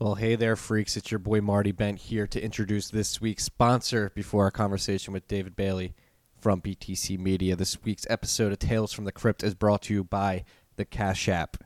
[0.00, 0.96] Well, hey there, freaks.
[0.96, 5.28] It's your boy Marty Bent here to introduce this week's sponsor before our conversation with
[5.28, 5.92] David Bailey
[6.38, 7.54] from BTC Media.
[7.54, 11.28] This week's episode of Tales from the Crypt is brought to you by the Cash
[11.28, 11.58] App,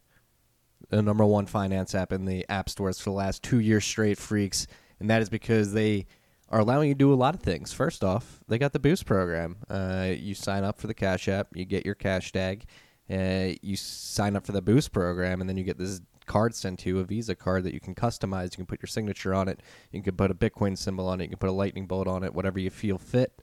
[0.89, 4.19] the number one finance app in the app stores for the last two years straight,
[4.19, 4.67] freaks.
[4.99, 6.07] And that is because they
[6.49, 7.73] are allowing you to do a lot of things.
[7.73, 9.59] First off, they got the Boost program.
[9.71, 12.65] Uh, you sign up for the Cash App, you get your cash tag,
[13.09, 16.81] uh, you sign up for the Boost program, and then you get this card sent
[16.81, 18.53] to you, a Visa card that you can customize.
[18.53, 19.61] You can put your signature on it.
[19.93, 21.25] You can put a Bitcoin symbol on it.
[21.25, 23.43] You can put a lightning bolt on it, whatever you feel fit.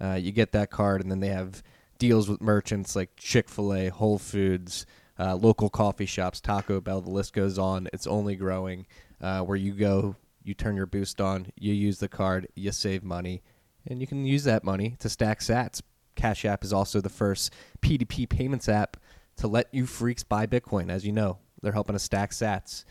[0.00, 1.62] Uh, you get that card, and then they have
[1.98, 4.86] deals with merchants like Chick fil A, Whole Foods,
[5.18, 7.00] uh, local coffee shops, Taco Bell.
[7.00, 7.88] The list goes on.
[7.92, 8.86] It's only growing.
[9.20, 13.04] Uh, where you go, you turn your boost on, you use the card, you save
[13.04, 13.42] money,
[13.86, 15.80] and you can use that money to stack sats.
[16.14, 18.96] Cash App is also the first P2P payments app
[19.36, 21.38] to let you freaks buy Bitcoin, as you know.
[21.62, 22.84] They're helping us stack sats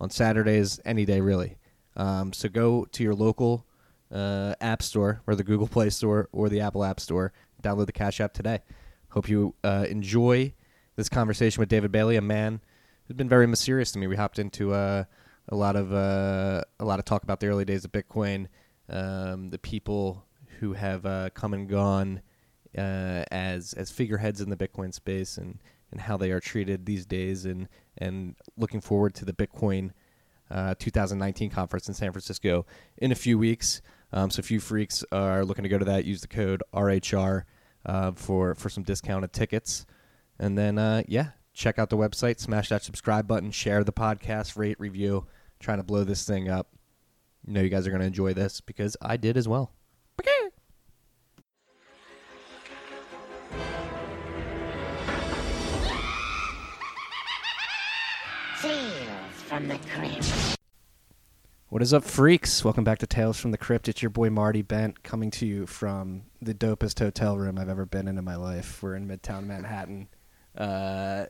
[0.00, 1.58] on Saturdays, any day really.
[1.96, 3.66] Um, so go to your local
[4.12, 7.32] uh, app store, or the Google Play Store, or the Apple App Store.
[7.62, 8.60] Download the Cash App today.
[9.10, 10.52] Hope you uh, enjoy
[10.96, 12.60] this conversation with David Bailey, a man
[13.06, 14.06] who's been very mysterious to me.
[14.06, 15.04] We hopped into uh,
[15.48, 18.46] a lot of uh, a lot of talk about the early days of Bitcoin,
[18.88, 20.24] um, the people
[20.60, 22.22] who have uh, come and gone
[22.76, 25.58] uh, as as figureheads in the Bitcoin space, and
[25.90, 29.90] and how they are treated these days, and and looking forward to the Bitcoin
[30.50, 33.82] uh, 2019 conference in San Francisco in a few weeks.
[34.12, 37.44] Um, so if you freaks are looking to go to that, use the code RHR
[37.84, 39.86] uh, for for some discounted tickets,
[40.38, 44.56] and then uh, yeah, check out the website, smash that subscribe button, share the podcast,
[44.56, 45.26] rate, review,
[45.60, 46.68] trying to blow this thing up.
[47.46, 49.72] You know you guys are going to enjoy this because I did as well.
[59.58, 60.56] From the Crypt.
[61.68, 62.64] What is up, freaks?
[62.64, 63.88] Welcome back to Tales from the Crypt.
[63.88, 67.84] It's your boy Marty Bent coming to you from the dopest hotel room I've ever
[67.84, 68.80] been in in my life.
[68.80, 70.06] We're in Midtown Manhattan.
[70.56, 71.24] Uh,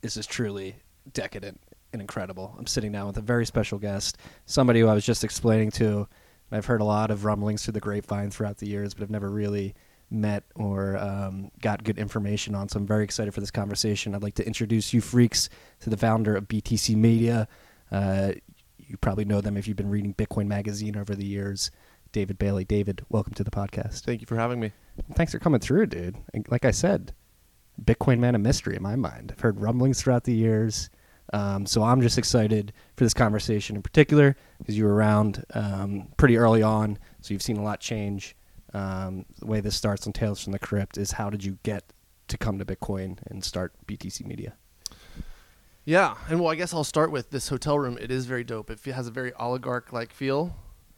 [0.00, 0.74] this is truly
[1.12, 1.60] decadent
[1.92, 2.52] and incredible.
[2.58, 6.08] I'm sitting down with a very special guest, somebody who I was just explaining to.
[6.50, 9.30] I've heard a lot of rumblings through the grapevine throughout the years, but I've never
[9.30, 9.76] really
[10.10, 12.68] met or um, got good information on.
[12.68, 14.14] So I'm very excited for this conversation.
[14.14, 15.48] I'd like to introduce you freaks
[15.80, 17.48] to the founder of BTC Media.
[17.90, 18.32] Uh,
[18.78, 21.70] you probably know them if you've been reading Bitcoin Magazine over the years.
[22.12, 22.64] David Bailey.
[22.64, 24.00] David, welcome to the podcast.
[24.04, 24.72] Thank you for having me.
[25.14, 26.16] Thanks for coming through, dude.
[26.48, 27.12] Like I said,
[27.84, 29.32] Bitcoin man a mystery in my mind.
[29.32, 30.88] I've heard rumblings throughout the years.
[31.32, 36.08] Um, so I'm just excited for this conversation in particular because you were around um,
[36.16, 38.36] pretty early on, so you've seen a lot change.
[38.74, 41.92] Um, the way this starts on Tales from the Crypt is how did you get
[42.28, 44.54] to come to Bitcoin and start BTC Media?
[45.84, 47.96] Yeah, and well, I guess I'll start with this hotel room.
[48.00, 48.70] It is very dope.
[48.70, 50.56] It has a very oligarch-like feel.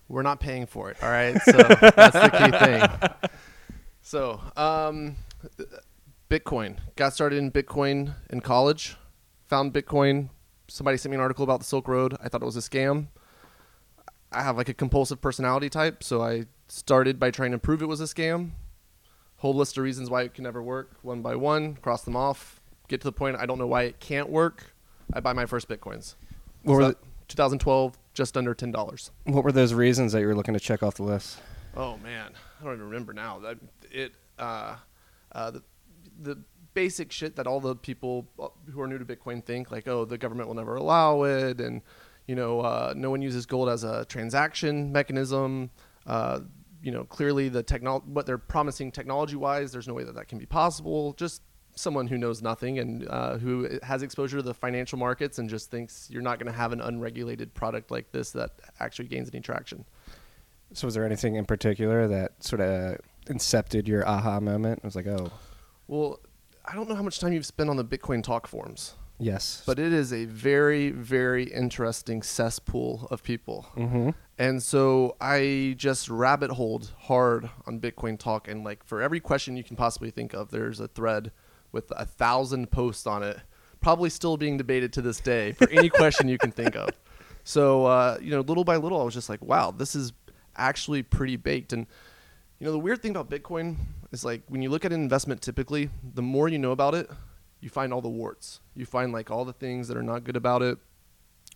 [0.08, 1.38] We're not paying for it, all right?
[1.42, 3.30] So that's the key thing.
[4.00, 5.16] So, um,
[6.30, 6.78] Bitcoin.
[6.96, 8.96] Got started in Bitcoin in college.
[9.48, 10.30] Found Bitcoin.
[10.68, 12.16] Somebody sent me an article about the Silk Road.
[12.22, 13.08] I thought it was a scam.
[14.32, 17.86] I have like a compulsive personality type, so I started by trying to prove it
[17.86, 18.50] was a scam.
[19.38, 22.60] Whole list of reasons why it can never work, one by one, cross them off.
[22.88, 24.74] Get to the point I don't know why it can't work.
[25.12, 26.14] I buy my first bitcoins.
[26.62, 26.94] What were, So,
[27.28, 29.10] 2012, just under ten dollars.
[29.24, 31.38] what were those reasons that you were looking to check off the list?
[31.76, 33.38] Oh man, I don't even remember now.
[33.38, 33.58] That
[33.90, 34.76] it uh,
[35.32, 35.62] uh, the
[36.20, 36.38] the
[36.74, 40.04] basic shit that all the people uh, who are new to Bitcoin think like, oh,
[40.04, 41.82] the government will never allow it, and
[42.26, 45.70] you know, uh, no one uses gold as a transaction mechanism.
[46.06, 46.40] Uh,
[46.82, 50.28] you know, clearly the technol what they're promising technology wise, there's no way that that
[50.28, 51.12] can be possible.
[51.14, 51.42] Just
[51.74, 55.70] someone who knows nothing and uh, who has exposure to the financial markets and just
[55.70, 58.50] thinks you're not going to have an unregulated product like this that
[58.80, 59.84] actually gains any traction.
[60.72, 64.80] So was there anything in particular that sort of incepted your aha moment?
[64.82, 65.30] I was like, oh,
[65.86, 66.20] Well,
[66.64, 69.62] I don't know how much time you've spent on the Bitcoin talk forums, yes.
[69.64, 73.66] but it is a very, very interesting cesspool of people.
[73.76, 74.10] mm-hmm.
[74.38, 78.46] And so I just rabbit holed hard on Bitcoin talk.
[78.46, 81.32] And like for every question you can possibly think of, there's a thread
[81.72, 83.40] with a thousand posts on it,
[83.80, 86.90] probably still being debated to this day for any question you can think of.
[87.44, 90.12] So, uh, you know, little by little, I was just like, wow, this is
[90.54, 91.72] actually pretty baked.
[91.72, 91.86] And,
[92.58, 93.76] you know, the weird thing about Bitcoin
[94.12, 97.10] is like when you look at an investment typically, the more you know about it,
[97.62, 98.60] you find all the warts.
[98.74, 100.76] You find like all the things that are not good about it,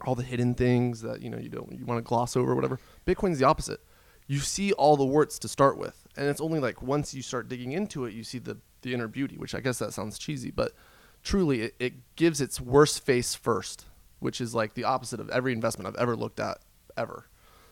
[0.06, 2.54] all the hidden things that, you know, you don't, you want to gloss over or
[2.54, 2.78] whatever.
[3.06, 3.80] Bitcoin's the opposite.
[4.26, 6.06] You see all the warts to start with.
[6.16, 9.08] And it's only like once you start digging into it, you see the, the inner
[9.08, 10.72] beauty, which I guess that sounds cheesy, but
[11.22, 13.86] truly it, it gives its worst face first.
[14.22, 16.58] which is like the opposite of every investment I've ever looked at
[16.96, 17.26] ever.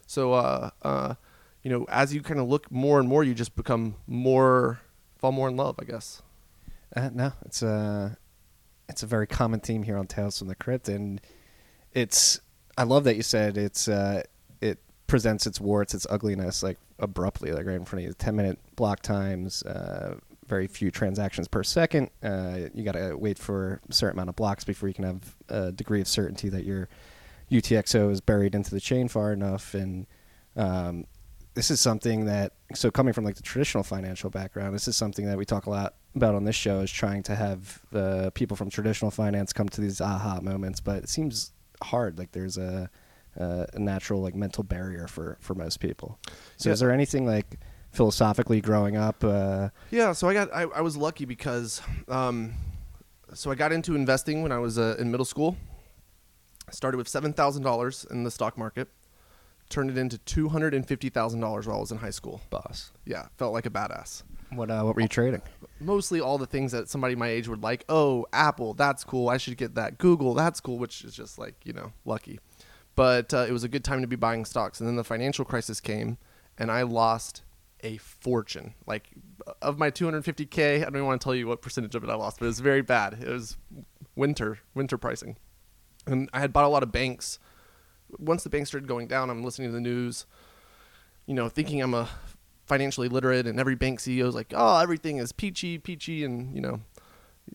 [0.07, 1.15] So, uh, uh,
[1.63, 4.81] you know, as you kind of look more and more, you just become more
[5.19, 6.23] fall more in love, I guess.
[6.95, 8.17] Uh, no, it's a
[8.89, 11.21] it's a very common theme here on Tales from the Crypt, and
[11.93, 12.41] it's
[12.77, 14.23] I love that you said it's uh,
[14.61, 18.15] it presents its warts, its ugliness, like abruptly, like right in front of you.
[18.15, 20.17] Ten minute block times, uh,
[20.47, 22.11] very few transactions per second.
[22.23, 25.37] Uh, you got to wait for a certain amount of blocks before you can have
[25.49, 26.89] a degree of certainty that your
[27.51, 30.07] UTXO is buried into the chain far enough, and
[30.57, 31.07] um,
[31.55, 35.27] this is something that so coming from like the traditional financial background this is something
[35.27, 38.57] that we talk a lot about on this show is trying to have uh, people
[38.57, 42.91] from traditional finance come to these aha moments but it seems hard like there's a,
[43.37, 46.19] a, a natural like mental barrier for for most people
[46.57, 46.73] so Yeah.
[46.75, 47.59] is there anything like
[47.93, 52.53] philosophically growing up uh, Yeah, so I got I, I was lucky because um,
[53.35, 55.57] so I got into investing when I was uh, in middle school.
[56.69, 58.89] I started with seven thousand dollars in the stock market,
[59.69, 62.41] turned it into two hundred and fifty thousand dollars while I was in high school.
[62.51, 64.23] boss Yeah, felt like a badass.
[64.53, 65.43] What uh, what were you trading
[65.81, 67.85] Mostly all the things that somebody my age would like.
[67.89, 69.31] Oh, Apple, that's cool.
[69.31, 69.97] I should get that.
[69.97, 70.79] Google, that's cool.
[70.79, 72.39] Which is just like you know lucky.
[72.97, 74.81] But uh, it was a good time to be buying stocks.
[74.81, 76.19] And then the financial crisis came,
[76.59, 77.43] and I lost
[77.83, 78.75] a fortune.
[78.87, 79.11] Like
[79.63, 82.15] of my 250k, I don't even want to tell you what percentage of it I
[82.15, 83.15] lost, but it was very bad.
[83.23, 83.57] It was
[84.15, 85.37] winter, winter pricing,
[86.07, 87.39] and I had bought a lot of banks.
[88.19, 90.27] Once the banks started going down, I'm listening to the news,
[91.27, 92.09] you know, thinking I'm a
[92.71, 96.61] financially literate, and every bank CEO is like, "Oh, everything is peachy, peachy," and you
[96.61, 96.81] know,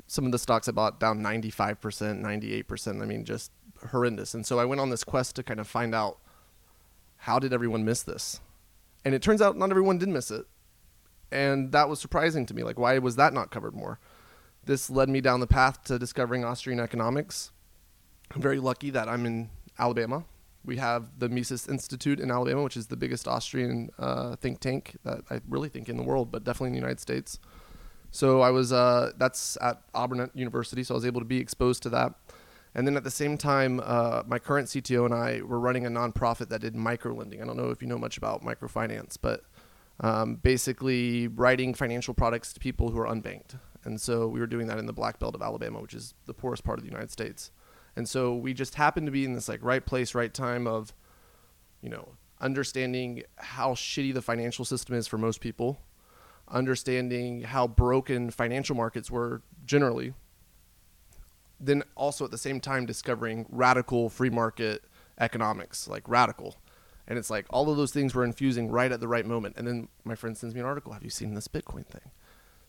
[0.07, 3.01] some of the stocks I bought down 95%, 98%.
[3.01, 3.49] I mean, just
[3.91, 4.33] horrendous.
[4.33, 6.19] And so I went on this quest to kind of find out
[7.19, 8.41] how did everyone miss this?
[9.05, 10.47] And it turns out not everyone did miss it.
[11.31, 12.63] And that was surprising to me.
[12.63, 13.99] Like, why was that not covered more?
[14.65, 17.51] This led me down the path to discovering Austrian economics.
[18.31, 20.25] I'm very lucky that I'm in Alabama.
[20.65, 24.97] We have the Mises Institute in Alabama, which is the biggest Austrian uh, think tank
[25.03, 27.39] that I really think in the world, but definitely in the United States.
[28.11, 31.83] So I was uh, that's at Auburn University, so I was able to be exposed
[31.83, 32.13] to that.
[32.73, 35.89] And then at the same time, uh, my current CTO and I were running a
[35.89, 37.41] nonprofit that did microlending.
[37.41, 39.43] I don't know if you know much about microfinance, but
[40.01, 43.57] um, basically writing financial products to people who are unbanked.
[43.85, 46.33] And so we were doing that in the Black Belt of Alabama, which is the
[46.33, 47.51] poorest part of the United States.
[47.95, 50.93] And so we just happened to be in this like right place, right time of,
[51.81, 52.09] you know,
[52.41, 55.79] understanding how shitty the financial system is for most people,
[56.47, 60.13] understanding how broken financial markets were generally,
[61.59, 64.83] then also at the same time discovering radical free market
[65.19, 66.55] economics, like radical.
[67.07, 69.55] And it's like all of those things were infusing right at the right moment.
[69.57, 70.91] And then my friend sends me an article.
[70.91, 72.11] Have you seen this Bitcoin thing?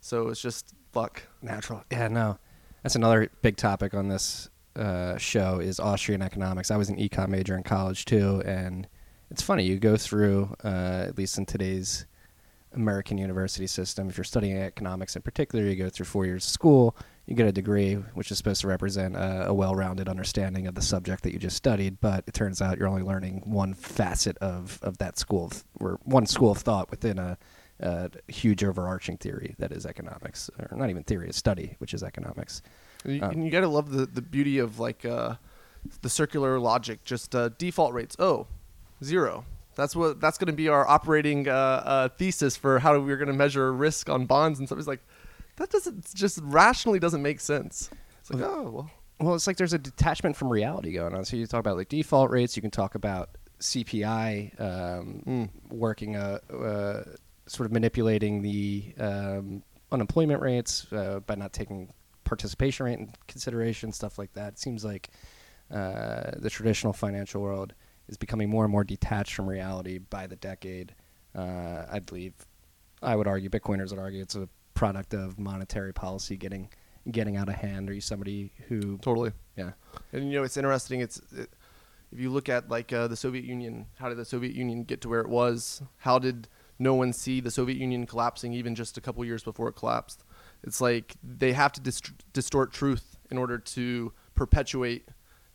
[0.01, 1.23] So it's just luck.
[1.43, 2.39] natural yeah no
[2.83, 6.71] that's another big topic on this uh, show is austrian economics.
[6.71, 8.87] I was an econ major in college too and
[9.31, 12.07] it's funny you go through uh, at least in today's
[12.75, 16.51] american university system if you're studying economics in particular you go through four years of
[16.51, 16.97] school
[17.27, 20.83] you get a degree which is supposed to represent a, a well-rounded understanding of the
[20.83, 24.79] subject that you just studied but it turns out you're only learning one facet of,
[24.83, 27.39] of that school of, or one school of thought within a,
[27.81, 32.03] a huge overarching theory that is economics or not even theory a study which is
[32.03, 32.63] economics
[33.07, 35.35] you, Um, and you gotta love the, the beauty of like uh,
[36.03, 37.05] the circular logic.
[37.05, 38.17] Just uh, default rates.
[38.19, 38.47] Oh,
[39.05, 39.45] zero.
[39.75, 40.21] That's what.
[40.21, 44.27] That's gonna be our operating uh, uh, thesis for how we're gonna measure risk on
[44.27, 44.79] bonds and stuff.
[44.79, 45.05] It's like
[45.57, 47.91] that doesn't just rationally doesn't make sense.
[48.21, 48.91] It's like oh well.
[49.19, 51.25] Well, it's like there's a detachment from reality going on.
[51.25, 52.55] So you talk about like default rates.
[52.57, 55.49] You can talk about CPI um, Mm.
[55.71, 57.03] working, uh, uh,
[57.47, 61.93] sort of manipulating the um, unemployment rates uh, by not taking
[62.27, 64.55] participation rate and consideration, stuff like that.
[64.55, 65.09] It seems like
[65.71, 67.73] uh, the traditional financial world
[68.09, 70.95] is becoming more and more detached from reality by the decade.
[71.35, 72.35] Uh, I believe,
[73.03, 76.69] I would argue, Bitcoiners would argue it's a product of monetary policy getting
[77.11, 77.89] getting out of hand.
[77.89, 79.31] Are you somebody who Totally.
[79.57, 79.73] yeah
[80.13, 81.01] And you know, it's interesting.
[81.01, 81.51] It's it,
[82.13, 85.01] if you look at like uh, the Soviet Union, how did the Soviet Union get
[85.03, 85.83] to where it was?
[85.99, 89.69] How did no one see the Soviet Union collapsing even just a couple years before
[89.69, 90.25] it collapsed?
[90.67, 95.09] It's like they have to dist- distort truth in order to perpetuate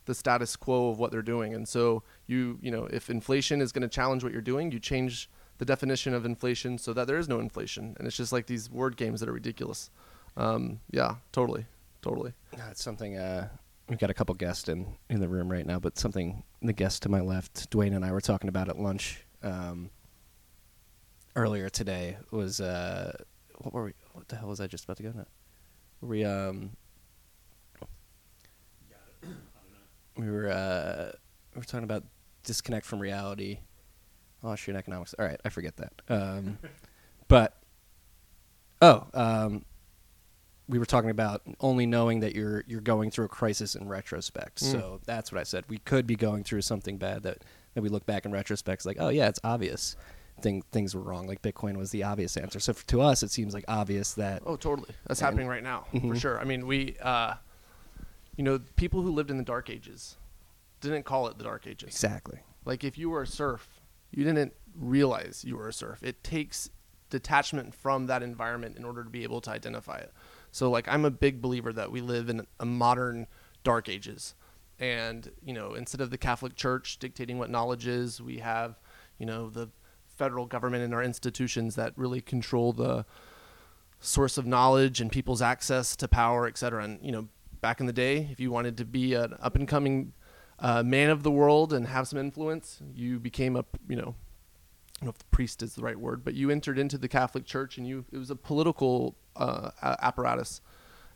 [0.06, 1.54] the status quo of what they're doing.
[1.54, 4.80] And so you, you know, if inflation is going to challenge what you're doing, you
[4.80, 7.94] change the definition of inflation so that there is no inflation.
[7.98, 9.90] And it's just like these word games that are ridiculous.
[10.36, 11.66] Um, yeah, totally,
[12.00, 12.32] totally.
[12.70, 13.48] It's something uh,
[13.88, 17.02] we've got a couple guests in in the room right now, but something the guest
[17.02, 19.90] to my left, Dwayne and I were talking about at lunch um,
[21.36, 23.12] earlier today was uh,
[23.62, 23.92] what were we?
[24.12, 25.26] What the hell was I just about to go now?
[26.00, 26.70] We um.
[30.16, 31.12] we were uh,
[31.54, 32.04] we were talking about
[32.44, 33.60] disconnect from reality,
[34.42, 35.14] Austrian economics.
[35.18, 35.92] All right, I forget that.
[36.08, 36.58] Um,
[37.28, 37.56] but
[38.80, 39.64] oh, um,
[40.68, 44.62] we were talking about only knowing that you're you're going through a crisis in retrospect.
[44.62, 44.72] Mm.
[44.72, 45.64] So that's what I said.
[45.68, 48.86] We could be going through something bad that that we look back in retrospect, it's
[48.86, 49.96] like, oh yeah, it's obvious.
[50.42, 51.26] Thing, things were wrong.
[51.26, 52.58] Like Bitcoin was the obvious answer.
[52.60, 54.90] So f to us, it seems like obvious that Oh, totally.
[55.06, 56.20] That's And- happening right now for Mhm.
[56.20, 56.40] sure.
[56.40, 57.34] I mean, we, uh,
[58.36, 60.16] you know, people who lived in the Dark Ages
[60.80, 61.88] didn't call it the Dark Ages.
[61.90, 62.40] exactly.
[62.64, 63.80] Like if you were a serf,
[64.10, 66.02] you didn't realize you were a serf.
[66.02, 66.70] It takes
[67.10, 70.12] detachment from that environment in order to be able to identify it.
[70.50, 73.26] So like I'm a big believer that we live in a modern
[73.64, 74.34] dark ages.
[74.80, 78.80] And, you know, instead of the Catholic Church dictating what knowledge is, we have,
[79.18, 79.68] you know, the
[80.16, 83.04] federal government and our institutions that really control the
[84.00, 86.82] source of knowledge and people's access to power, et cetera.
[86.84, 87.28] And, you know,
[87.60, 90.12] back in the day, if you wanted to be an up and coming
[90.58, 94.14] uh, man of the world and have some influence, you became a, you know,
[95.00, 97.44] I don't know if priest is the right word, but you entered into the Catholic
[97.44, 100.60] Church and you, it was a political uh, apparatus.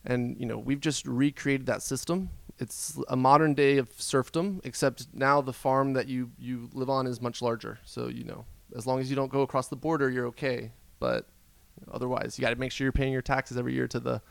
[0.04, 2.30] And, you know, we've just recreated that system.
[2.58, 7.06] It's a modern day of serfdom, except now the farm that you, you live on
[7.06, 7.78] is much larger.
[7.84, 8.44] So, you know,
[8.74, 10.72] as long as you don't go across the border, you're okay.
[10.98, 11.28] But
[11.92, 14.22] otherwise, you got to make sure you're paying your taxes every year to the,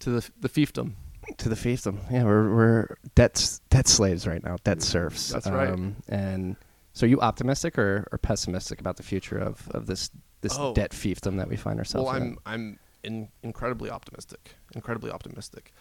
[0.00, 0.92] to the, the fiefdom.
[1.38, 1.98] to the fiefdom.
[2.10, 5.30] Yeah, we're we're debt debt slaves right now, debt serfs.
[5.30, 5.70] That's right.
[5.70, 6.56] Um, and
[6.92, 10.10] so, are you optimistic or, or pessimistic about the future of, of this
[10.42, 10.74] this Oh.
[10.74, 12.22] debt fiefdom that we find ourselves Well, in?
[12.22, 14.56] I'm I'm in, incredibly optimistic.
[14.74, 15.72] Incredibly optimistic.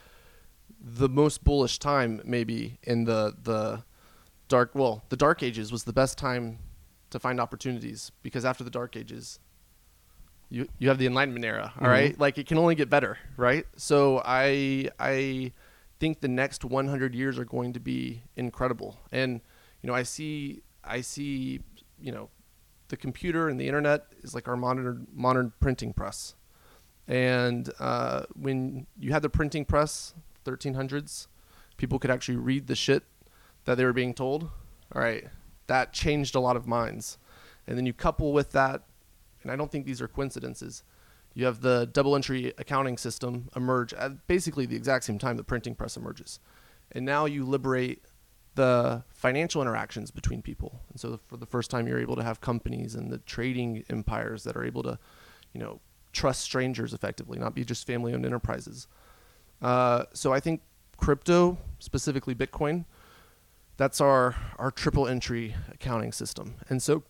[0.79, 3.83] The most bullish time, maybe in the the
[4.47, 4.71] dark.
[4.75, 6.59] Well, the Dark Ages was the best time
[7.11, 9.39] to find opportunities because after the Dark Ages,
[10.49, 11.73] you you have the Enlightenment era.
[11.79, 11.91] all Mhm.
[11.91, 13.65] right, like it can only get better, right?
[13.77, 15.53] So I I
[15.99, 19.41] think the next 100 years are going to be incredible, and
[19.81, 21.61] you know I see I see
[22.01, 22.29] you know
[22.89, 26.35] the computer and the internet is like our modern modern printing press.
[27.07, 30.13] And uh, when you had the printing press,
[30.45, 31.27] 1300s,
[31.77, 33.03] people could actually read the shit
[33.65, 34.43] that they were being told.
[34.93, 35.27] All right,
[35.67, 37.17] that changed a lot of minds.
[37.67, 38.83] And then you couple with that,
[39.43, 40.83] and I don't think these are coincidences.
[41.33, 45.43] You have the double entry accounting system emerge at basically the exact same time the
[45.43, 46.39] printing press emerges.
[46.91, 48.03] And now you liberate
[48.55, 50.81] the financial interactions between people.
[50.89, 54.43] And so for the first time, you're able to have companies and the trading empires
[54.43, 54.99] that are able to,
[55.53, 55.79] you know,
[56.11, 58.87] trust strangers effectively, not be just family owned enterprises.
[59.61, 60.61] Uh, so I think
[60.97, 62.83] crypto, specifically Bitcoin,
[63.81, 66.53] that's our, our triple entry accounting system.
[66.69, 67.03] And so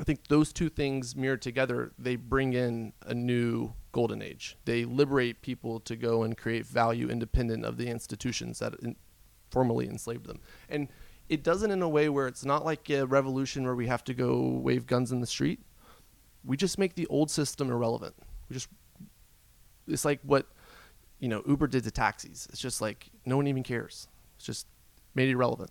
[0.00, 4.56] I think those two things mirrored together, they bring in a new golden age.
[4.64, 8.96] They liberate people to go and create value independent of the institutions that in,
[9.50, 10.40] formerly enslaved them.
[10.70, 10.88] And
[11.28, 14.14] it doesn't in a way where it's not like a revolution where we have to
[14.14, 15.60] go wave guns in the street.
[16.46, 18.14] We just make the old system irrelevant.
[18.48, 18.70] We just
[19.86, 20.46] it's like what
[21.18, 22.46] you know Uber did to taxis.
[22.50, 24.08] It's just like no one even cares.
[24.36, 24.66] It's just
[25.14, 25.70] made it irrelevant.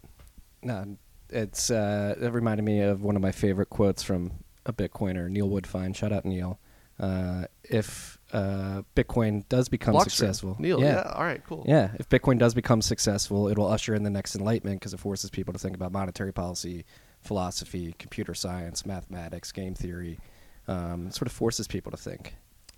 [0.65, 0.97] No,
[1.29, 4.31] it's uh, it reminded me of one of my favorite quotes from
[4.65, 5.95] a Bitcoiner, Neil Woodfine.
[5.95, 6.59] Shout out Neil.
[6.99, 10.01] Uh, if uh, Bitcoin does become Blockstream.
[10.11, 11.11] successful, Neil, yeah.
[11.13, 11.63] all right, cool.
[11.67, 14.99] Yeah, if Bitcoin does become successful, it will usher in the next enlightenment because it
[14.99, 16.85] forces people to think about monetary policy,
[17.21, 20.19] philosophy, computer science, mathematics, game theory.
[20.67, 22.35] Um, it sort of forces people to think.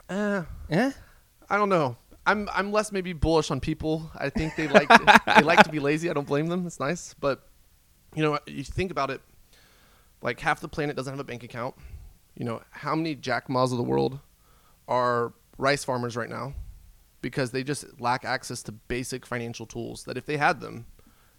[0.10, 0.91] Uh, Yeah,
[1.50, 1.96] I don't know.
[2.25, 4.12] I'm I'm less maybe bullish on people.
[4.15, 4.89] I think they like
[5.36, 6.10] they like to be lazy.
[6.10, 6.67] I don't blame them.
[6.67, 7.48] It's nice, but
[8.17, 9.21] you know, you think about it.
[10.24, 11.75] Like half the planet doesn't have a bank account.
[12.36, 14.19] You know, how many Jack Ma's of the world
[14.88, 16.55] are rice farmers right now
[17.21, 20.88] because they just lack access to basic financial tools that if they had them,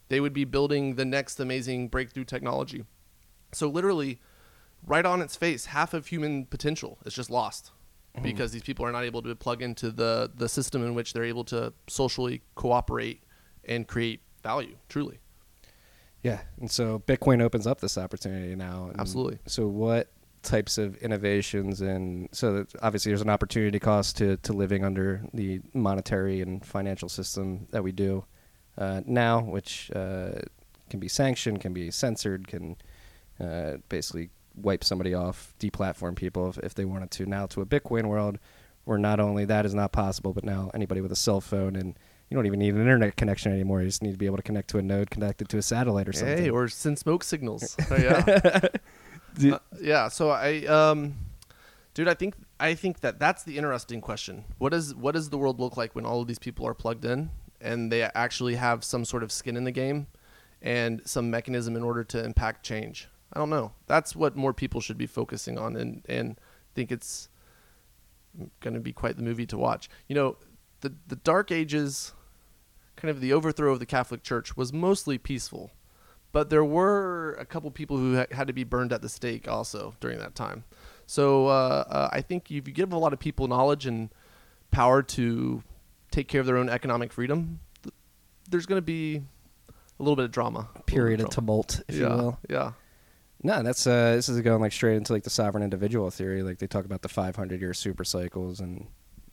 [0.08, 2.84] they would be building the next amazing breakthrough technology.
[3.52, 4.20] So literally,
[4.86, 7.72] right on its face, half of human potential is just lost
[8.14, 8.22] mm-hmm.
[8.22, 11.24] because these people are not able to plug into the the system in which they're
[11.24, 13.24] able to socially cooperate
[13.64, 14.76] and create value.
[14.88, 15.18] Truly,
[16.28, 16.40] yeah.
[16.60, 18.88] And so Bitcoin opens up this opportunity now.
[18.90, 19.38] And Absolutely.
[19.46, 20.08] So what
[20.42, 25.22] types of innovations and so that obviously there's an opportunity cost to, to living under
[25.34, 28.24] the monetary and financial system that we do
[28.78, 30.30] uh, now, which uh,
[30.88, 32.76] can be sanctioned, can be censored, can
[33.40, 37.26] uh, basically wipe somebody off, deplatform people if, if they wanted to.
[37.26, 38.38] Now to a Bitcoin world
[38.84, 41.98] where not only that is not possible, but now anybody with a cell phone and
[42.28, 43.80] you don't even need an internet connection anymore.
[43.80, 46.08] You just need to be able to connect to a node connected to a satellite
[46.08, 46.38] or something.
[46.38, 47.76] hey, or send smoke signals.
[47.90, 48.60] Oh, yeah,
[49.52, 50.08] Uh, yeah.
[50.08, 51.14] So I, um,
[51.94, 54.44] dude, I think I think that that's the interesting question.
[54.58, 57.04] What does what does the world look like when all of these people are plugged
[57.04, 57.30] in
[57.60, 60.06] and they actually have some sort of skin in the game?
[60.60, 63.06] and some mechanism in order to impact change.
[63.32, 63.70] I don't know.
[63.86, 66.36] That's what more people should be focusing on, and and
[66.74, 67.28] think it's
[68.58, 69.88] going to be quite the movie to watch.
[70.08, 70.36] You know,
[70.80, 72.12] the the Dark Ages,
[72.96, 75.70] kind of the overthrow of the Catholic Church, was mostly peaceful,
[76.32, 79.48] but there were a couple people who ha- had to be burned at the stake
[79.48, 80.64] also during that time.
[81.06, 84.10] So uh, uh, I think if you give a lot of people knowledge and
[84.70, 85.62] power to
[86.10, 87.94] take care of their own economic freedom, th-
[88.50, 89.16] there's going to be
[89.68, 90.68] a little bit of drama.
[90.76, 91.34] a Period of drama.
[91.34, 92.38] tumult, if yeah, you will.
[92.48, 92.72] Yeah.
[93.42, 96.42] No, that's uh, this is going like straight into like the sovereign individual theory.
[96.42, 98.88] Like they talk about the 500 year super cycles, and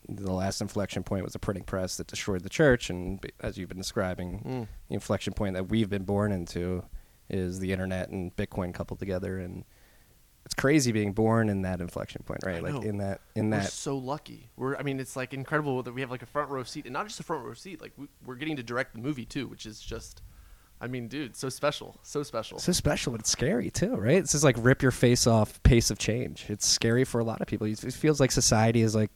[0.08, 2.90] the last inflection point was the printing press that destroyed the church.
[2.90, 4.68] And as you've been describing, Mm.
[4.88, 6.84] the inflection point that we've been born into
[7.28, 9.38] is the internet and Bitcoin coupled together.
[9.38, 9.64] And
[10.44, 12.62] it's crazy being born in that inflection point, right?
[12.62, 14.50] Like in that in We're that so lucky.
[14.56, 16.92] We're I mean it's like incredible that we have like a front row seat and
[16.92, 19.48] not just a front row seat like we, we're getting to direct the movie too,
[19.48, 20.22] which is just
[20.80, 21.98] I mean dude, so special.
[22.04, 22.60] So special.
[22.60, 24.18] so special, but it's scary too, right?
[24.18, 26.44] It's just like rip your face off pace of change.
[26.48, 27.66] It's scary for a lot of people.
[27.66, 29.10] It feels like society is like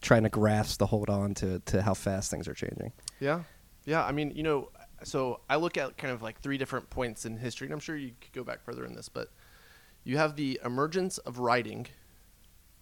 [0.00, 2.92] trying to grasp the hold on to, to how fast things are changing.
[3.20, 3.42] Yeah.
[3.84, 4.70] Yeah, I mean, you know,
[5.02, 7.96] so I look at kind of like three different points in history and I'm sure
[7.96, 9.30] you could go back further in this, but
[10.04, 11.86] you have the emergence of writing.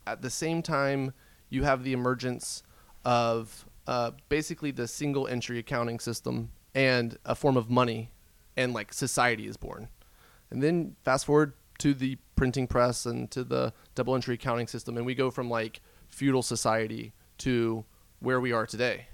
[0.07, 1.13] At the same time,
[1.49, 2.63] you have the emergence
[3.05, 8.11] of uh, basically the single entry accounting system and a form of money,
[8.57, 9.89] and like society is born.
[10.51, 14.97] And then fast forward to the printing press and to the double entry accounting system,
[14.97, 15.81] and we go from like
[16.17, 17.85] feudal society to
[18.21, 19.09] where we are today.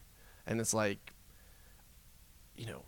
[0.46, 1.14] And it's like,
[2.56, 2.82] you know,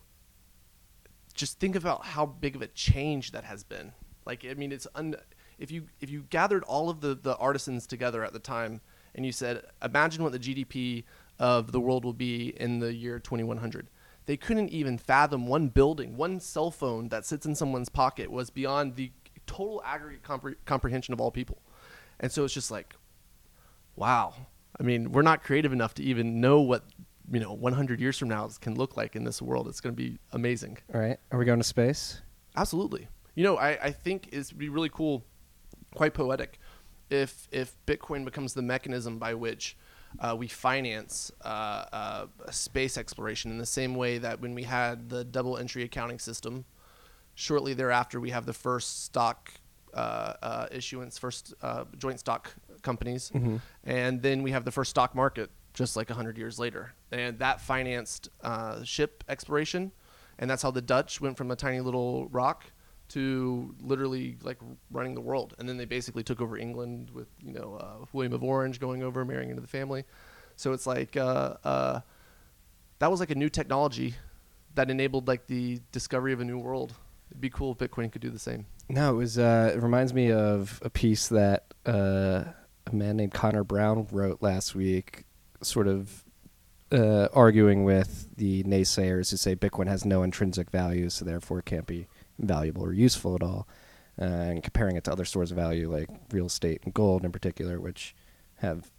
[1.34, 3.92] just think about how big of a change that has been.
[4.24, 5.16] Like, I mean, it's un-
[5.58, 8.80] if you if you gathered all of the the artisans together at the time
[9.16, 11.02] and you said, imagine what the GDP
[11.40, 13.88] of the world will be in the year 2100.
[14.26, 18.48] They couldn't even fathom one building, one cell phone that sits in someone's pocket was
[18.48, 19.10] beyond the
[19.46, 21.58] total aggregate compre- comprehension of all people.
[22.20, 22.94] And so it's just like,
[23.96, 24.34] wow.
[24.78, 26.84] I mean, we're not creative enough to even know what
[27.30, 29.68] you know 100 years from now can look like in this world.
[29.68, 30.78] It's going to be amazing.
[30.92, 31.18] All right.
[31.30, 32.20] Are we going to space?
[32.56, 33.08] Absolutely.
[33.34, 35.24] You know, I, I think it's be really cool,
[35.94, 36.60] quite poetic,
[37.10, 39.76] if if Bitcoin becomes the mechanism by which
[40.20, 45.08] uh, we finance uh, uh, space exploration in the same way that when we had
[45.08, 46.64] the double entry accounting system,
[47.34, 49.50] shortly thereafter we have the first stock
[49.92, 53.32] uh, uh, issuance, first uh, joint stock companies,
[53.82, 56.92] and then we have the first stock market just like 100 years later.
[57.10, 59.90] And that financed uh, ship exploration,
[60.38, 62.64] and that's how the Dutch went from a tiny little rock
[63.08, 64.58] to literally like
[64.90, 65.54] running the world.
[65.58, 69.02] And then they basically took over England with, you know, uh, William of Orange going
[69.02, 70.04] over, marrying into the family.
[70.56, 72.00] So it's like, uh, uh,
[73.00, 74.14] that was like a new technology
[74.74, 76.94] that enabled like the discovery of a new world.
[77.30, 78.66] It'd be cool if Bitcoin could do the same.
[78.88, 79.38] No, it was.
[79.38, 82.44] Uh, it reminds me of a piece that uh,
[82.86, 85.24] a man named Connor Brown wrote last week,
[85.62, 86.24] sort of
[86.92, 91.64] uh, arguing with the naysayers who say Bitcoin has no intrinsic value, so therefore it
[91.64, 92.06] can't be
[92.38, 93.66] valuable or useful at all,
[94.20, 97.32] uh, and comparing it to other stores of value like real estate and gold in
[97.32, 98.14] particular, which
[98.56, 98.90] have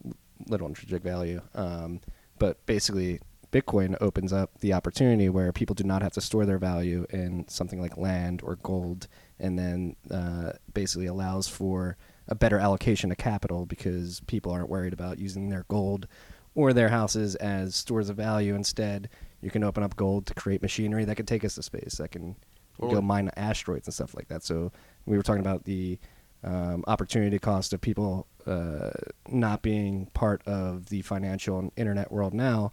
[0.48, 1.42] little intrinsic value.
[1.54, 2.02] Um,
[2.38, 3.20] but basically,
[3.52, 7.48] Bitcoin opens up the opportunity where people do not have to store their value in
[7.48, 9.08] something like land or gold,
[9.40, 11.96] and then uh, basically allows for
[12.28, 16.08] a better allocation of capital because people aren't worried about using their gold
[16.56, 18.56] or their houses as stores of value.
[18.56, 19.10] Instead,
[19.42, 22.12] you can open up gold to create machinery that can take us to space, that
[22.12, 22.36] can
[22.80, 24.44] go mine asteroids and stuff like that.
[24.44, 24.72] So
[25.06, 26.00] we were talking about the
[26.44, 28.92] um, opportunity cost of people uh,
[29.30, 32.72] not being part of the financial and internet world now.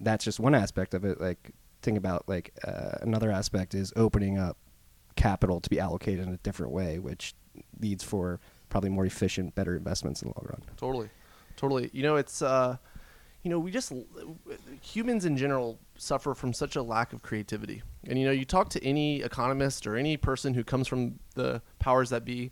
[0.00, 1.20] That's just one aspect of it.
[1.20, 4.56] Like think about like uh, another aspect is opening up
[5.16, 7.34] capital to be allocated in a different way, which
[7.80, 10.62] leads for probably more efficient, better investments in the long run.
[10.76, 11.08] Totally,
[11.56, 11.90] totally.
[11.92, 12.76] You know, it's uh,
[13.42, 13.92] you know, we just
[14.82, 17.82] humans in general suffer from such a lack of creativity.
[18.06, 21.62] And you know, you talk to any economist or any person who comes from the
[21.78, 22.50] powers that be,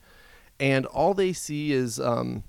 [0.61, 2.45] and all they see is um,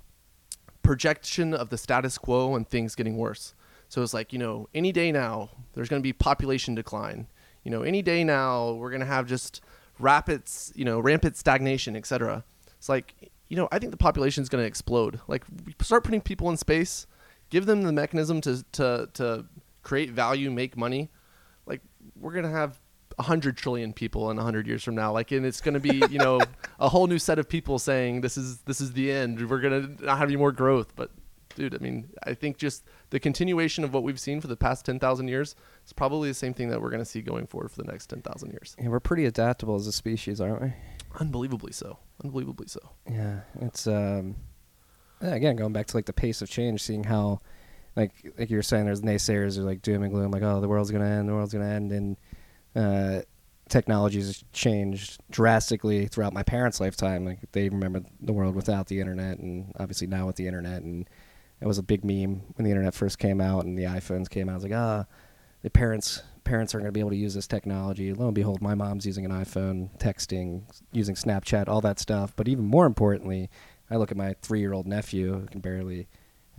[0.81, 3.53] projection of the status quo and things getting worse.
[3.89, 7.27] So it's like, you know, any day now there's going to be population decline.
[7.63, 9.61] You know, any day now we're going to have just
[9.99, 10.43] rapid,
[10.75, 12.43] you know, rampant stagnation, etc.
[12.77, 15.19] It's like, you know, I think the population is going to explode.
[15.27, 15.43] Like,
[15.81, 17.07] start putting people in space,
[17.49, 19.45] give them the mechanism to to to
[19.83, 21.09] create value, make money.
[21.65, 21.81] Like,
[22.19, 22.79] we're going to have
[23.19, 25.11] a hundred trillion people in a hundred years from now.
[25.11, 26.39] Like, and it's going to be, you know,
[26.79, 29.49] a whole new set of people saying this is this is the end.
[29.49, 31.11] We're going to not have any more growth, but
[31.57, 31.75] dude.
[31.75, 34.99] I mean, I think just the continuation of what we've seen for the past ten
[34.99, 37.81] thousand years is probably the same thing that we're going to see going forward for
[37.83, 38.75] the next ten thousand years.
[38.79, 40.73] Yeah, we're pretty adaptable as a species, aren't we?
[41.19, 41.97] Unbelievably so.
[42.23, 42.79] Unbelievably so.
[43.09, 44.35] Yeah, it's um,
[45.19, 47.41] again going back to like the pace of change, seeing how,
[47.95, 50.61] like like you were saying, there's naysayers who are like doom and gloom, like oh
[50.61, 52.17] the world's gonna end, the world's gonna end, and
[52.75, 53.21] uh,
[53.67, 57.25] technology has changed drastically throughout my parents' lifetime.
[57.25, 61.09] Like they remember the world without the internet, and obviously now with the internet, and
[61.59, 64.49] it was a big meme when the internet first came out and the iPhones came
[64.49, 64.53] out.
[64.53, 65.05] I was like ah,
[65.61, 68.13] the parents parents aren't going to be able to use this technology.
[68.13, 70.61] Lo and behold, my mom's using an iPhone, texting,
[70.93, 72.33] using Snapchat, all that stuff.
[72.35, 73.49] But even more importantly,
[73.89, 76.07] I look at my three year old nephew who can barely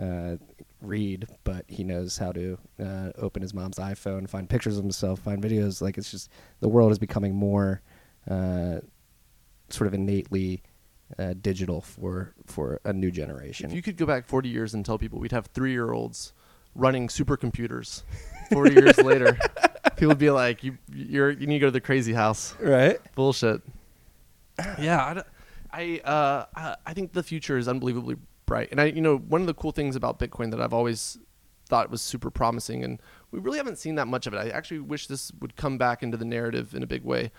[0.01, 0.37] uh,
[0.81, 5.21] read, but he knows how to uh, open his mom's iPhone, find pictures of himself,
[5.21, 5.81] find videos.
[5.81, 6.31] Like it's just
[6.61, 7.81] the world is becoming more
[8.31, 8.81] uh,
[9.71, 10.63] sort of innately
[11.18, 13.71] uh, digital for for a new generation.
[13.71, 16.33] If you could go back 40 years and tell people we'd have three year olds
[16.75, 18.03] running supercomputers
[18.53, 19.37] 40 years later,
[19.97, 22.55] people would be like, you, you're, you need to go to the crazy house.
[22.61, 22.99] right?
[23.14, 23.62] Bullshit.
[24.81, 25.23] Yeah,
[25.73, 28.16] I, I, uh, I- I think the future is unbelievably
[28.47, 28.68] bright.
[28.71, 31.18] And I, you know, one of the cool things about Bitcoin that I've always
[31.68, 34.38] thought was super promising, and we really haven't seen that much of it.
[34.38, 37.31] I actually wish this would come back into the narrative in a big way,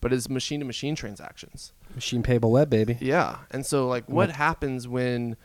[0.00, 1.72] but it's machine to machine transactions.
[1.94, 2.96] Machine payable web, baby.
[3.00, 3.38] Yeah.
[3.50, 5.36] And so like what happens when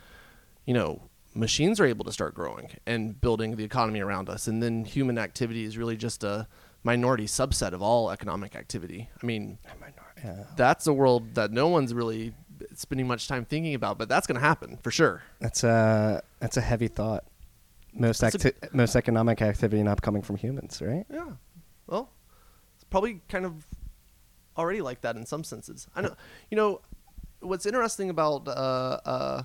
[0.66, 1.02] you know
[1.34, 5.18] machines are able to start growing and building the economy around us and then human
[5.18, 6.46] activity is really just a
[6.84, 9.08] minority subset of all economic activity.
[9.22, 9.58] I mean,
[10.24, 10.44] Yeah.
[10.56, 12.34] that's a world that no one's really
[12.74, 15.22] spending much time thinking about, but that's going to happen for sure.
[15.40, 17.24] That's a that's a heavy thought.
[17.92, 21.04] Most That's a- most economic activity not coming from humans, right?
[21.10, 21.32] Yeah.
[21.86, 22.10] Well,
[22.74, 23.66] it's probably kind of
[24.56, 25.86] already like that in some senses.
[25.94, 26.14] I know.
[26.50, 26.80] You know,
[27.40, 29.42] what's interesting about uh, uh,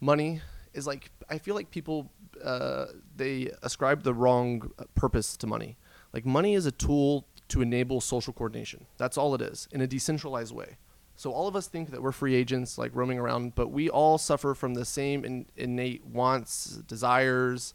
[0.00, 0.40] money
[0.74, 2.10] is like I feel like people
[2.42, 2.86] uh,
[3.16, 5.76] they ascribe the wrong purpose to money.
[6.12, 8.86] Like money is a tool to enable social coordination.
[8.96, 10.76] That's all it is in a decentralized way.
[11.16, 14.18] So all of us think that we're free agents, like roaming around, but we all
[14.18, 17.74] suffer from the same in, innate wants, desires,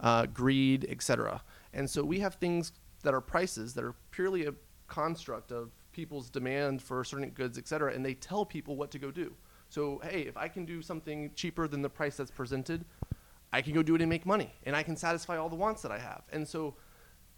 [0.00, 1.42] uh, greed, etc.
[1.72, 4.54] And so we have things that are prices that are purely a
[4.88, 7.92] construct of people's demand for certain goods, etc.
[7.92, 9.34] And they tell people what to go do.
[9.68, 12.84] So hey, if I can do something cheaper than the price that's presented,
[13.52, 15.82] I can go do it and make money, and I can satisfy all the wants
[15.82, 16.22] that I have.
[16.32, 16.74] And so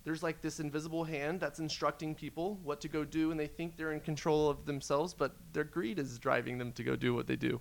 [0.04, 3.76] there's like this invisible hand that's instructing people what to go do, and they think
[3.76, 7.26] they're in control of themselves, but their greed is driving them to go do what
[7.26, 7.60] they do.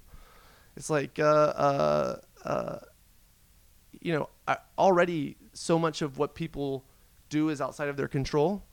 [0.75, 2.79] It's like, uh, uh, uh,
[4.01, 4.29] you know,
[4.77, 6.85] already so much of what people
[7.29, 8.63] do is outside of their control.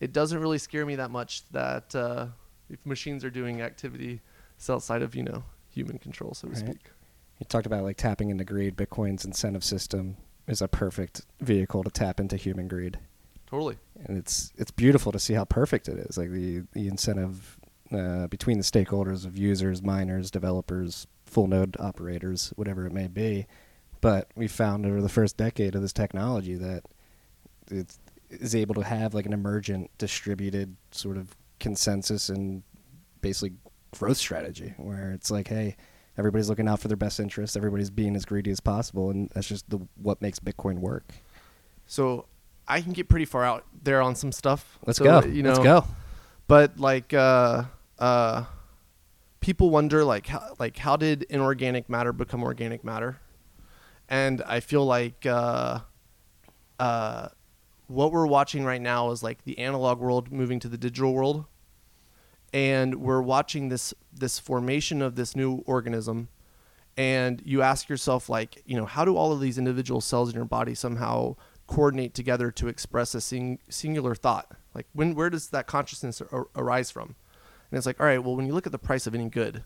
[0.00, 2.26] It doesn't really scare me that much that uh,
[2.70, 4.20] if machines are doing activity,
[4.56, 6.58] it's outside of you know human control, so to Right.
[6.64, 6.90] speak.
[7.40, 8.76] You talked about like tapping into greed.
[8.76, 12.98] Bitcoin's incentive system is a perfect vehicle to tap into human greed,
[13.46, 13.76] Totally.
[14.06, 16.16] and it's it's beautiful to see how perfect it is.
[16.18, 17.58] Like the the incentive
[17.92, 23.46] uh, between the stakeholders of users, miners, developers, full node operators, whatever it may be.
[24.00, 26.84] But we found over the first decade of this technology that
[27.70, 27.96] it
[28.30, 32.62] is able to have like an emergent, distributed sort of consensus and
[33.20, 33.52] basically
[33.98, 35.76] growth strategy where it's like, hey,
[36.16, 39.48] everybody's looking out for their best interests, everybody's being as greedy as possible, and that's
[39.48, 41.12] just the what makes Bitcoin work.
[41.86, 42.26] So
[42.66, 44.78] I can get pretty far out there on some stuff.
[44.86, 45.26] Let's So, go.
[45.26, 45.84] You know, Let's go.
[46.46, 47.64] But like, uh,
[47.98, 48.44] uh,
[49.40, 53.20] people wonder like how like how did inorganic matter become organic matter?
[54.08, 55.80] And I feel like uh,
[56.78, 57.28] uh,
[57.88, 61.46] what we're watching right now is like the analog world moving to the digital world,
[62.52, 66.28] and we're watching this this formation of this new organism.
[66.96, 70.34] And you ask yourself, like, you know, how do all of these individual cells in
[70.34, 71.36] your body somehow
[71.68, 74.50] coordinate together to express a sing- singular thought?
[74.74, 77.14] Like, when where does that consciousness ar- arise from?
[77.70, 79.62] And it's like, all right, well, when you look at the price of any good,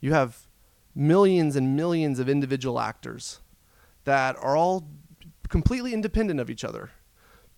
[0.00, 0.48] you have
[0.94, 3.40] millions and millions of individual actors
[4.04, 4.88] that are all
[5.48, 6.90] completely independent of each other,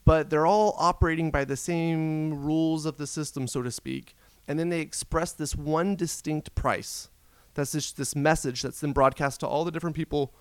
[0.05, 4.15] but they're all operating by the same rules of the system, so to speak.
[4.47, 7.09] And then they express this one distinct price.
[7.55, 10.35] That's just this message that's then broadcast to all the different people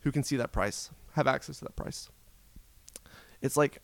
[0.00, 2.08] who can see that price, have access to that price.
[3.40, 3.80] It's like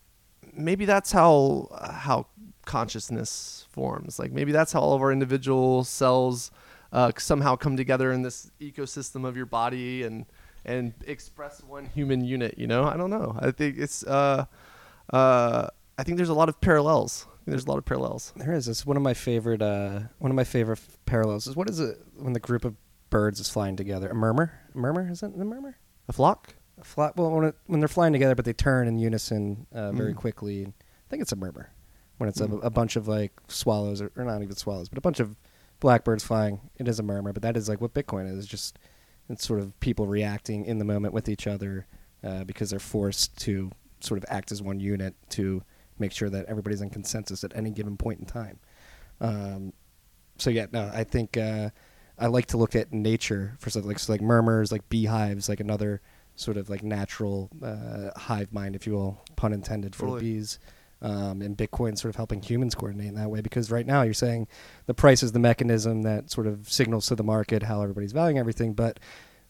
[0.53, 2.27] maybe that's how how
[2.65, 4.19] consciousness forms.
[4.19, 6.51] Like maybe that's how all of our individual cells
[6.93, 10.27] uh, somehow come together in this ecosystem of your body and
[10.65, 12.57] and express one human unit.
[12.59, 13.37] You know, I don't know.
[13.39, 14.47] I think it's uh,
[15.13, 15.69] uh,
[15.99, 17.27] I think there's a lot of parallels.
[17.47, 18.33] There's a lot of parallels.
[18.37, 18.69] There is.
[18.69, 19.63] It's one of my favorite.
[19.63, 22.77] Uh, one of my favorite f- parallels is what is it when the group of
[23.11, 24.09] birds is flying together?
[24.09, 24.53] A murmur?
[24.75, 25.09] A murmur?
[25.11, 25.77] Is it the murmur?
[26.09, 26.55] A flock?
[26.83, 30.15] Fly, well, when, it, when they're flying together, but they turn in unison uh, very
[30.15, 30.17] Mm.
[30.17, 30.67] quickly.
[30.67, 30.73] I
[31.11, 31.71] think it's a murmur.
[32.19, 32.63] When it's Mm.
[32.63, 35.37] a, a bunch of like swallows, or, or not even swallows, but a bunch of
[35.81, 37.33] blackbirds flying, it is a murmur.
[37.33, 38.47] But that is like what Bitcoin is.
[38.47, 38.79] Just
[39.29, 41.87] it's sort of people reacting in the moment with each other
[42.25, 43.71] uh, because they're forced to
[44.05, 45.63] sort of act as one unit to
[45.99, 48.59] make sure that everybody's in consensus at any given point in time.
[49.21, 49.73] Um,
[50.39, 51.71] so yeah, no, I think uh,
[52.19, 55.61] I like to look at nature for something like so like murmurs, like beehives, like
[55.61, 56.01] another
[56.37, 60.21] sort of like natural uh, hive mind, if you will, pun intended for Totally.
[60.21, 60.59] bees.
[61.03, 64.13] Um, and Bitcoin sort of helping humans coordinate in that way because right now you're
[64.13, 64.49] saying
[64.85, 68.39] the price is the mechanism that sort of signals to the market how everybody's valuing
[68.39, 69.01] everything, but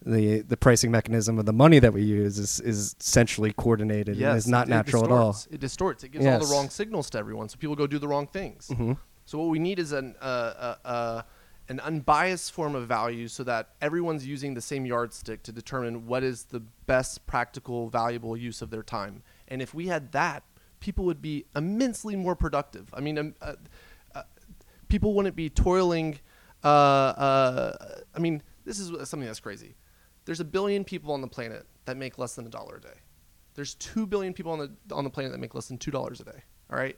[0.05, 4.37] the the pricing mechanism of the money that we use is is centrally coordinated and
[4.37, 5.37] is not it- natural it at all.
[5.51, 6.05] It distorts.
[6.05, 8.69] It gives all the wrong signals to everyone, so people go do the wrong things.
[8.69, 8.97] Mhm.
[9.27, 11.23] So what we need is an uh, uh, uh,
[11.69, 16.25] an unbiased form of value, so that everyone's using the same yardstick to determine what
[16.25, 19.23] is the best practical, valuable use of their time.
[19.49, 20.43] And if we had that,
[20.81, 22.89] people would be immensely more productive.
[22.93, 23.55] I mean, um, uh,
[24.15, 24.23] uh,
[24.89, 26.19] people wouldn't be toiling.
[26.65, 27.77] Uh, uh,
[28.15, 29.75] I mean, this is something that's crazy.
[30.31, 33.01] There's a billion people on the planet that make less than a dollar a day.
[33.55, 36.21] There's two billion people on the on the planet that make less than two dollars
[36.21, 36.45] a day.
[36.71, 36.97] All right.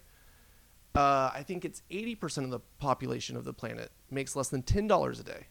[0.94, 5.18] Uh, I think it's 80% of the population of the planet makes less than $10
[5.18, 5.46] a day.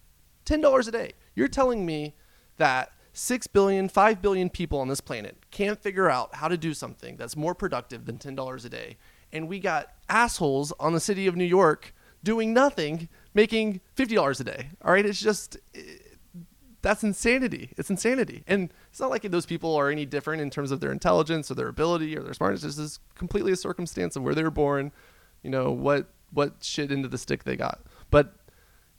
[0.45, 1.13] $10 a day.
[1.33, 2.13] You're telling me
[2.57, 6.75] that 6 billion, 5 billion people on this planet can't figure out how to do
[6.75, 8.97] something that's more productive than $10 a day.
[9.33, 14.43] And we got assholes on the city of New York doing nothing, making $50 a
[14.43, 14.69] day.
[14.83, 15.03] All right.
[15.03, 15.79] It's just, eh,
[16.81, 17.73] that's insanity.
[17.77, 18.43] It's insanity.
[18.47, 21.55] And it's not like those people are any different in terms of their intelligence or
[21.55, 22.63] their ability or their smartness.
[22.63, 24.91] This is completely a circumstance of where they were born,
[25.43, 27.81] you know, what what shit into the stick they got.
[28.09, 28.33] But,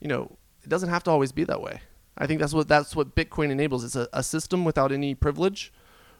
[0.00, 1.80] you know, it doesn't have to always be that way.
[2.16, 3.84] I think that's what that's what Bitcoin enables.
[3.84, 5.72] It's a, a system without any privilege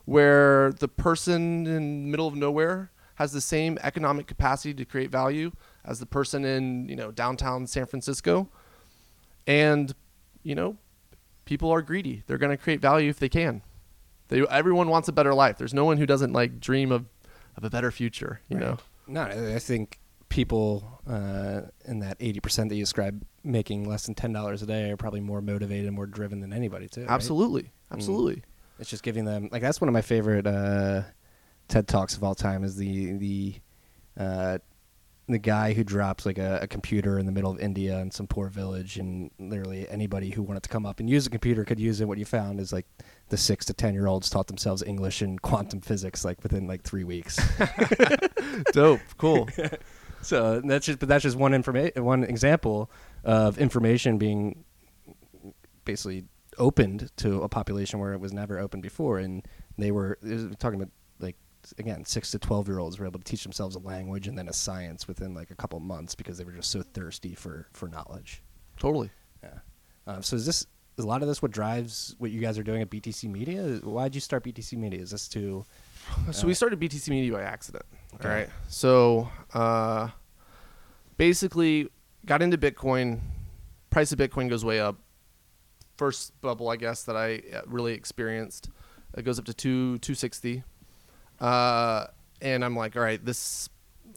[0.05, 5.53] where the person in middle of nowhere has the same economic capacity to create value
[5.85, 8.49] as the person in, you know, downtown San Francisco.
[9.47, 9.95] And,
[10.43, 10.77] you know,
[11.45, 12.23] people are greedy.
[12.27, 13.63] They're going to create value if they can.
[14.29, 15.59] They everyone wants a better life.
[15.59, 17.07] There's no one who doesn't like dream of
[17.57, 18.79] of a better future, you know.
[19.07, 24.15] No, I think people uh, in that eighty percent that you described making less than
[24.15, 27.03] ten dollars a day are probably more motivated and more driven than anybody too.
[27.03, 27.11] right?
[27.11, 27.71] Absolutely.
[27.93, 28.43] Absolutely.
[28.79, 31.03] It's just giving them like that's one of my favorite uh,
[31.69, 33.55] TED talks of all time is the the
[34.19, 34.59] uh,
[35.29, 38.27] the guy who drops like a, a computer in the middle of India in some
[38.27, 41.79] poor village, and literally anybody who wanted to come up and use a computer could
[41.79, 42.09] use it.
[42.09, 42.87] What you found is like
[43.29, 46.83] the six to ten year olds taught themselves English and quantum physics like within like
[46.83, 47.41] three weeks.
[48.73, 49.01] Dope.
[49.17, 49.49] Cool.
[50.23, 52.91] So that's just, but that's just one information, one example
[53.25, 54.65] of information being
[55.85, 56.25] basically
[56.59, 59.47] opened to a population where it was never open before, and
[59.79, 60.93] they were was talking about
[61.79, 64.49] again six to twelve year olds were able to teach themselves a language and then
[64.49, 67.89] a science within like a couple months because they were just so thirsty for for
[67.89, 68.43] knowledge.
[68.79, 69.11] totally.
[69.43, 69.59] Yeah.
[70.07, 70.67] Um, so is this
[70.99, 73.81] is a lot of this what drives what you guys are doing at BTC Media?
[73.83, 75.01] Why did you start BTC Media?
[75.01, 75.65] Is this to
[76.33, 77.85] So we started BTC Media by accident.
[78.15, 78.29] Okay.
[78.29, 78.49] All right.
[78.69, 80.09] So uh,
[81.17, 81.89] basically,
[82.27, 83.21] got into Bitcoin.
[83.91, 84.97] Price of Bitcoin goes way up.
[85.97, 88.71] First bubble, I guess, that I uh, really experienced,
[89.17, 90.65] it goes up to two two sixty,
[91.43, 92.07] uh,
[92.41, 93.69] and I'm like, all right, this.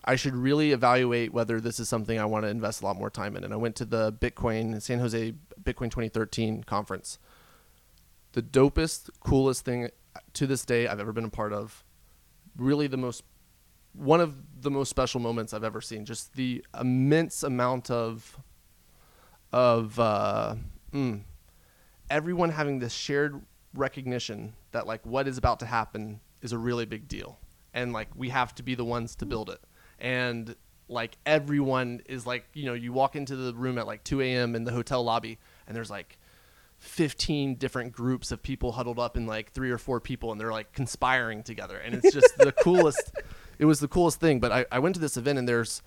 [0.08, 3.10] I should really evaluate whether this is something I want to invest a lot more
[3.10, 3.44] time in.
[3.44, 5.34] And I went to the Bitcoin San Jose
[5.64, 7.18] Bitcoin 2013 conference.
[8.34, 9.90] The dopest, coolest thing
[10.34, 11.84] to this day I've ever been a part of
[12.56, 13.24] really the most
[13.94, 16.06] one of the most special moments I've ever seen.
[16.06, 18.38] Just the immense amount of
[19.52, 20.56] of uh,
[20.94, 21.22] mm,
[22.12, 23.42] everyone having this shared
[23.74, 27.38] recognition that like what is about to happen is a really big deal,
[27.74, 29.60] and like we have to be the ones to build it.
[30.00, 30.56] And
[30.88, 34.56] like everyone is like you know you walk into the room at like 2 a.m.
[34.56, 36.18] in the hotel lobby, and there's like
[36.80, 40.52] 15 different groups of people huddled up in like three or four people and they're
[40.52, 43.12] like conspiring together and it's just the coolest
[43.58, 45.82] it was the coolest thing but I, I went to this event and there's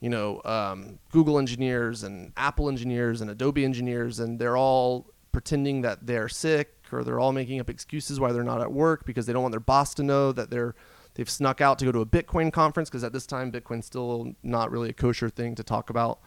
[0.00, 5.82] you know um, google engineers and apple engineers and adobe engineers and they're all pretending
[5.82, 9.26] that they're sick or they're all making up excuses why they're not at work because
[9.26, 10.74] they don't want their boss to know that they're
[11.14, 14.34] they've snuck out to go to a bitcoin conference because at this time bitcoin's still
[14.42, 16.20] not really a kosher thing to talk about.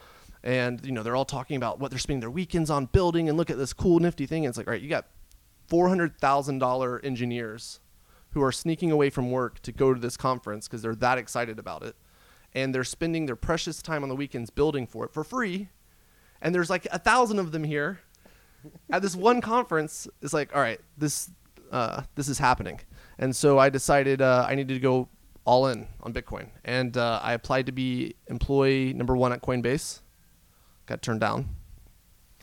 [0.44, 3.38] And you know they're all talking about what they're spending their weekends on building and
[3.38, 4.46] look at this cool nifty thing.
[4.46, 5.08] And it's like all right you got
[5.70, 7.80] $400000 engineers
[8.32, 11.60] who are sneaking away from work to go to this conference because they're that excited
[11.60, 11.96] about it.
[12.54, 15.70] And they're spending their precious time on the weekends building for it for free.
[16.42, 18.00] And there's like a thousand of them here
[18.90, 21.30] at this one conference it's like all right this
[21.72, 22.80] uh, this is happening.
[23.20, 25.10] And so I decided uh, I needed to go
[25.46, 30.02] all in on Bitcoin, and uh, I applied to be employee number one at Coinbase.
[30.86, 31.50] Got turned down.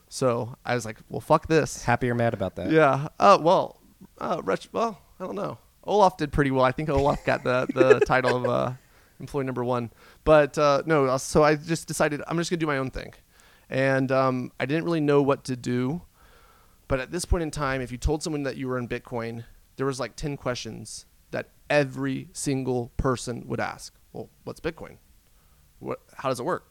[0.08, 1.82] So I was like, well, fuck this.
[1.82, 2.70] Happy or mad about that?
[2.70, 3.08] Yeah.
[3.18, 3.80] Uh, well,
[4.18, 5.58] uh, ret- well, I don't know.
[5.84, 6.64] Olaf did pretty well.
[6.64, 8.72] I think Olaf got the, the title of uh,
[9.18, 9.90] employee number one.
[10.24, 12.90] But uh, no, uh, so I just decided I'm just going to do my own
[12.90, 13.12] thing.
[13.68, 16.02] And um, I didn't really know what to do.
[16.88, 19.44] But at this point in time, if you told someone that you were in Bitcoin,
[19.76, 23.94] there was like 10 questions that every single person would ask.
[24.12, 24.98] Well, what's Bitcoin?
[25.78, 26.66] What, how does it work?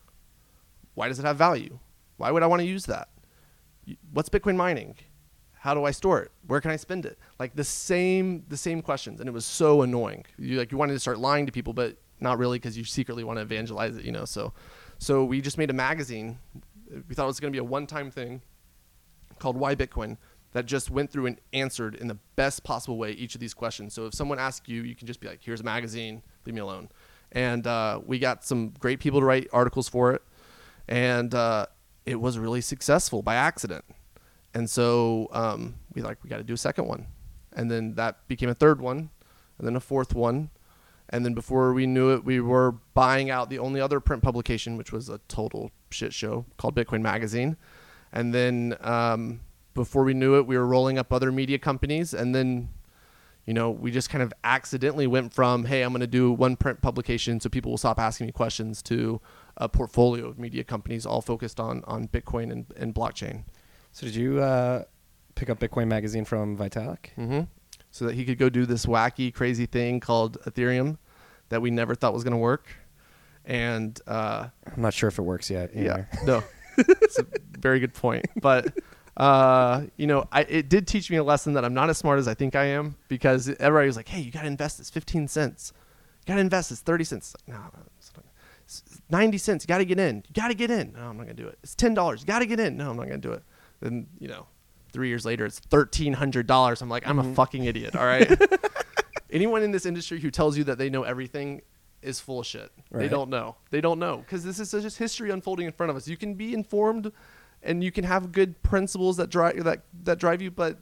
[0.94, 1.80] Why does it have value?
[2.18, 3.10] Why would I want to use that?
[4.14, 4.96] What's Bitcoin mining?
[5.54, 6.32] How do I store it?
[6.48, 7.18] Where can I spend it?
[7.40, 10.26] Like the same the same questions, and it was so annoying.
[10.38, 13.24] You like you wanted to start lying to people, but not really because you secretly
[13.24, 14.26] want to evangelize it, you know.
[14.26, 14.54] So,
[15.00, 16.38] so we just made a magazine.
[17.08, 18.42] We thought it was going to be a one-time thing
[19.40, 20.18] called Why Bitcoin
[20.54, 23.94] that just went through and answered in the best possible way each of these questions.
[23.94, 26.62] So if someone asks you, you can just be like, "Here's a magazine, leave me
[26.62, 26.90] alone."
[27.32, 30.22] And uh, we got some great people to write articles for it,
[30.88, 31.66] and uh,
[32.06, 33.84] it was really successful by accident.
[34.54, 37.08] And so um, we like we got to do a second one,
[37.54, 39.10] and then that became a third one,
[39.58, 40.52] and then a fourth one,
[41.10, 44.78] and then before we knew it, we were buying out the only other print publication,
[44.78, 47.58] which was a total shit show called Bitcoin Magazine,
[48.14, 49.42] and then um,
[49.74, 52.70] before we knew it, we were rolling up other media companies, and then
[53.46, 56.56] you know, we just kind of accidentally went from, hey, I'm going to do one
[56.56, 59.20] print publication so people will stop asking me questions to
[59.58, 63.44] a portfolio of media companies all focused on, on Bitcoin and, and blockchain.
[63.92, 64.84] So did you uh,
[65.36, 67.08] pick up Bitcoin magazine from Vitalik?
[67.16, 67.42] hmm
[67.92, 70.98] So that he could go do this wacky, crazy thing called Ethereum
[71.50, 72.68] that we never thought was going to work.
[73.44, 75.76] And uh, I'm not sure if it works yet.
[75.76, 76.44] yeah, no,
[76.78, 77.26] it's a
[77.60, 78.26] very good point.
[78.42, 78.74] But
[79.18, 82.20] uh, you know, I, it did teach me a lesson that I'm not as smart
[82.20, 84.90] as I think I am because everybody was like, "Hey, you got to invest this
[84.90, 85.72] 15 cents.
[86.22, 88.26] You got to invest this 30 cents." No, no, it's not-
[88.66, 89.64] it's 90 cents.
[89.66, 90.18] You got to get in.
[90.28, 90.94] You got to get in.
[90.94, 91.60] No, I'm not gonna do it.
[91.64, 92.22] It's ten dollars.
[92.22, 92.78] You got to get in.
[92.78, 93.44] No, I'm not gonna do it.
[93.82, 94.48] Then you know,
[94.94, 96.82] three years later, it's thirteen hundred dollars.
[96.82, 97.96] I'm like, I'm a fucking idiot.
[97.96, 98.32] All right.
[99.32, 101.62] Anyone in this industry who tells you that they know everything
[102.04, 102.72] is full of shit.
[102.92, 103.56] They don't know.
[103.72, 106.08] They don't know because this is just history unfolding in front of us.
[106.08, 107.12] You can be informed,
[107.62, 110.78] and you can have good principles that drive that that drive you, but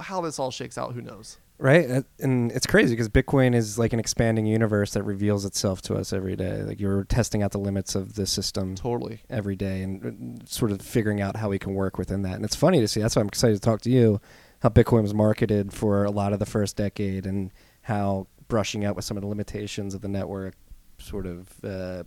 [0.00, 1.38] how this all shakes out, who knows?
[1.60, 5.94] Right, and it's crazy because Bitcoin is like an expanding universe that reveals itself to
[5.94, 6.62] us every day.
[6.62, 9.20] Like you're testing out the limits of the system Totally.
[9.28, 12.36] every day and uh, sort of figuring out how we can work within that.
[12.36, 13.02] And it's funny to see.
[13.02, 14.22] That's why I'm excited to talk to you.
[14.62, 17.50] How Bitcoin was marketed for a lot of the first decade, and
[17.82, 20.54] how brushing out with some of the limitations of the network
[20.98, 22.02] sort of uh,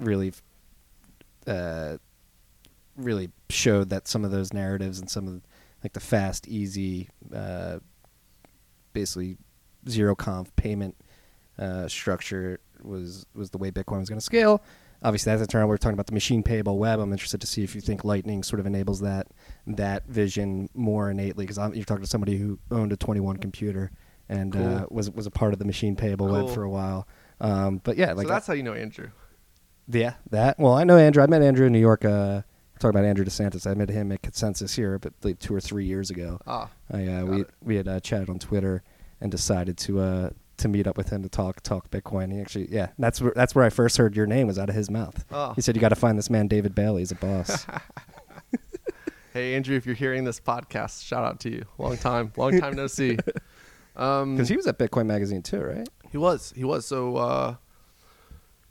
[0.00, 0.32] really,
[1.46, 1.98] uh,
[2.96, 5.40] really showed that some of those narratives and some of
[5.84, 7.78] like the fast, easy, uh,
[8.92, 9.36] basically
[9.88, 10.96] zero conf payment
[11.58, 14.62] uh, structure was was the way Bitcoin was going to scale.
[15.02, 15.66] Obviously, that's a turn.
[15.66, 17.00] We're talking about the machine payable web.
[17.00, 19.28] I'm interested to see if you think Lightning sort of enables that
[19.66, 23.92] that vision more innately because you're talking to somebody who owned a 21 computer
[24.30, 27.06] and uh, was was a part of the machine payable web for a while.
[27.40, 29.10] Um, but yeah, like so that's how you know Andrew.
[29.88, 30.58] yeah, that.
[30.58, 31.22] Well, I know Andrew.
[31.22, 32.04] I met Andrew in New York.
[32.04, 32.42] Uh,
[32.78, 33.70] talking about Andrew DeSantis.
[33.70, 36.38] I met him at Consensus here, but like two or three years ago.
[36.46, 37.50] Ah, I, uh, we it.
[37.62, 38.82] we had uh, chatted on Twitter
[39.20, 42.32] and decided to uh, to meet up with him to talk talk Bitcoin.
[42.32, 44.76] He actually, yeah, that's where that's where I first heard your name was out of
[44.76, 45.24] his mouth.
[45.32, 45.54] Oh.
[45.54, 47.02] He said you got to find this man David Bailey.
[47.02, 47.66] He's a boss.
[49.32, 51.64] hey Andrew, if you're hearing this podcast, shout out to you.
[51.78, 53.18] Long time, long time no see.
[54.00, 55.88] Um, Because he was at Bitcoin Magazine too, right?
[56.10, 56.52] He was.
[56.56, 56.86] He was.
[56.86, 57.56] So, uh,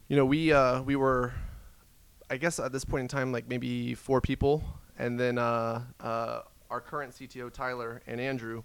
[0.08, 1.34] you know, we uh, we were,
[2.30, 4.64] I guess at this point in time, like maybe four people,
[4.98, 8.64] and then uh, uh, our current CTO Tyler and Andrew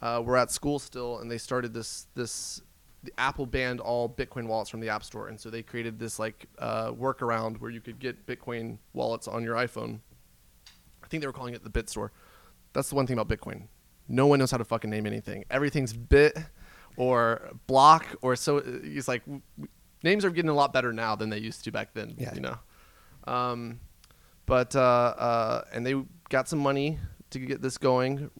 [0.00, 2.60] uh, were at school still, and they started this this.
[3.04, 6.20] The Apple banned all Bitcoin wallets from the App Store, and so they created this
[6.20, 9.98] like uh, workaround where you could get Bitcoin wallets on your iPhone.
[11.02, 12.12] I think they were calling it the Bit Store.
[12.74, 13.62] That's the one thing about Bitcoin.
[14.12, 15.46] No one knows how to fucking name anything.
[15.50, 16.36] Everything's bit
[16.98, 18.62] or block or so.
[18.64, 19.22] It's like
[20.02, 22.14] names are getting a lot better now than they used to back then.
[22.18, 22.34] Yeah.
[22.34, 22.58] You know.
[23.24, 23.80] Um,
[24.44, 25.94] but uh, uh, and they
[26.28, 26.98] got some money
[27.30, 28.30] to get this going.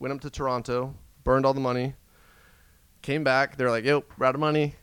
[0.00, 1.94] Went up to Toronto, burned all the money.
[3.02, 3.56] Came back.
[3.56, 4.74] They're like, "Yo, we're out of money.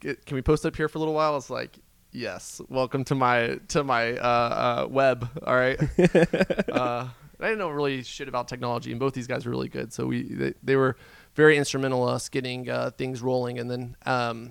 [0.00, 1.78] Get, can we post up here for a little while?" It's like,
[2.10, 5.78] "Yes, welcome to my to my uh, uh, web." All right.
[7.42, 9.92] I didn't know really shit about technology, and both these guys were really good.
[9.92, 10.96] So we they, they were
[11.34, 13.58] very instrumental in us getting uh, things rolling.
[13.58, 14.50] And then, um,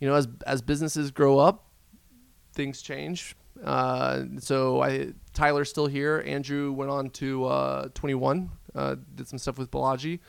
[0.00, 1.66] you know, as as businesses grow up,
[2.52, 3.36] things change.
[3.62, 6.22] Uh, so I Tyler's still here.
[6.26, 10.20] Andrew went on to uh, 21, uh, did some stuff with Balaji.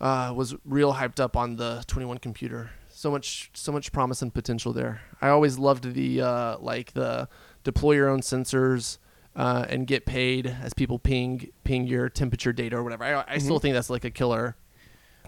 [0.00, 2.70] uh, was real hyped up on the 21 computer.
[2.88, 5.00] So much, so much promise and potential there.
[5.20, 7.28] I always loved the uh, like the
[7.64, 8.98] deploy your own sensors
[9.36, 13.04] uh, and get paid as people ping ping your temperature data or whatever.
[13.04, 14.56] I, I still think that's like a killer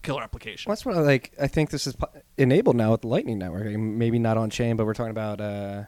[0.02, 0.68] killer application.
[0.68, 1.32] Well, that's what I like.
[1.40, 1.96] I think this is
[2.36, 3.66] enabled now with the Lightning Network.
[3.78, 5.84] Maybe not on chain, but we're talking about uh,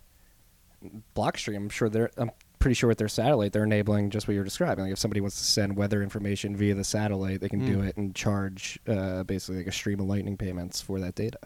[1.14, 1.56] Blockstream.
[1.56, 2.10] I'm sure they're.
[2.16, 4.84] I'm pretty sure with their satellite, they're enabling just what you're describing.
[4.84, 7.88] Like if somebody wants to send weather information via the satellite, they can do Mm.
[7.88, 11.38] it and charge uh, basically like a stream of Lightning payments for that data.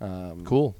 [0.00, 0.76] Um, Cool.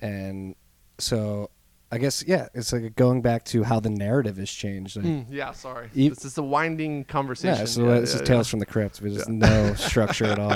[0.00, 0.54] And
[0.98, 1.50] so,
[1.92, 4.96] I guess yeah, it's like going back to how the narrative has changed.
[4.96, 5.90] Like, Mm, yeah, sorry.
[5.94, 7.58] E- this is a winding conversation.
[7.58, 8.50] Yeah, so Yeah, this yeah, is Tales yeah.
[8.50, 9.00] from the Crypt.
[9.00, 10.52] There's no structure at all.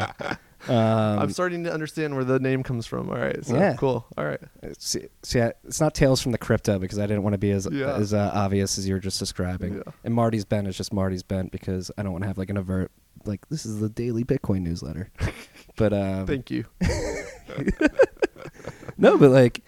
[0.67, 3.11] Um, I'm starting to understand where the name comes from.
[3.11, 3.45] All right.
[3.45, 3.75] So Yeah.
[3.75, 4.07] cool.
[4.17, 4.41] All right.
[4.79, 7.69] see, see, it's not Tales from the Crypto because I didn't want to be as
[7.71, 7.95] Yeah.
[7.97, 9.75] as uh, obvious as you were just describing.
[9.79, 9.93] Yeah.
[10.05, 12.57] And Marty's bent is just Marty's bent because I don't want to have like an
[12.57, 12.93] avert
[13.27, 15.11] like this is the daily Bitcoin newsletter.
[15.77, 16.65] but um, Thank you.
[18.97, 19.63] no, but like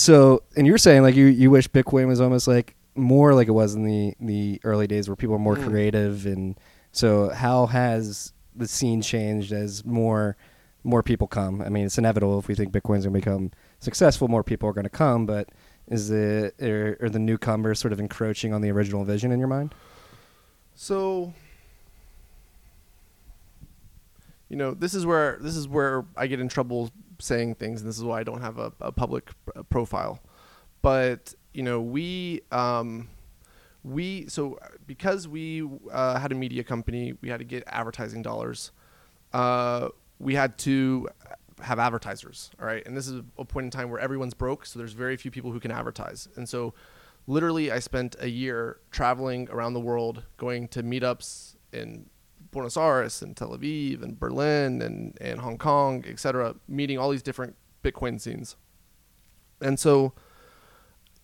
[0.00, 3.52] so, and you're saying like you you wish Bitcoin was almost like more like it
[3.52, 5.68] was in the the early days where people were more Mm.
[5.68, 6.56] creative and
[6.92, 10.36] so how has the scene changed as more
[10.84, 11.60] more people come?
[11.60, 14.72] I mean, it's inevitable if we think Bitcoin's going to become successful, more people are
[14.72, 15.48] going to come, but
[15.88, 19.48] is it are, are the newcomers sort of encroaching on the original vision in your
[19.48, 19.74] mind?
[20.74, 21.34] So,
[24.48, 26.90] you know, this is where this is where I get in trouble
[27.20, 30.20] saying things, and this is why I don't have a, a public p- profile.
[30.82, 33.08] But you know, we um,
[33.82, 38.72] we so because we uh, had a media company, we had to get advertising dollars.
[39.32, 41.08] Uh, we had to
[41.62, 42.84] have advertisers, all right.
[42.86, 45.52] And this is a point in time where everyone's broke, so there's very few people
[45.52, 46.74] who can advertise, and so
[47.26, 52.06] literally I spent a year traveling around the world, going to meetups in
[52.50, 57.22] Buenos Aires and Tel Aviv and Berlin and, and Hong Kong, etc., meeting all these
[57.22, 58.56] different Bitcoin scenes.
[59.60, 60.14] And so,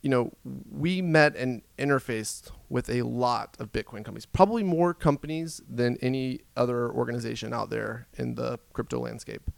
[0.03, 0.33] you know,
[0.71, 6.41] we met and interfaced with a lot of Bitcoin companies, probably more companies than any
[6.57, 9.51] other organization out there in the crypto landscape.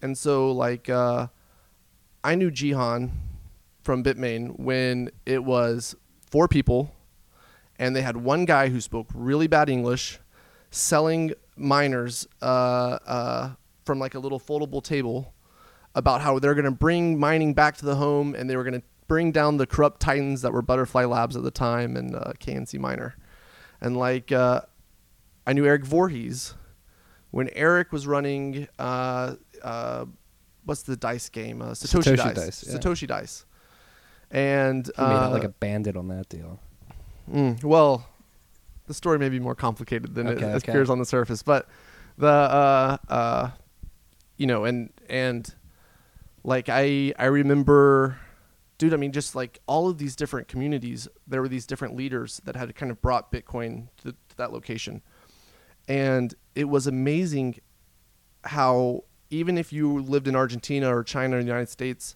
[0.00, 1.28] And so, like, uh,
[2.24, 3.10] I knew Jihan
[3.82, 5.94] from Bitmain when it was
[6.30, 6.94] four people,
[7.78, 10.20] and they had one guy who spoke really bad English,
[10.72, 13.54] selling miners uh, uh,
[13.84, 15.32] from like a little foldable table
[15.94, 18.80] about how they're going to bring mining back to the home, and they were going
[18.80, 22.32] to bring down the corrupt titans that were Butterfly Labs at the time and uh,
[22.40, 23.14] KNC Miner,
[23.80, 24.62] and like uh,
[25.46, 26.54] I knew Eric Voorhees
[27.30, 28.66] when Eric was running.
[28.78, 30.06] Uh, uh,
[30.64, 31.60] what's the dice game?
[31.60, 32.34] Uh, Satoshi, Satoshi Dice.
[32.34, 32.78] Dice, yeah.
[32.78, 33.44] Satoshi Dice.
[34.30, 36.58] And He made uh, like a bandit on that deal.
[37.30, 38.08] Mm, well,
[38.92, 40.70] the story may be more complicated than Okay, it, okay.
[40.70, 41.66] appears on the surface, but
[42.18, 43.50] the uh, uh,
[44.36, 45.54] you know, and and
[46.44, 48.18] like I I remember,
[48.76, 48.92] dude.
[48.92, 52.54] I mean, just like all of these different communities, there were these different leaders that
[52.54, 55.00] had kind of brought Bitcoin to, to that location,
[55.88, 57.58] and it was amazing
[58.44, 62.14] how even if you lived in Argentina or China or the United States,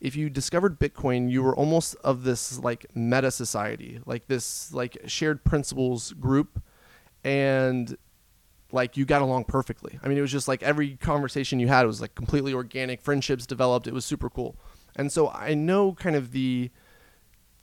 [0.00, 4.98] if you discovered Bitcoin, you were almost of this like meta society, like this like
[5.06, 6.62] shared principles group,
[7.24, 7.96] and
[8.72, 9.98] like you got along perfectly.
[10.02, 13.00] I mean, it was just like every conversation you had was like completely organic.
[13.00, 13.86] Friendships developed.
[13.86, 14.56] It was super cool.
[14.96, 16.70] And so I know kind of the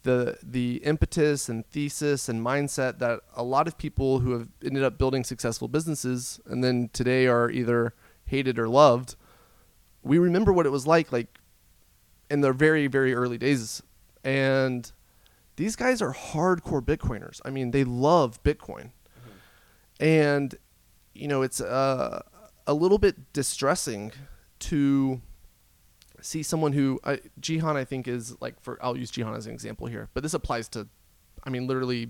[0.04, 4.84] the the impetus and thesis and mindset that a lot of people who have ended
[4.84, 7.94] up building successful businesses and then today are either
[8.26, 9.16] hated or loved.
[10.04, 11.40] We remember what it was like like
[12.34, 13.82] in their very very early days.
[14.24, 14.92] And
[15.56, 17.40] these guys are hardcore bitcoiners.
[17.46, 18.92] I mean they love bitcoin.
[20.00, 20.56] And
[21.14, 22.22] you know it's uh,
[22.68, 24.12] a little bit distressing
[24.60, 25.22] to
[26.22, 29.52] see someone who uh, jihan i think is like for i'll use jihan as an
[29.52, 30.88] example here but this applies to
[31.44, 32.08] i mean literally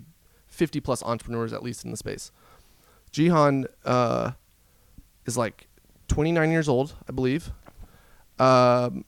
[0.54, 2.32] 50 plus entrepreneurs at least in the space.
[3.12, 4.32] Jihan uh,
[5.26, 5.68] is like
[6.08, 7.52] 29 years old i believe.
[8.40, 9.06] Um,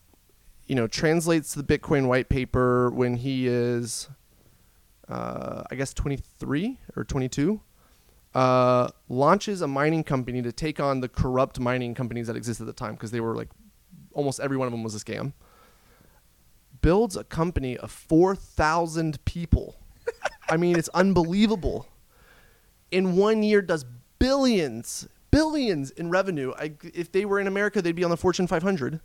[0.68, 4.10] you know, translates the Bitcoin white paper when he is,
[5.08, 7.62] uh, I guess, 23 or 22.
[8.34, 12.68] Uh, launches a mining company to take on the corrupt mining companies that existed at
[12.68, 13.48] the time because they were like
[14.14, 15.34] almost every one of them was a scam.
[16.82, 19.78] Builds a company of 4,000 people.
[20.50, 21.88] I mean, it's unbelievable.
[22.92, 23.86] In one year, does
[24.20, 26.54] billions, billions in revenue.
[26.58, 29.00] I, if they were in America, they'd be on the Fortune 500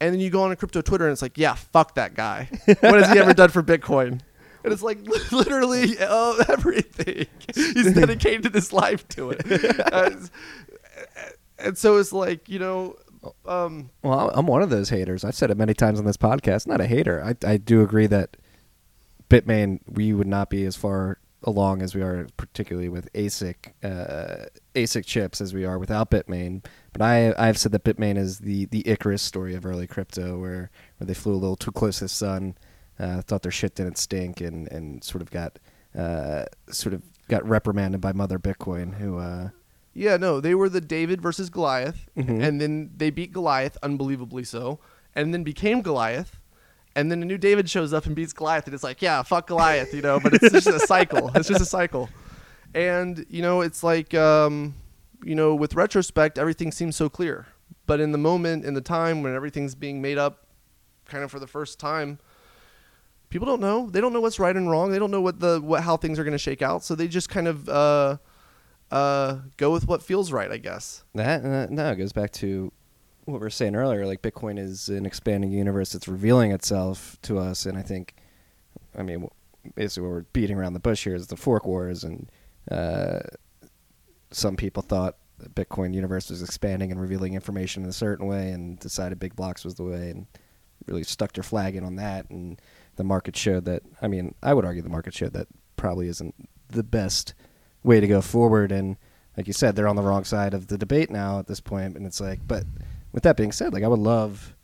[0.00, 2.48] and then you go on a crypto Twitter and it's like, yeah, fuck that guy.
[2.66, 4.20] What has he ever done for Bitcoin?
[4.64, 4.98] And it's like
[5.30, 7.26] literally uh, everything.
[7.54, 9.40] He's dedicated his life to it.
[9.92, 10.10] Uh,
[11.60, 12.96] and so it's like you know,
[13.46, 15.24] um, Well, I'm one of those haters.
[15.24, 16.66] I've said it many times on this podcast.
[16.66, 17.22] Not a hater.
[17.22, 18.36] I I do agree that
[19.30, 24.46] Bitmain we would not be as far along as we are, particularly with ASIC uh,
[24.74, 26.64] ASIC chips, as we are without Bitmain.
[26.98, 30.70] But I I've said that Bitmain is the the Icarus story of early crypto, where
[30.98, 32.56] where they flew a little too close to the sun,
[32.98, 35.58] uh, thought their shit didn't stink, and and sort of got
[35.96, 39.18] uh, sort of got reprimanded by Mother Bitcoin, who.
[39.18, 39.50] Uh,
[39.94, 42.40] yeah, no, they were the David versus Goliath, Mhm.
[42.42, 44.78] and then they beat Goliath, unbelievably so,
[45.16, 46.36] and then became Goliath.
[46.94, 49.46] And then a new David shows up and beats Goliath, and it's like, yeah, fuck
[49.48, 50.18] Goliath, you know.
[50.20, 51.30] But it's just a cycle.
[51.34, 52.08] It's just a cycle,
[52.74, 54.74] and you know, it's like, um,
[55.22, 57.46] you know, with retrospect, everything seems so clear.
[57.86, 60.46] But in the moment, in the time when everything's being made up,
[61.06, 62.18] kind of for the first time,
[63.30, 63.88] people don't know.
[63.90, 64.90] They don't know what's right and wrong.
[64.90, 66.84] They don't know what the what how things are going to shake out.
[66.84, 68.18] So they just kind of uh,
[68.90, 71.04] uh, go with what feels right, I guess.
[71.14, 72.72] That uh, no, it goes back to
[73.24, 74.06] what we were saying earlier.
[74.06, 78.14] Like Bitcoin is an expanding universe that's revealing itself to us, and I think,
[78.96, 79.28] I mean,
[79.74, 82.30] basically what we're beating around the bush here is the fork wars, and
[82.70, 83.20] uh,
[84.30, 88.50] some people thought the Bitcoin universe was expanding and revealing information in a certain way,
[88.50, 90.26] and decided big blocks was the way, and
[90.86, 92.60] really stuck their flag in on that, and
[92.96, 93.82] the market showed that.
[94.02, 96.34] I mean, I would argue the market showed that probably isn't
[96.68, 97.34] the best
[97.82, 98.96] way to go forward, and
[99.36, 101.96] like you said, they're on the wrong side of the debate now at this point.
[101.96, 102.64] and it's like, but
[103.12, 104.54] with that being said, like I would love.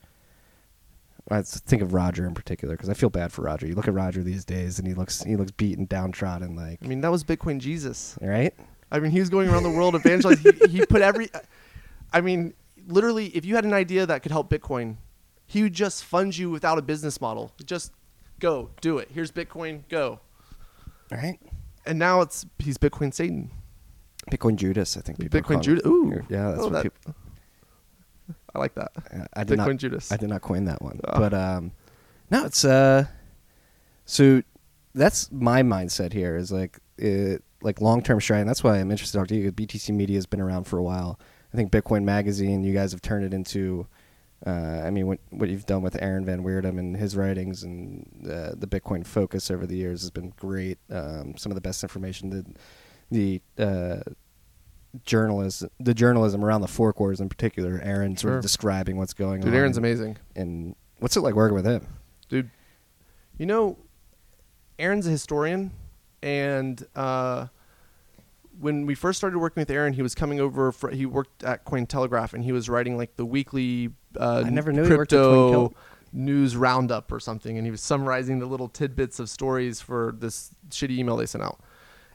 [1.30, 3.66] I think of Roger in particular because I feel bad for Roger.
[3.66, 6.86] You look at Roger these days, and he looks he looks beaten, downtrodden, like I
[6.86, 8.18] mean, that was Bitcoin Jesus.
[8.20, 8.52] right.
[8.90, 10.52] I mean, he was going around the world evangelizing.
[10.66, 11.28] he, he put every.
[12.12, 12.54] I mean,
[12.86, 14.96] literally, if you had an idea that could help Bitcoin,
[15.46, 17.52] he would just fund you without a business model.
[17.64, 17.92] Just
[18.40, 19.08] go do it.
[19.12, 19.88] Here's Bitcoin.
[19.88, 20.20] Go.
[21.10, 21.38] Right.
[21.86, 23.50] And now it's he's Bitcoin Satan.
[24.30, 25.84] Bitcoin Judas, I think people Bitcoin Judas.
[25.86, 27.14] Ooh, yeah, that's Oh, what that- people.
[28.54, 28.92] I like that.
[29.34, 29.76] I did Bitcoin not.
[29.76, 30.12] Judas.
[30.12, 31.18] I did not coin that one, Ah.
[31.18, 31.72] but um,
[32.30, 33.04] no, it's uh,
[34.06, 34.42] so
[34.94, 38.42] that's my mindset here is like it, like long term strategy.
[38.42, 39.50] And that's why I'm interested to talk to you.
[39.50, 41.18] BTC Media has been around for a while.
[41.52, 43.86] I think Bitcoin Magazine, you guys have turned it into.
[44.46, 48.06] Uh, I mean, what what you've done with Aaron Van Wirdum and his writings and
[48.26, 50.78] uh, the Bitcoin focus over the years has been great.
[50.90, 52.30] Um, some of the best information.
[52.30, 54.00] The the uh,
[55.04, 57.80] journalism, the journalism around the fork wars in particular.
[57.82, 58.36] Aaron sort Sure.
[58.36, 59.46] of describing what's going on.
[59.46, 60.18] Dude, Aaron's amazing.
[60.36, 61.86] and what's it like working with him?
[62.28, 62.50] dude.
[63.38, 63.76] You know,
[64.78, 65.72] Aaron's a historian,
[66.22, 67.46] and uh,
[68.58, 70.72] when we first started working with Aaron, he was coming over.
[70.72, 74.72] For, he worked at Cointelegraph, and he was writing like the weekly uh, I never
[74.72, 75.74] knew he worked at crypto
[76.12, 80.54] news roundup or something, and he was summarizing the little tidbits of stories for this
[80.70, 81.60] shitty email they sent out.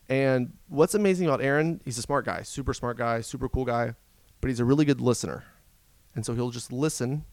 [0.08, 3.94] And what's amazing about Aaron, he's a smart guy, super smart guy, super cool guy,
[4.42, 5.44] but he's a really good listener.
[6.16, 7.26] And so he'll just listen,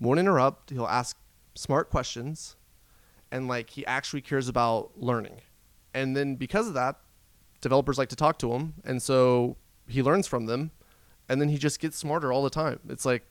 [0.00, 0.70] won't interrupt.
[0.70, 1.16] He'll ask
[1.54, 2.56] smart questions,
[3.30, 5.40] and like he actually cares about learning.
[5.92, 7.00] And then because of that,
[7.60, 9.56] developers like to talk to him, and so
[9.86, 10.70] he learns from them,
[11.28, 12.80] and then he just gets smarter all the time.
[12.88, 13.24] It's like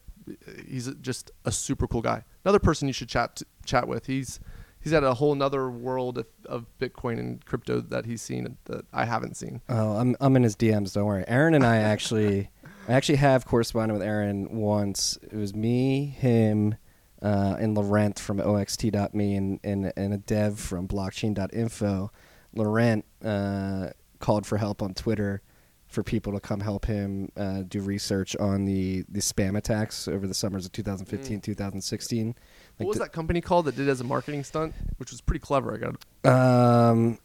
[0.68, 2.24] he's just a super cool guy.
[2.44, 4.08] Another person you should chat chat with.
[4.08, 4.40] He's
[4.80, 8.86] he's at a whole nother world of, of Bitcoin and crypto that he's seen that
[8.94, 9.62] I haven't seen.
[9.70, 10.94] Oh, I'm I'm in his DMs.
[10.94, 11.26] Don't worry.
[11.28, 12.50] Aaron and I actually,
[12.88, 15.18] I actually have corresponded with Aaron once.
[15.24, 16.76] It was me, him,
[17.22, 22.12] uh, and Laurent from OXT.me and, and and a dev from Blockchain.info.
[22.56, 23.90] Laurent uh,
[24.20, 25.42] called for help on Twitter
[25.88, 30.28] for people to come help him uh, do research on the, the spam attacks over
[30.28, 32.36] the summers of 2015, 2016.
[32.78, 35.22] what was the- that company called that did it as a marketing stunt, which was
[35.22, 35.74] pretty clever.
[35.74, 37.20] I got Um,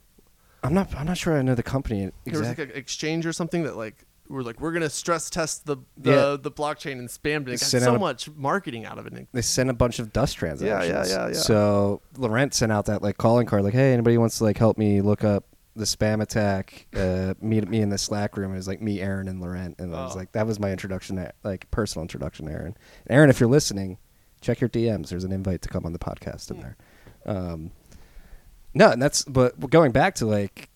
[0.62, 0.94] I'm not.
[0.94, 1.36] I'm not sure.
[1.36, 2.12] I know the company.
[2.24, 5.66] there was like an exchange or something that like we're like we're gonna stress test
[5.66, 6.36] the the, Yeah.
[6.40, 7.54] the blockchain and spammed it.
[7.54, 9.26] It got so a- much marketing out of it.
[9.32, 11.10] They sent a bunch of dust transactions.
[11.10, 11.32] yeah, yeah, yeah.
[11.34, 14.78] So Laurent sent out that like calling card, like, "Hey, anybody wants to like help
[14.78, 16.86] me look up the spam attack?
[16.94, 19.94] Uh, meet me in the Slack room." It was like me, Aaron, and Laurent, and
[19.94, 20.18] I was Oh.
[20.18, 22.76] like, that was my introduction, to, like personal introduction to Aaron.
[23.08, 23.98] Aaron, if you're listening,
[24.40, 25.08] check your DMs.
[25.08, 26.76] There's an invite to come on the podcast in there.
[27.24, 27.70] Um,
[28.74, 30.68] no, and that's but going back to like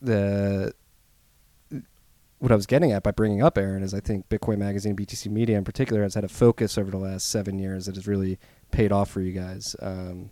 [0.00, 0.72] the
[2.38, 5.30] what I was getting at by bringing up Aaron is I think Bitcoin Magazine, BTC
[5.30, 8.38] Media in particular, has had a focus over the last seven years that has really
[8.70, 9.74] paid off for you guys.
[9.80, 10.30] Um,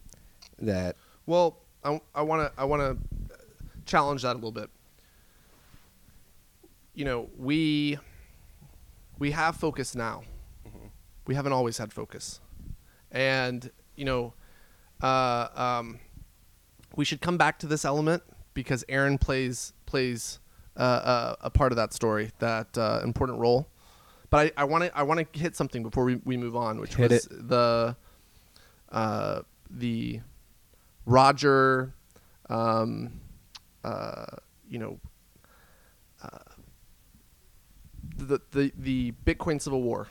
[0.58, 0.96] that
[1.26, 3.21] Well, I want to I want to
[3.86, 4.70] challenge that a little bit.
[6.94, 7.98] You know, we
[9.18, 10.22] we have focus now.
[11.26, 12.40] We haven't always had focus,
[13.10, 14.34] and you know,
[15.00, 16.00] uh, um,
[16.96, 18.22] we should come back to this element
[18.54, 20.40] because Aaron plays plays
[20.76, 23.68] uh, uh, a part of that story, that uh, important role.
[24.30, 26.94] But I want to I want to hit something before we, we move on, which
[26.94, 27.48] Hit was it.
[27.48, 27.96] the
[28.90, 30.20] uh, the
[31.04, 31.92] Roger,
[32.48, 33.20] um,
[33.84, 34.36] uh,
[34.68, 35.00] you know,
[36.22, 36.38] uh,
[38.16, 40.08] the the the Bitcoin Civil War.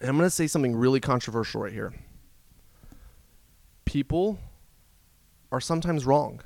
[0.00, 1.94] And I'm going to say something really controversial right here.
[3.86, 4.38] People
[5.50, 6.42] are sometimes wrong.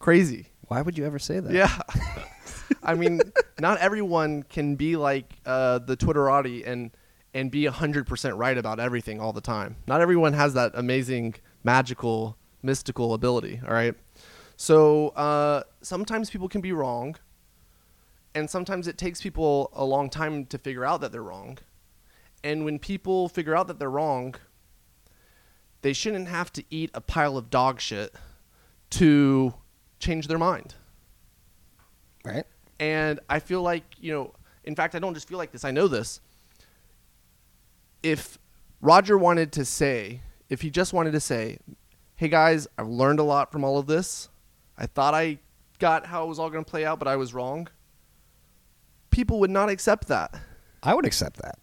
[0.00, 0.48] Crazy.
[0.62, 1.52] Why would you ever say that?
[1.52, 1.78] Yeah.
[2.82, 3.20] I mean,
[3.60, 6.90] not everyone can be like uh, the Twitterati and
[7.34, 9.76] and be 100% right about everything all the time.
[9.86, 13.94] Not everyone has that amazing, magical, mystical ability, all right?
[14.56, 17.16] So uh, sometimes people can be wrong,
[18.34, 21.58] and sometimes it takes people a long time to figure out that they're wrong.
[22.44, 24.34] And when people figure out that they're wrong,
[25.82, 28.14] they shouldn't have to eat a pile of dog shit
[28.90, 29.54] to
[29.98, 30.74] change their mind.
[32.24, 32.44] Right.
[32.78, 34.34] And I feel like, you know,
[34.64, 36.20] in fact, I don't just feel like this, I know this.
[38.02, 38.38] If
[38.80, 41.58] Roger wanted to say, if he just wanted to say,
[42.22, 44.28] hey guys, I've learned a lot from all of this.
[44.78, 45.40] I thought I
[45.80, 47.66] got how it was all going to play out, but I was wrong.
[49.10, 50.32] People would not accept that.
[50.84, 51.58] I would accept that.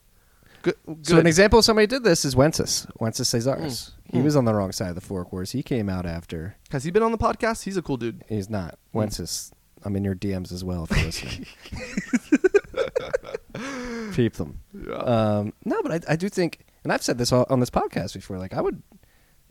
[0.62, 0.76] Good.
[1.04, 2.92] So an example of somebody did this is Wences.
[3.00, 3.92] Wences Casares.
[4.12, 4.18] Mm.
[4.18, 5.54] He was on the wrong side of the fork wars.
[5.54, 6.58] He came out after.
[6.72, 7.64] Has he been on the podcast?
[7.64, 8.26] He's a cool dude.
[8.28, 8.78] He's not.
[8.92, 9.00] Hmm.
[9.00, 9.54] Wences.
[9.86, 11.46] I'm in your DMs as well if you're listening.
[14.14, 14.60] Peep them.
[14.74, 14.96] Yeah.
[14.96, 18.38] Um, no, but I, I do think, and I've said this on this podcast before.
[18.38, 18.84] Like I would,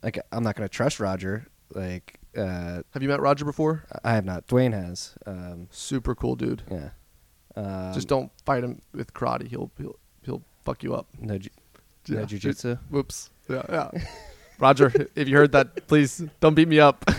[0.02, 1.46] like I'm not going to trust Roger.
[1.74, 3.84] Like uh, Have you met Roger before?
[4.04, 4.46] I have not.
[4.46, 5.14] Dwayne has.
[5.26, 6.62] Um, Super cool dude.
[6.70, 6.90] yeah.
[7.56, 9.48] Um, just don't fight him with karate.
[9.48, 11.08] He'll he'll he'll fuck you up.
[11.18, 11.50] no, ju-
[12.08, 12.78] no jujitsu.
[12.90, 13.30] Whoops.
[13.48, 13.90] Yeah, yeah.
[14.60, 17.04] Roger, if you heard that, please don't beat me up.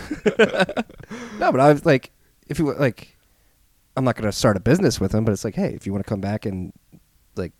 [1.38, 2.10] No, but I was like,
[2.48, 3.16] if you like,
[3.96, 5.92] I'm not going to start a business with him, but it's like, hey, if you
[5.92, 6.72] want to come back and
[7.34, 7.52] like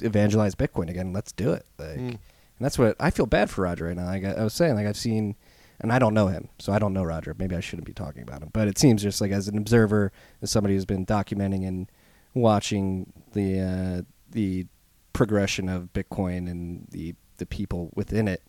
[0.00, 1.64] evangelize Bitcoin again, let's do it.
[1.78, 2.18] Like, Mm.
[2.58, 4.06] And that's what I feel bad for Roger right now.
[4.06, 5.36] Like I, I was saying, like I've seen,
[5.80, 7.34] and I don't know him, so I don't know Roger.
[7.38, 10.12] Maybe I shouldn't be talking about him, but it seems just like as an observer,
[10.42, 11.90] as somebody who's been documenting and
[12.34, 14.66] watching the uh, the
[15.12, 18.42] progression of Bitcoin and the the people within it.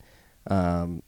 [0.47, 1.03] Um,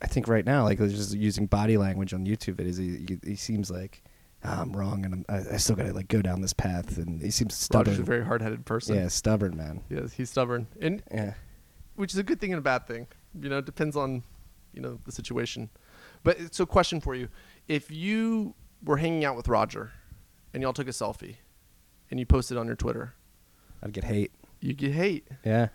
[0.00, 3.36] I think right now, like just using body language on YouTube videos, he, he, he
[3.36, 4.02] seems like
[4.44, 6.96] "Ah, I'm wrong, and I'm, I, I still got to like go down this path,
[6.98, 7.92] and he seems stubborn.
[7.92, 8.96] Roger's a very hard-headed person.
[8.96, 9.82] yeah, stubborn man.
[9.88, 11.34] Yes, he's stubborn, and Yeah,
[11.96, 13.06] which is a good thing and a bad thing.
[13.40, 14.22] You know, it depends on,
[14.72, 15.70] you know, the situation.
[16.24, 17.28] But it's a question for you:
[17.68, 19.92] If you were hanging out with Roger,
[20.54, 21.36] and y'all took a selfie,
[22.10, 23.14] and you posted on your Twitter,
[23.82, 24.32] I'd get hate.
[24.60, 25.26] you get hate.
[25.44, 25.68] Yeah,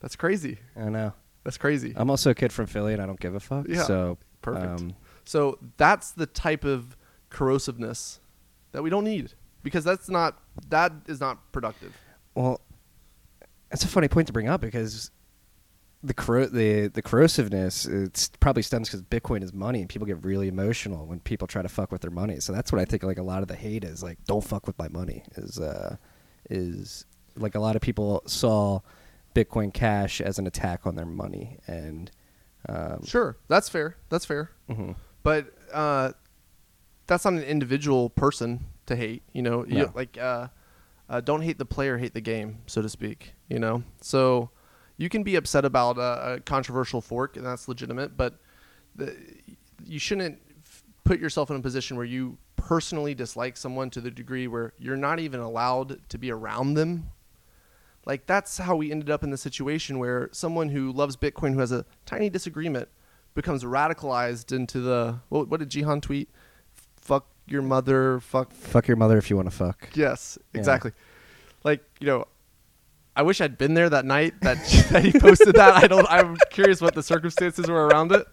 [0.00, 0.58] That's crazy.
[0.76, 1.12] I know.
[1.44, 1.94] That's crazy.
[1.96, 3.66] I'm also a kid from Philly, and I don't give a fuck.
[3.68, 4.66] Yeah, so perfect.
[4.80, 4.94] Um,
[5.24, 6.96] So that's the type of
[7.30, 8.18] corrosiveness
[8.72, 9.32] that we don't need
[9.62, 10.38] because that's not
[10.68, 11.96] that is not productive.
[12.34, 12.60] Well,
[13.70, 15.10] that's a funny point to bring up because
[16.02, 20.24] the corro- the the corrosiveness it probably stems because Bitcoin is money and people get
[20.24, 22.38] really emotional when people try to fuck with their money.
[22.40, 24.66] So that's what I think like a lot of the hate is like don't fuck
[24.66, 25.96] with my money is uh
[26.50, 27.04] is
[27.36, 28.80] like a lot of people saw
[29.34, 32.10] Bitcoin Cash as an attack on their money and
[32.68, 33.96] um, Sure, that's fair.
[34.08, 34.50] That's fair.
[34.68, 34.96] mhm.
[35.22, 36.12] But uh,
[37.06, 39.22] that's not an individual person to hate.
[39.32, 40.48] You know, You- like uh,
[41.08, 43.34] uh, don't hate the player, hate the game, so to speak.
[43.48, 44.50] You know, so
[44.98, 48.16] you can be upset about a, a controversial fork, and that's legitimate.
[48.16, 48.34] But
[48.94, 49.16] the,
[49.86, 54.10] you shouldn't f- put yourself in a position where you personally dislike someone to the
[54.10, 57.10] degree where you're not even allowed to be around them.
[58.04, 61.60] Like that's how we ended up in the situation where someone who loves Bitcoin, who
[61.60, 62.88] has a tiny disagreement,
[63.34, 66.28] becomes radicalized into the what, what did Jihan tweet?
[67.00, 68.18] Fuck your mother.
[68.20, 68.52] Fuck.
[68.52, 69.90] fuck your mother if you want to fuck.
[69.94, 70.58] Yes, Yeah.
[70.58, 70.92] exactly.
[71.64, 72.26] Like you know,
[73.18, 74.56] I wish I'd been there that night that
[74.90, 75.74] that he posted that.
[75.74, 76.06] I don't.
[76.08, 78.26] I'm curious what the circumstances were around it.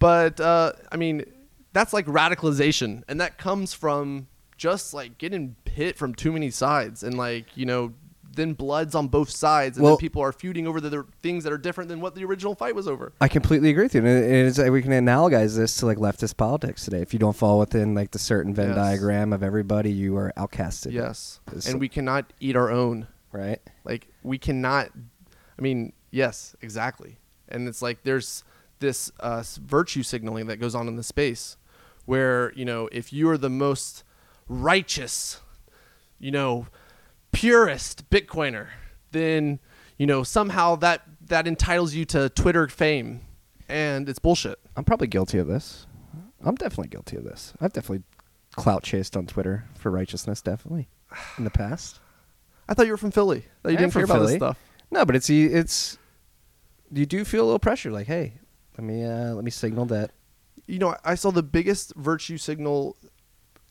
[0.00, 1.24] But uh, I mean,
[1.72, 4.26] that's like radicalization, and that comes from
[4.56, 7.94] just like getting hit from too many sides, and like you know,
[8.34, 11.44] then bloods on both sides, and Well- then people are feuding over the, the things
[11.44, 13.12] that are different than what the original fight was over.
[13.20, 14.04] I completely agree with you.
[14.04, 17.00] And it- we can analogize this to like leftist politics today.
[17.00, 18.76] If you don't fall within like the certain Venn Yes.
[18.76, 20.90] diagram of everybody, you are outcasted.
[20.92, 23.06] Yes, It's- and we cannot eat our own.
[23.34, 23.60] Right.
[23.84, 24.90] Like we cannot.
[25.58, 27.18] I mean, yes, exactly.
[27.48, 28.44] And it's like there's
[28.78, 31.56] this uh, virtue signaling that goes on in the space,
[32.06, 34.04] where you know if you are the most
[34.48, 35.40] righteous,
[36.20, 36.68] you know,
[37.32, 38.68] purest Bitcoiner,
[39.10, 39.58] then
[39.98, 43.20] you know somehow that that entitles you to Twitter fame,
[43.68, 44.60] and it's bullshit.
[44.76, 45.88] I'm probably guilty of this.
[46.44, 47.52] I'm definitely guilty of this.
[47.60, 48.04] I've definitely
[48.52, 50.88] clout chased on Twitter for righteousness, definitely
[51.36, 51.98] in the past.
[52.68, 53.44] I thought you were from Philly.
[53.62, 54.58] That you I am didn't care about this stuff.
[54.90, 55.98] No, but it's it's
[56.92, 57.90] you do feel a little pressure.
[57.90, 58.34] Like, hey,
[58.78, 60.12] let me uh, let me signal that.
[60.66, 62.96] You know, I saw the biggest virtue signal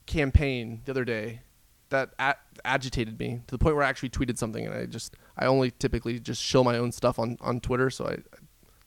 [0.06, 1.42] campaign the other day
[1.90, 2.36] that a-
[2.66, 5.72] agitated me to the point where I actually tweeted something, and I just I only
[5.72, 8.38] typically just show my own stuff on on Twitter, so I, I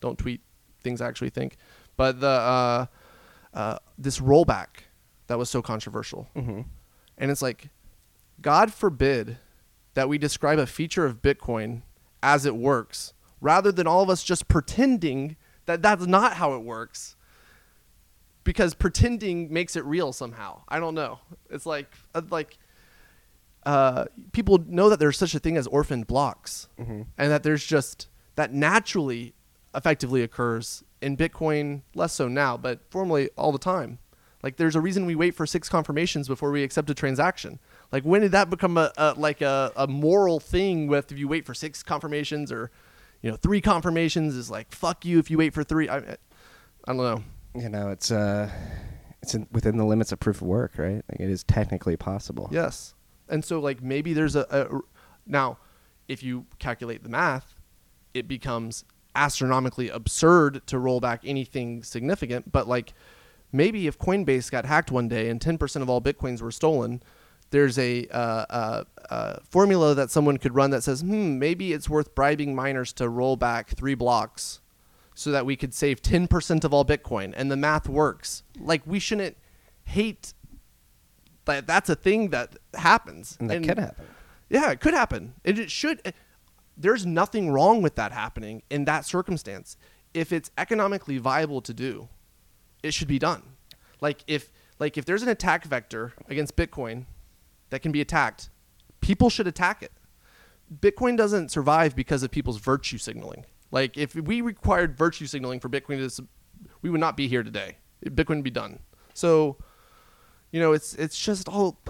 [0.00, 0.40] don't tweet
[0.82, 1.57] things I actually think.
[1.96, 2.86] But the uh,
[3.54, 4.66] uh, this rollback
[5.28, 6.61] that was so controversial, Mm-hmm.
[7.18, 7.70] and it's like,
[8.40, 9.38] God forbid
[9.97, 11.80] that we describe a feature of Bitcoin
[12.22, 16.62] as it works, rather than all of us just pretending that that's not how it
[16.62, 17.16] works.
[18.44, 20.61] Because pretending makes it real somehow.
[20.68, 21.18] I don't know.
[21.51, 22.59] It's like uh, like
[23.64, 27.03] uh, people know that there's such a thing as orphaned blocks, Mm-hmm.
[27.18, 29.34] and that there's just that naturally,
[29.74, 31.82] effectively occurs in Bitcoin.
[31.94, 33.99] Less so now, but formerly all the time.
[34.42, 37.59] Like there's a reason we wait for six confirmations before we accept a transaction.
[37.93, 40.87] Like when did that become a, a like a, a moral thing?
[40.87, 42.70] With if you wait for six confirmations or
[43.22, 45.89] you know three confirmations is like fuck you if you wait for three.
[45.89, 46.16] I, I
[46.87, 47.22] don't know.
[47.55, 48.51] You know, it's uh,
[49.22, 51.03] it's in, within the limits of proof of work, right?
[51.09, 52.49] Like it is technically possible.
[52.53, 52.95] Yes.
[53.28, 54.80] And so like maybe there's a, a
[55.26, 55.59] now
[56.09, 57.55] if you calculate the math,
[58.14, 58.84] it becomes
[59.14, 62.93] astronomically absurd to roll back anything significant, but like
[63.53, 67.03] maybe if Coinbase got hacked one day and 10% of all bitcoins were stolen,
[67.51, 71.88] there's a uh, uh, uh, formula that someone could run that says, hmm, maybe it's
[71.88, 74.61] worth bribing miners to roll back three blocks
[75.14, 77.32] so that we could save 10% of all Bitcoin.
[77.36, 78.42] And the math works.
[78.59, 79.36] Like, we shouldn't
[79.84, 80.34] hate
[81.47, 83.36] that that's a thing that happens.
[83.40, 84.07] And that can happen.
[84.49, 85.34] Yeah, it could happen.
[85.44, 86.12] And it should.
[86.76, 89.76] There's nothing wrong with that happening in that circumstance.
[90.12, 92.09] If it's economically viable to do,
[92.82, 93.42] it should be done.
[94.01, 97.07] Like if like if there's an attack vector against Bitcoin
[97.71, 98.51] that can be attacked,
[99.01, 99.93] people should attack it.
[100.81, 103.45] Bitcoin doesn't survive because of people's virtue signaling.
[103.71, 106.27] Like if we required virtue signaling for Bitcoin to,
[106.83, 107.79] we would not be here today.
[108.05, 108.81] Bitcoin would be done.
[109.14, 109.57] So,
[110.51, 111.81] you know, it's it's just all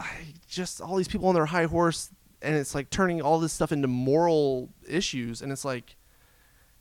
[0.48, 2.10] just all these people on their high horse,
[2.40, 5.42] and it's like turning all this stuff into moral issues.
[5.42, 5.96] And it's like,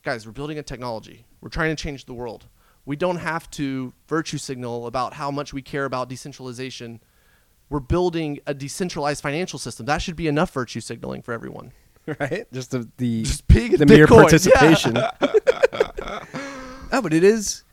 [0.04, 1.26] guys, we're building a technology.
[1.42, 2.48] We're trying to change the world.
[2.86, 7.02] We don't have to virtue signal about how much we care about decentralization.
[7.76, 9.86] We're building a decentralized financial system.
[9.86, 11.74] That should be enough virtue signaling for everyone.
[12.22, 12.48] right?
[12.54, 14.96] Just the the, Just the mere participation.
[16.94, 17.66] oh, but it is.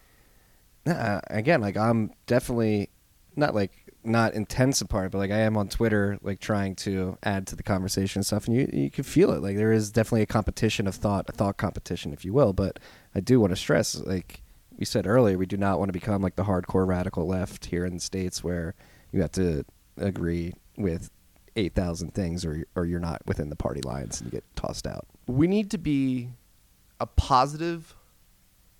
[0.85, 2.91] Uh, again, like I'm definitely
[3.37, 3.71] not like
[4.03, 7.63] not intense apart, but like I am on Twitter, like trying to add to the
[7.63, 9.41] conversation and stuff, and you you can feel it.
[9.41, 12.53] Like there is definitely a competition of thought, a thought competition, if you will.
[12.53, 12.81] But
[13.15, 14.43] I do want to stress, like
[14.77, 17.85] we said earlier, we do not want to become like the hardcore radical left here
[17.87, 18.75] in the states, where
[19.13, 19.65] you have to
[19.97, 21.11] agree with
[21.57, 24.87] eight thousand things, or or you're not within the party lines and you get tossed
[24.87, 25.07] out.
[25.27, 26.31] we need to be
[27.01, 27.95] a positive,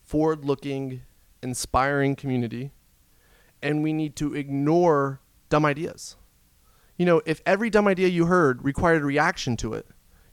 [0.05, 1.03] forward looking,
[1.43, 2.73] inspiring community,
[3.63, 6.17] and we need to ignore dumb ideas.
[6.97, 9.87] You know, if every dumb idea you heard required a reaction to it,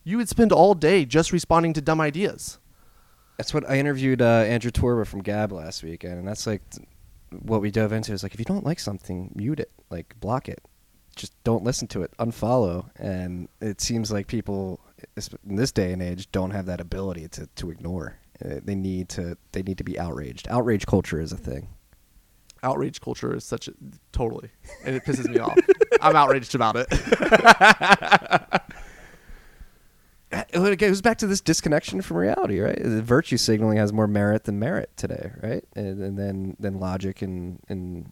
[0.03, 2.59] you would spend all day just responding to dumb ideas.
[3.37, 6.61] That's what I interviewed uh, Andrew Torba from Gab last weekend, and that's like
[7.31, 8.11] what we dove into.
[8.13, 10.61] Is like if you don't like something, mute it, like block it,
[11.19, 12.89] just don't listen to it, unfollow.
[12.95, 14.79] And it seems like people
[15.47, 18.17] in this day and age don't have that ability to to ignore.
[18.43, 20.47] Uh, they need to they need to be outraged.
[20.49, 21.67] Outrage culture is a thing.
[22.63, 23.73] Outrage culture is such a
[24.11, 24.49] totally,
[24.83, 25.57] and it pisses me off.
[26.01, 26.87] I'm outraged about it.
[30.31, 32.79] It goes back to this disconnection from reality, right?
[32.79, 35.63] The virtue signaling has more merit than merit today, right?
[35.75, 38.11] And, and then then logic and and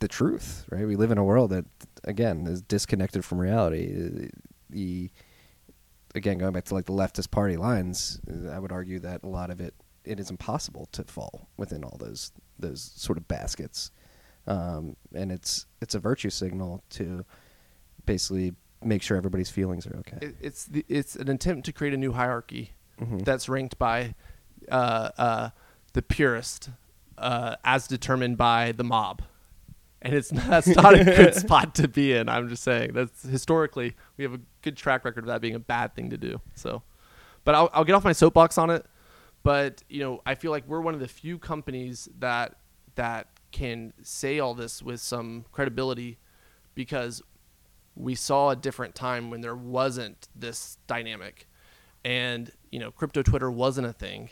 [0.00, 0.86] the truth, right?
[0.86, 1.64] We live in a world that
[2.04, 4.28] again is disconnected from reality.
[4.70, 5.10] The
[6.14, 8.20] again going back to like the leftist party lines,
[8.50, 9.74] I would argue that a lot of it
[10.04, 13.90] it is impossible to fall within all those those sort of baskets,
[14.46, 17.24] um, and it's it's a virtue signal to
[18.06, 20.18] basically make sure everybody's feelings are okay.
[20.20, 23.24] it, it's the, it's an attempt to create a new hierarchy Mhm.
[23.24, 24.14] that's ranked by
[24.70, 25.50] uh, uh,
[25.94, 26.70] the purist
[27.18, 29.22] uh, as determined by the mob
[30.04, 32.92] and it's that's not a good spot to be in i'm just saying.
[32.92, 36.16] That's historically we have a good track record of that being a bad thing to
[36.16, 36.82] do so.
[37.44, 38.86] But i'll, I'll get off my soapbox on it
[39.42, 42.56] but you know i feel like we're one of the few companies that
[42.94, 46.18] that can say all this with some credibility
[46.74, 47.22] because
[47.94, 51.48] we saw a different time when there wasn't this dynamic.
[52.04, 54.30] And you know crypto twitter wasn't a thing.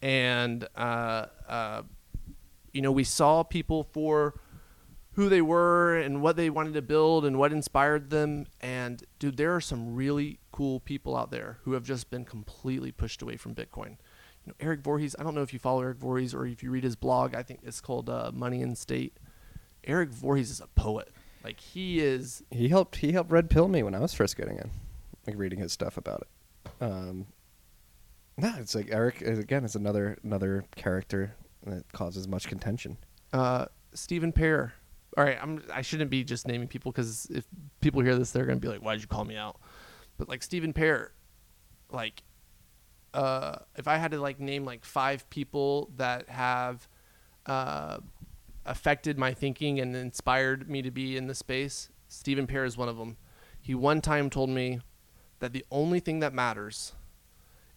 [0.00, 1.82] And uh, uh,
[2.72, 4.40] you know we saw people for
[5.14, 8.46] who they were and what they wanted to build and what inspired them.
[8.60, 12.92] And dude, there are some really cool people out there who have just been completely
[12.92, 13.96] pushed away from Bitcoin.
[14.44, 15.14] You know, Eric Voorhees.
[15.18, 17.34] I don't know if you follow Eric Voorhees or if you read his blog.
[17.34, 19.16] I think it's called uh, Money and State.
[19.84, 21.12] Eric Voorhees is a poet.
[21.44, 22.42] Like he is.
[22.50, 22.96] He helped.
[22.96, 24.70] He helped red pill me when I was first getting in,
[25.26, 26.82] like reading his stuff about it.
[26.82, 27.26] Um,
[28.36, 29.64] no, it's like Eric again.
[29.64, 31.34] is another another character
[31.66, 32.96] that causes much contention.
[33.32, 34.74] Uh, Stephen Pair.
[35.16, 35.62] All right, I'm.
[35.72, 37.44] I shouldn't be just naming people because if
[37.80, 39.60] people hear this, they're gonna be like, "Why'd you call me out?"
[40.16, 41.12] But like Stephen Pair,
[41.90, 42.22] like,
[43.12, 46.88] uh, if I had to like name like five people that have,
[47.46, 47.98] uh,
[48.64, 52.88] affected my thinking and inspired me to be in the space, Stephen Pair is one
[52.88, 53.16] of them.
[53.60, 54.80] He one time told me
[55.40, 56.94] that the only thing that matters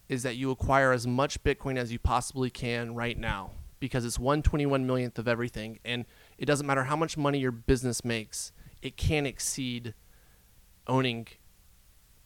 [0.08, 4.18] is that you acquire as much Bitcoin as you possibly can right now because it's
[4.18, 5.78] 121 millionth of everything.
[5.84, 6.04] And
[6.38, 9.94] it doesn't matter how much money your business makes, it can't exceed
[10.86, 11.26] owning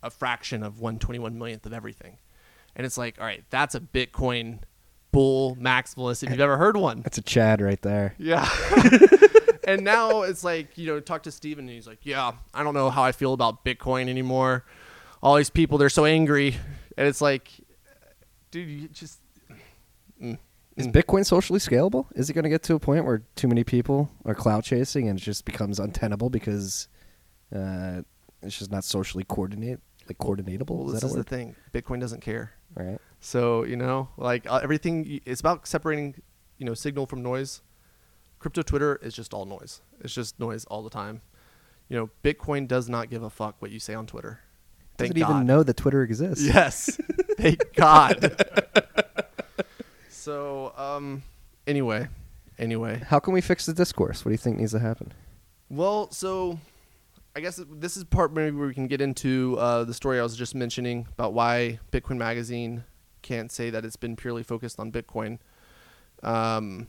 [0.03, 2.19] a fraction of 121 millionth of everything.
[2.77, 4.61] And it's like, all right, that's a Bitcoin
[5.13, 7.03] bull maximalist if you've ever heard one.
[7.03, 8.15] That's a Chad right there.
[8.19, 8.49] Yeah.
[9.65, 12.75] and now it's like, you know, talk to Steven and he's like, yeah, I don't
[12.75, 14.65] know how I feel about Bitcoin anymore.
[15.23, 16.57] All these people, they're so angry.
[16.97, 17.51] And it's like,
[18.51, 19.21] dude, you just.
[20.23, 20.39] Mm.
[20.81, 22.07] Is Bitcoin socially scalable?
[22.15, 25.09] Is it going to get to a point where too many people are cloud chasing
[25.09, 26.89] and it just becomes untenable because
[27.55, 28.03] uh,
[28.43, 29.79] it's just not socially coordinate
[30.09, 30.71] like coordinatable?
[30.71, 31.55] Well, is this that is the thing.
[31.73, 32.53] Bitcoin doesn't care.
[32.75, 32.99] Right.
[33.21, 36.17] So, you know, like uh, everything, it's about separating,
[36.59, 37.63] you know, signal from noise.
[38.39, 39.83] Crypto Twitter is just all noise.
[40.01, 41.21] It's just noise all the time.
[41.89, 44.41] You know, Bitcoin does not give a fuck what you say on Twitter.
[44.97, 45.35] Thank Doesn't God.
[45.37, 46.45] even know that Twitter exists.
[46.45, 46.99] Yes.
[47.37, 48.37] Thank God.
[50.21, 51.23] so, um,
[51.67, 52.09] anyway,
[52.59, 53.03] anyway.
[53.07, 54.25] How can we fix the discourse?
[54.25, 55.13] What do you think needs to happen?
[55.71, 56.59] Well, so
[57.35, 60.23] I guess this is part maybe where we can get into uh, the story I
[60.23, 62.85] was just mentioning about why Bitcoin Magazine
[63.23, 65.39] can't say that it's been purely focused on Bitcoin.
[66.23, 66.89] Um,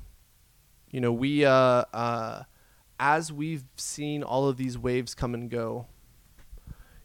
[0.89, 2.43] you know, we uh, uh,
[2.99, 5.87] as we've seen all of these waves come and go.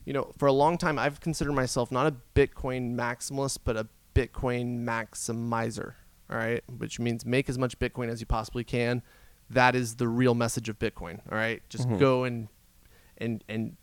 [0.05, 3.89] You know, for a long time, I've considered myself not a Bitcoin maximalist, but a
[4.15, 5.95] Bitcoin maximizer.
[6.31, 9.03] All right, which means make as much Bitcoin as you possibly can.
[9.49, 11.21] That is the real message of Bitcoin.
[11.31, 11.99] All right, just Mhm.
[11.99, 12.49] go and
[13.19, 13.77] and and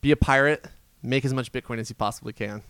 [0.00, 0.66] be a pirate.
[1.02, 2.62] Make as much Bitcoin as you possibly can.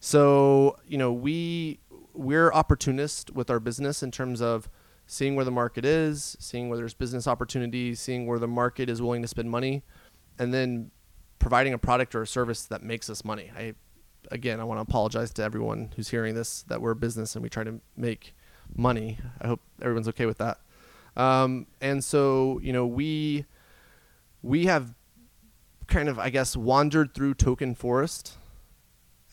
[0.00, 1.80] So you know we
[2.14, 4.68] we're opportunists with our business in terms of
[5.06, 9.02] seeing where the market is, seeing where there's business opportunities, seeing where the market is
[9.02, 9.82] willing to spend money,
[10.38, 10.90] and then
[11.38, 13.50] providing a product or a service that makes us money.
[13.56, 13.74] I
[14.30, 17.42] again I want to apologize to everyone who's hearing this that we're a business and
[17.42, 18.34] we try to make
[18.74, 19.18] money.
[19.40, 20.58] I hope everyone's okay with that.
[21.16, 23.44] Um, and so you know we
[24.42, 24.94] we have
[25.86, 28.36] kind of I guess wandered through Token Forest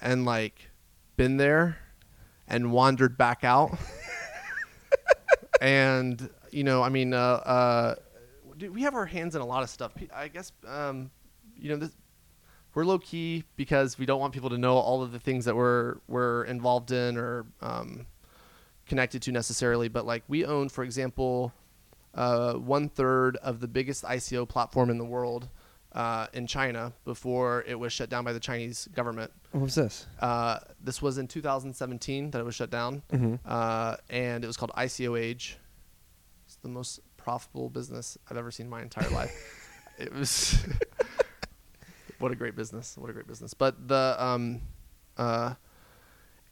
[0.02, 0.70] and like
[1.16, 1.78] been there
[2.48, 3.78] and wandered back out.
[5.62, 7.96] and you know, I mean, uh, uh,
[8.58, 9.94] dude, we have our hands in a lot of stuff.
[10.14, 11.10] I guess, um,
[11.58, 11.92] you know, this,
[12.74, 15.56] we're low key because we don't want people to know all of the things that
[15.56, 18.06] we're we're involved in or um,
[18.92, 19.88] connected to necessarily.
[19.88, 21.54] But like, we own, for example,
[22.14, 25.48] uh, one third of the biggest ICO platform in the world.
[25.94, 29.30] Uh, in China before it was shut down by the Chinese government.
[29.52, 30.06] What was this?
[30.22, 33.36] Uh, this was in 2017 that it was shut down, Mm-hmm.
[33.46, 35.58] uh, and it was called ICO Age.
[36.46, 39.34] It's the most profitable business I've ever seen in my entire life.
[40.00, 40.56] It was
[42.20, 42.96] what a great business!
[42.98, 43.54] What a great business!
[43.54, 44.62] But the um,
[45.18, 45.56] uh,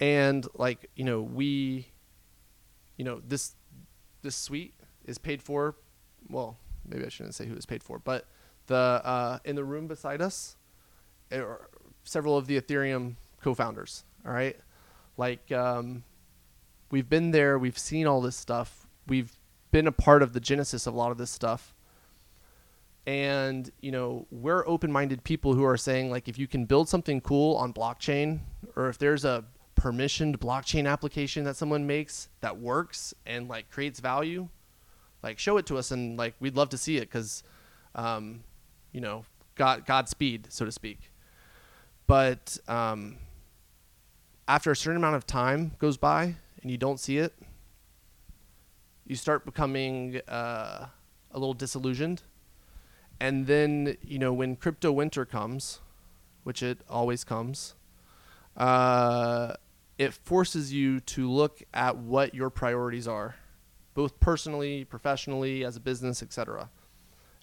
[0.02, 1.88] and like you know we,
[3.00, 3.56] you know this
[4.22, 4.76] this suite
[5.06, 5.76] is paid for.
[6.30, 8.28] Well, maybe I shouldn't say who is paid for, but
[8.68, 10.58] the uh, in the room beside us
[11.32, 11.70] are
[12.04, 14.04] several of the Ethereum co-founders.
[14.26, 14.58] All right,
[15.16, 16.04] like um,
[16.91, 19.32] we've been there, we've seen all this stuff, we've
[19.72, 21.74] been a part of the genesis of a lot of this stuff,
[23.08, 27.22] and you know we're open-minded people who are saying like if you can build something
[27.22, 28.39] cool on blockchain,
[28.76, 29.45] or if there's a
[29.80, 34.48] permissioned blockchain application that someone makes that works and like creates value,
[35.24, 37.44] like show it to us and like we'd love to see it because,
[37.96, 38.44] um,
[38.92, 39.26] you know,
[39.56, 41.12] God Godspeed so to speak
[42.10, 43.18] but um,
[44.48, 47.36] after a certain amount of time goes by and you don't see it,
[49.06, 50.88] you start becoming uh,
[51.30, 52.24] a little disillusioned.
[53.20, 55.82] And then, you know, when crypto winter comes,
[56.42, 57.76] which it always comes,
[58.58, 59.54] uh,
[60.00, 63.36] it forces you to look at what your priorities are,
[63.93, 66.70] both personally, professionally, as a business, etc.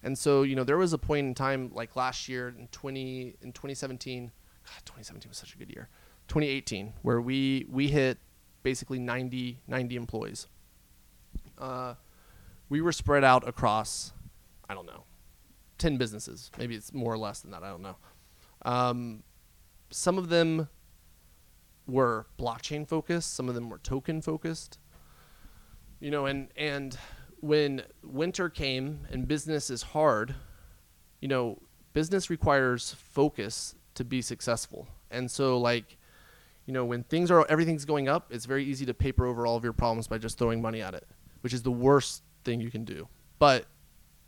[0.03, 3.35] And so, you know, there was a point in time like last year in 20
[3.41, 4.31] in 2017,
[4.65, 5.87] God, 2017 was such a good year.
[6.29, 8.17] 2018 where we we hit
[8.63, 10.47] basically 90 90 employees.
[11.57, 11.93] Uh,
[12.69, 14.13] we were spread out across
[14.67, 15.03] I don't know
[15.77, 16.49] 10 businesses.
[16.57, 17.97] Maybe it's more or less than that, I don't know.
[18.63, 19.23] Um,
[19.91, 20.67] some of them
[21.87, 24.77] were blockchain focused, some of them were token focused.
[25.99, 26.97] You know, and and
[27.39, 30.35] when winter came and business is hard,
[31.21, 31.59] you know,
[31.93, 34.87] business requires focus to be successful.
[35.09, 35.97] And so like,
[36.65, 39.55] you know, when things are everything's going up, it's very easy to paper over all
[39.55, 41.07] of your problems by just throwing money at it,
[41.41, 43.07] which is the worst thing you can do.
[43.39, 43.65] But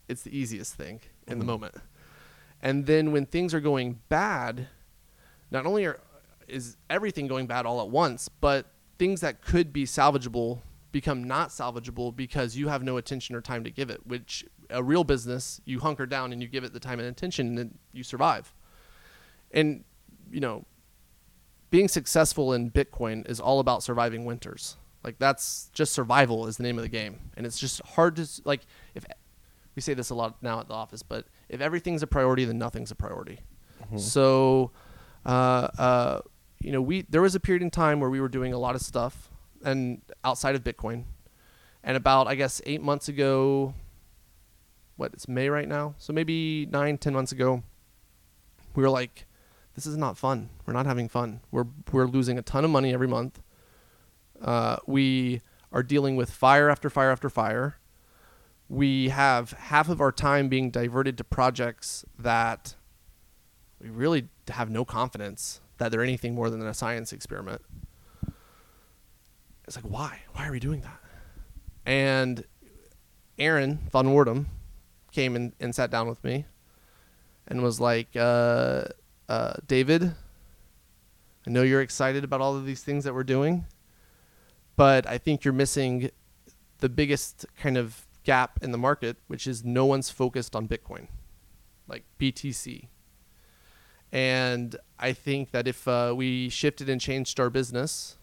[0.07, 1.51] it's the easiest thing in the mm-hmm.
[1.51, 1.75] moment.
[2.61, 4.67] And then when things are going bad,
[5.51, 5.99] not only are
[6.49, 10.59] is everything going bad all at once, but things that could be salvageable
[10.91, 14.05] become not salvageable because you have no attention or time to give it.
[14.05, 17.47] Which a real business, you hunker down and you give it the time and attention,
[17.47, 18.53] and then you survive.
[19.51, 19.83] And
[20.31, 20.65] you know,
[21.69, 24.77] being successful in Bitcoin is all about surviving winters.
[25.03, 28.27] Like that's just survival is the name of the game, and it's just hard to
[28.43, 28.61] like
[28.95, 29.05] if
[29.75, 32.57] we say this a lot now at the office, but if everything's a priority, then
[32.57, 33.39] nothing's a priority.
[33.97, 34.71] So,
[35.25, 36.19] uh, uh,
[36.59, 38.75] you know, we there was a period in time where we were doing a lot
[38.75, 39.29] of stuff
[39.63, 41.05] and outside of Bitcoin,
[41.83, 43.73] and about I guess eight months ago,
[44.97, 47.63] what it's May right now, so maybe nine ten months ago,
[48.75, 49.25] we were like,
[49.75, 50.49] this is not fun.
[50.65, 51.41] We're not having fun.
[51.51, 53.41] We're we're losing a ton of money every month.
[54.41, 55.41] Uh, we
[55.71, 57.77] are dealing with fire after fire after fire.
[58.67, 62.75] We have half of our time being diverted to projects that
[63.81, 67.61] we really have no confidence that they're anything more than a science experiment.
[69.67, 70.19] It's like, why?
[70.33, 70.99] Why are we doing that?
[71.85, 72.43] And
[73.37, 74.45] Aaron Van Wirdum
[75.11, 76.45] came and, and sat down with me
[77.47, 78.85] and was like, uh,
[79.27, 80.15] uh, David,
[81.47, 83.65] I know you're excited about all of these things that we're doing,
[84.75, 86.09] but I think you're missing
[86.79, 91.07] the biggest kind of gap in the market, which is no one's focused on Bitcoin,
[91.87, 92.87] like BTC.
[94.11, 98.17] And I think that if uh, we shifted and changed our business,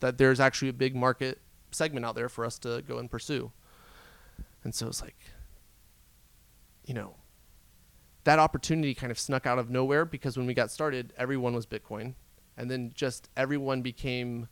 [0.00, 1.40] that there's actually a big market
[1.70, 3.50] segment out there for us to go and pursue.
[4.64, 5.16] And so it's like,
[6.84, 7.16] you know,
[8.24, 11.66] that opportunity kind of snuck out of nowhere because when we got started, everyone was
[11.66, 12.14] Bitcoin.
[12.56, 14.48] And then just everyone became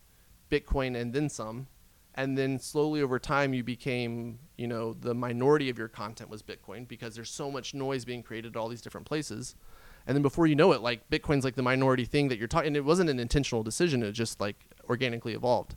[0.49, 1.67] Bitcoin and then some.
[2.13, 6.43] And then slowly over time, you became, you know, the minority of your content was
[6.43, 9.55] Bitcoin because there's so much noise being created at all these different places.
[10.07, 12.67] And then before you know it, like Bitcoin's like the minority thing that you're talking.
[12.67, 14.55] And it wasn't an intentional decision; it just like
[14.89, 15.75] organically evolved.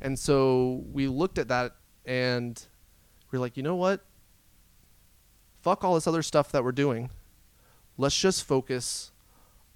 [0.00, 2.64] And so we looked at that and
[3.30, 4.04] we're like, you know what?
[5.60, 7.10] Fuck all this other stuff that we're doing.
[7.96, 9.12] Let's just focus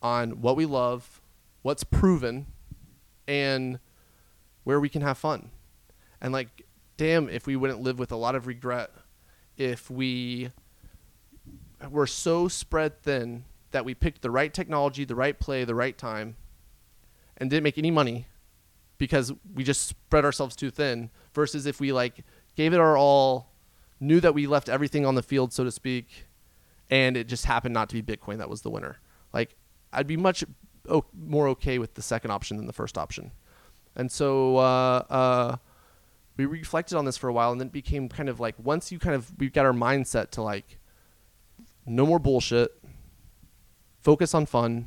[0.02, 1.20] on what we love,
[1.62, 2.46] what's proven,
[3.28, 3.78] and
[4.64, 5.50] where we can have fun.
[6.20, 8.90] And like, damn, if we wouldn't live with a lot of regret
[9.56, 10.50] if we
[11.90, 13.44] were so spread thin
[13.76, 16.34] that we picked the right technology, the right play, the right time,
[17.36, 18.26] and didn't make any money
[18.96, 22.24] because we just spread ourselves too thin versus if we like
[22.56, 23.52] gave it our all
[24.00, 26.24] knew that we left everything on the field so to speak
[26.88, 28.98] and it just happened not to be bitcoin that was the winner.
[29.34, 29.56] Like
[29.92, 30.42] i'd be much
[30.88, 33.30] o- more okay with the second option than the first option.
[33.94, 35.56] And so uh, uh,
[36.38, 38.90] we reflected on this for a while and then it became kind of like once
[38.90, 40.78] you kind of we got our mindset to like
[41.84, 42.72] no more bullshit
[44.06, 44.86] focus on fun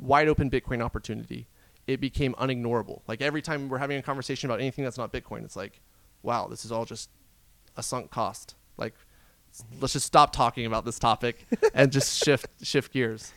[0.00, 1.46] wide open bitcoin opportunity
[1.86, 3.02] it became unignorable.
[3.06, 5.82] Like every time we're having a conversation about anything that's not bitcoin it's like
[6.22, 7.10] wow this is all just
[7.76, 8.54] a sunk cost.
[8.78, 8.94] Like
[9.80, 13.34] let's just stop talking about this topic and just shift shift gears.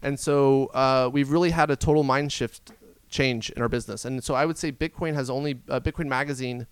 [0.00, 2.72] And so uh, we've really had a total mind shift
[3.10, 4.06] change in our business.
[4.06, 6.66] And so i would say bitcoin has only uh, bitcoin magazine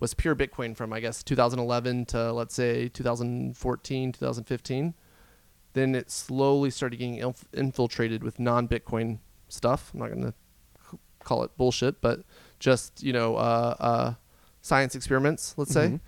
[0.00, 4.94] was pure bitcoin from i guess 2011 to let's say 2014 2015
[5.74, 9.18] then it slowly started getting inf- infiltrated with non-bitcoin
[9.48, 10.34] stuff i'm not going to
[11.22, 12.20] call it bullshit but
[12.58, 14.14] just you know uh, uh,
[14.62, 16.00] science experiments let's say Mhm.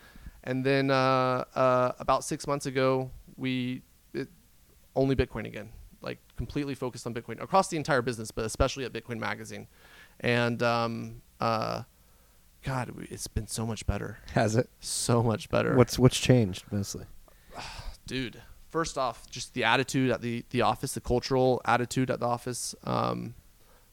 [0.45, 3.83] and then uh, uh, about six months ago we
[4.15, 4.29] it,
[4.95, 5.71] only bitcoin again
[6.03, 9.67] like completely focused on bitcoin across the entire business but especially at bitcoin magazine
[10.21, 11.83] and um, uh,
[12.65, 14.69] god it's been so much better Has it?
[14.81, 17.07] so much better What's what's changed mostly?
[18.07, 18.43] dude
[18.77, 22.75] first off just the attitude at the the office the cultural attitude at the office
[22.85, 23.35] um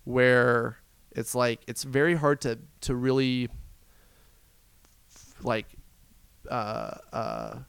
[0.03, 0.77] where
[1.13, 3.47] it's like it's very hard to to really
[5.41, 5.67] like
[6.51, 7.59] uh uh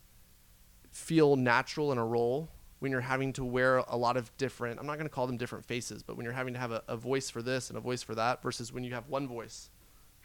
[0.91, 2.49] feel natural in a role
[2.81, 5.37] when you're having to wear a lot of different i'm not going to call them
[5.37, 7.81] different faces but when you're having to have a, a voice for this and a
[7.81, 9.71] voice for that versus when you have one voice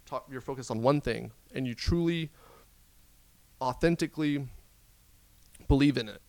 [0.08, 2.32] talk, you're focused on one thing and you truly
[3.62, 4.48] authentically
[5.68, 6.20] believe in it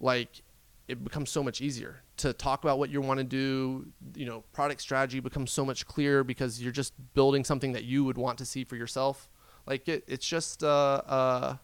[0.00, 0.42] like
[0.88, 3.86] it becomes so much easier to talk about what you want to do.
[4.14, 8.04] You know product strategy becomes so much clearer because you're just building something that you
[8.04, 9.28] would want to see for yourself.
[9.66, 11.56] Like it, it's just uh, uh,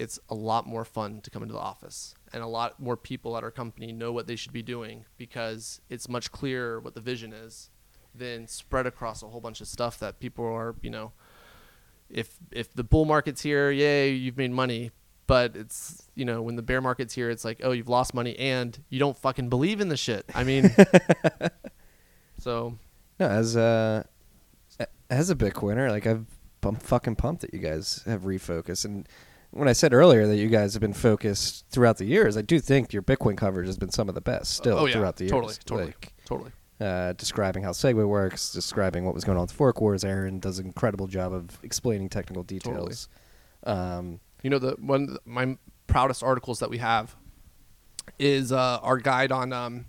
[0.00, 3.36] it's a lot more fun to come into the office and a lot more people
[3.36, 7.00] at our company know what they should be doing because it's much clearer what the
[7.02, 7.68] vision is
[8.14, 11.12] than spread across a whole bunch of stuff that people are you know
[12.08, 14.90] if if the bull market's here yay you've made money
[15.30, 18.36] but it's you know when the bear market's here it's like oh you've lost money
[18.38, 20.70] and you don't fucking believe in the shit i mean
[22.38, 22.76] so
[23.18, 24.06] No, as a
[25.10, 26.26] as a Bitcoiner, like I've
[26.62, 28.84] I'm fucking pumped that you guys have refocused.
[28.84, 29.08] And
[29.50, 32.60] when I said earlier that you guys have been focused throughout the years, I do
[32.60, 35.24] think your Bitcoin coverage has been some of the best still oh yeah throughout the
[35.24, 35.32] years.
[35.32, 39.52] totally totally Like, totally uh, describing how SegWit works, describing what was going on with
[39.52, 40.02] Fork Wars.
[40.02, 43.08] Aaron does an incredible job of explaining technical details.
[43.64, 47.16] Um, You know, the one of my proudest articles that we have
[48.18, 49.86] is uh, our guide on um,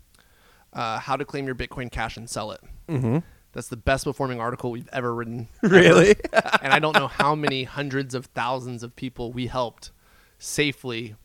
[0.74, 2.62] uh, how to claim your Bitcoin Cash and sell it.
[2.88, 3.20] mm-hmm.
[3.54, 5.49] That's the best performing article we've ever written.
[5.62, 6.16] Really?
[6.62, 9.91] and I don't know how many hundreds of thousands of people we helped
[10.39, 11.16] safely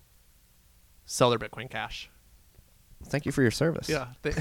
[1.04, 2.10] sell their Bitcoin Cash.
[3.04, 3.88] Thank you for your service.
[3.88, 4.08] Yeah.
[4.24, 4.34] th-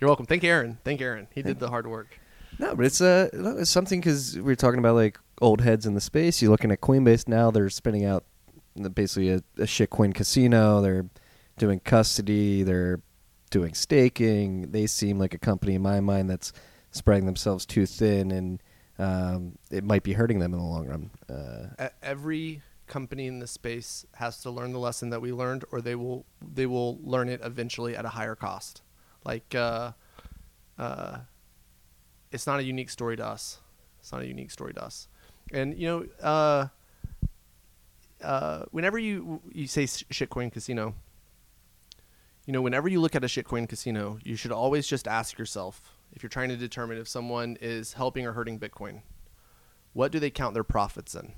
[0.00, 0.24] You're welcome.
[0.24, 0.78] Thank Aaron.
[0.82, 1.28] Thank Aaron.
[1.34, 2.18] He did the hard work.
[2.60, 5.94] No, but it's uh, it's something because we are talking about like old heads in
[5.94, 6.42] the space.
[6.42, 8.26] You're looking at Coinbase now; they're spinning out
[8.92, 10.82] basically a, a shitcoin casino.
[10.82, 11.06] They're
[11.56, 12.62] doing custody.
[12.62, 13.00] They're
[13.48, 14.72] doing staking.
[14.72, 16.52] They seem like a company in my mind that's
[16.90, 18.62] spreading themselves too thin, and
[18.98, 21.10] um, it might be hurting them in the long run.
[21.30, 25.80] Uh, Every company in the space has to learn the lesson that we learned, or
[25.80, 28.82] they will they will learn it eventually at a higher cost.
[29.24, 29.92] Like, uh,
[30.78, 31.20] uh,
[32.32, 33.58] it's not a unique story to us.
[34.00, 35.08] It's not a unique story to us.
[35.52, 36.68] And you know, uh,
[38.22, 40.94] uh, whenever you you say shitcoin casino,
[42.46, 45.96] you know, whenever you look at a shitcoin casino, you should always just ask yourself
[46.12, 49.02] if you're trying to determine if someone is helping or hurting Bitcoin,
[49.92, 51.32] what do they count their profits in?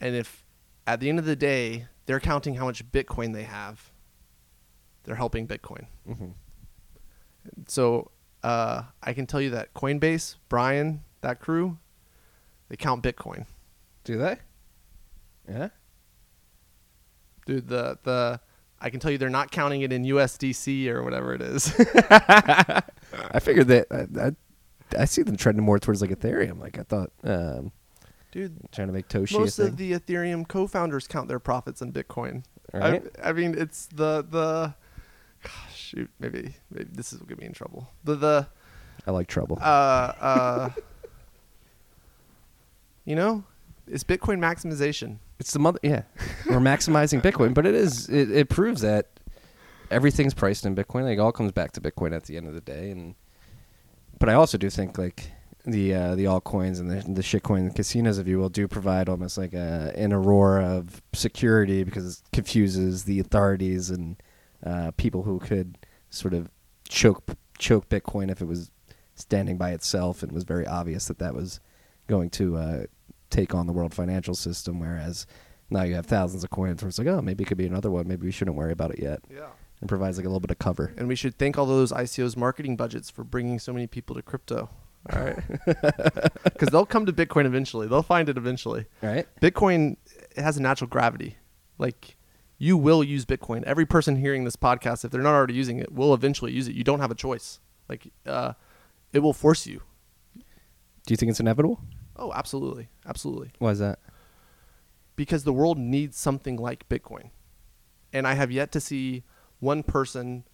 [0.00, 0.44] And if
[0.86, 3.90] at the end of the day they're counting how much Bitcoin they have,
[5.04, 5.86] they're helping Bitcoin.
[6.08, 6.34] mhm.
[7.66, 8.11] So
[8.42, 11.78] uh, I can tell you that Coinbase, Brian, that crew,
[12.68, 13.46] they count Bitcoin.
[14.04, 14.38] Do they?
[15.48, 15.68] Yeah.
[17.46, 18.40] Dude, the the
[18.80, 21.72] I can tell you they're not counting it in USDC or whatever it is.
[21.78, 26.60] I figured that I, I, I see them trending more towards like Ethereum.
[26.60, 27.70] Like I thought, um,
[28.32, 29.38] Dude, trying to make Toshi.
[29.38, 32.44] most of the Ethereum co-founders count their profits in Bitcoin.
[32.72, 33.02] Right.
[33.22, 34.74] I, I mean, it's the the
[35.42, 37.88] gosh, shoot, maybe maybe this is will get me in trouble.
[38.04, 38.46] The the
[39.06, 39.58] I like trouble.
[39.60, 40.70] uh uh
[43.04, 43.44] you know,
[43.86, 45.18] it's Bitcoin maximization.
[45.38, 45.78] It's the mother.
[45.82, 46.02] Yeah,
[46.48, 48.08] we're maximizing Bitcoin, but it is.
[48.08, 49.08] It, it proves that
[49.90, 51.04] everything's priced in Bitcoin.
[51.04, 52.90] Like it all comes back to Bitcoin at the end of the day.
[52.90, 53.14] And
[54.18, 55.32] but I also do think like
[55.64, 59.36] the uh, the altcoins and the the shitcoin casinos, if you will, do provide almost
[59.36, 64.16] like a an aurora of security because it confuses the authorities and
[64.64, 65.78] uh, people who could
[66.10, 66.50] sort of
[66.88, 67.22] choke
[67.58, 68.70] choke Bitcoin if it was
[69.14, 71.60] standing by itself and was very obvious that that was
[72.08, 72.84] going to uh,
[73.30, 74.80] take on the world financial system.
[74.80, 75.26] Whereas
[75.70, 77.90] now you have thousands of coins where it's like, oh, maybe it could be another
[77.90, 78.08] one.
[78.08, 79.20] Maybe we shouldn't worry about it yet.
[79.30, 79.48] Yeah.
[79.80, 80.92] It provides like a little bit of cover.
[80.96, 84.22] And we should thank all those ICOs marketing budgets for bringing so many people to
[84.22, 84.70] crypto.
[85.12, 85.38] All right.
[86.44, 87.88] Because they'll come to Bitcoin eventually.
[87.88, 88.86] They'll find it eventually.
[89.02, 89.26] Right?
[89.40, 89.96] Bitcoin
[90.36, 91.36] it has a natural gravity.
[91.78, 92.16] Like
[92.62, 93.64] you will use Bitcoin.
[93.64, 96.76] Every person hearing this podcast, if they're not already using it, will eventually use it.
[96.76, 97.58] You don't have a choice.
[97.88, 98.52] Like uh,
[99.12, 99.82] it will force you.
[100.36, 101.80] Do you think it's inevitable?
[102.14, 103.50] Oh, absolutely, absolutely.
[103.58, 103.98] Why is that?
[105.16, 107.30] Because the world needs something like Bitcoin,
[108.12, 109.24] and I have yet to see
[109.58, 110.44] one person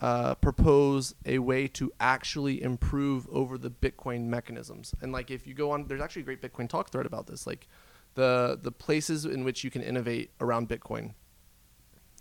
[0.00, 4.92] uh, propose a way to actually improve over the Bitcoin mechanisms.
[5.00, 7.46] And like, if you go on, there's actually a great Bitcoin talk thread about this.
[7.46, 7.68] Like,
[8.14, 11.14] the the places in which you can innovate around Bitcoin,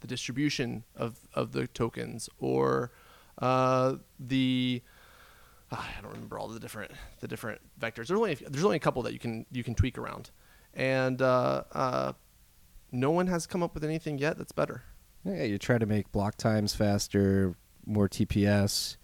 [0.03, 2.91] the distribution of of the tokens, or
[3.39, 4.81] uh, the
[5.71, 8.07] ah, I don't remember all the different the different vectors.
[8.07, 10.29] There's only a few- there's only a couple that you can you can tweak around,
[10.73, 12.13] and uh, uh,
[12.91, 14.83] no one has come up with anything yet that's better.
[15.23, 17.55] Yeah, you try to make block times faster,
[17.85, 18.97] more TPS.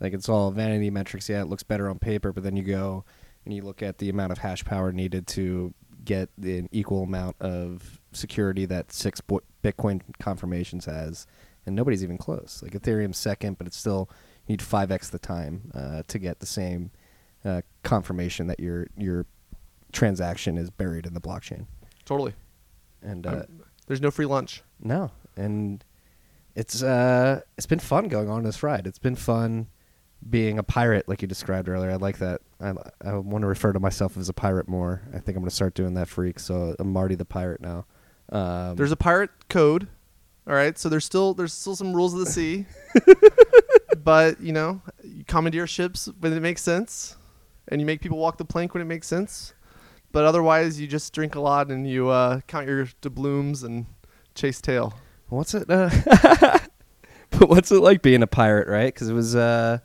[0.00, 1.28] Like it's all vanity metrics.
[1.28, 3.04] Yeah, it looks better on paper, but then you go
[3.44, 5.72] and you look at the amount of hash power needed to
[6.04, 11.26] get an equal amount of security that six bo- Bitcoin confirmations has,
[11.66, 12.60] and nobody's even close.
[12.62, 14.08] Like Ethereum's second, but it's still
[14.46, 16.90] you need five x the time uh, to get the same
[17.44, 19.26] uh, confirmation that your your
[19.92, 21.66] transaction is buried in the blockchain.
[22.04, 22.34] Totally.
[23.02, 23.42] And uh,
[23.86, 24.62] There's no free lunch.
[24.80, 25.84] no, and
[26.54, 28.86] it's uh it's been fun going on this ride.
[28.86, 29.68] It's been fun
[30.28, 31.90] being a pirate, like you described earlier.
[31.90, 32.40] I like that.
[32.60, 32.72] I
[33.04, 35.02] I want to refer to myself as a pirate more.
[35.08, 36.38] I think I'm going to start doing that freak.
[36.38, 37.86] So I'm Marty the pirate now.
[38.30, 39.88] Um, There's a pirate code.
[40.44, 42.66] All right, so there's still there's still some rules of the sea,
[44.02, 47.16] but you know, you commandeer ships when it makes sense,
[47.68, 49.54] and you make people walk the plank when it makes sense.
[50.10, 53.86] But otherwise, you just drink a lot and you uh, count your doubloons and
[54.34, 54.94] chase tail.
[55.28, 55.70] what's it?
[55.70, 55.90] Uh,
[57.30, 58.92] but what's it like being a pirate, right?
[58.92, 59.78] Because it was uh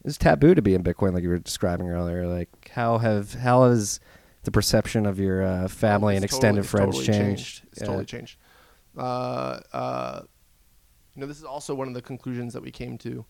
[0.00, 2.26] it was taboo to be in Bitcoin, like you were describing earlier.
[2.26, 4.00] Like how have how has
[4.44, 7.62] the perception of your uh, family and extended totally- friends totally changed?
[7.72, 7.86] It's Yeah.
[7.86, 8.38] totally changed.
[8.96, 10.22] Uh, uh,
[11.14, 13.24] you know, this is also one of the conclusions that we came to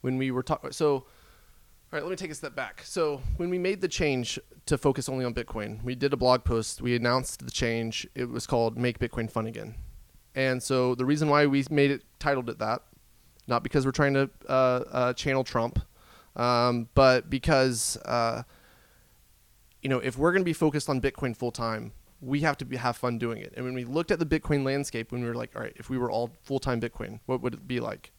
[0.00, 0.72] when we were talking.
[0.72, 1.04] So, all
[1.92, 2.82] right, let me take a step back.
[2.84, 6.44] So, when we made the change to focus only on Bitcoin, we did a blog
[6.44, 6.82] post.
[6.82, 8.06] We announced the change.
[8.14, 9.76] It was called "Make Bitcoin Fun Again,"
[10.34, 12.82] and so the reason why we made it titled it that,
[13.46, 15.78] not because we're trying to uh, uh, channel Trump,
[16.36, 17.96] um, but because.
[18.04, 18.42] Uh,
[19.86, 22.64] you know, if we're going to be focused on Bitcoin full time, we have to
[22.64, 23.52] be, have fun doing it.
[23.56, 25.88] And when we looked at the Bitcoin landscape, when we were like, all right, if
[25.88, 28.10] we were all full time Bitcoin, what would it be like?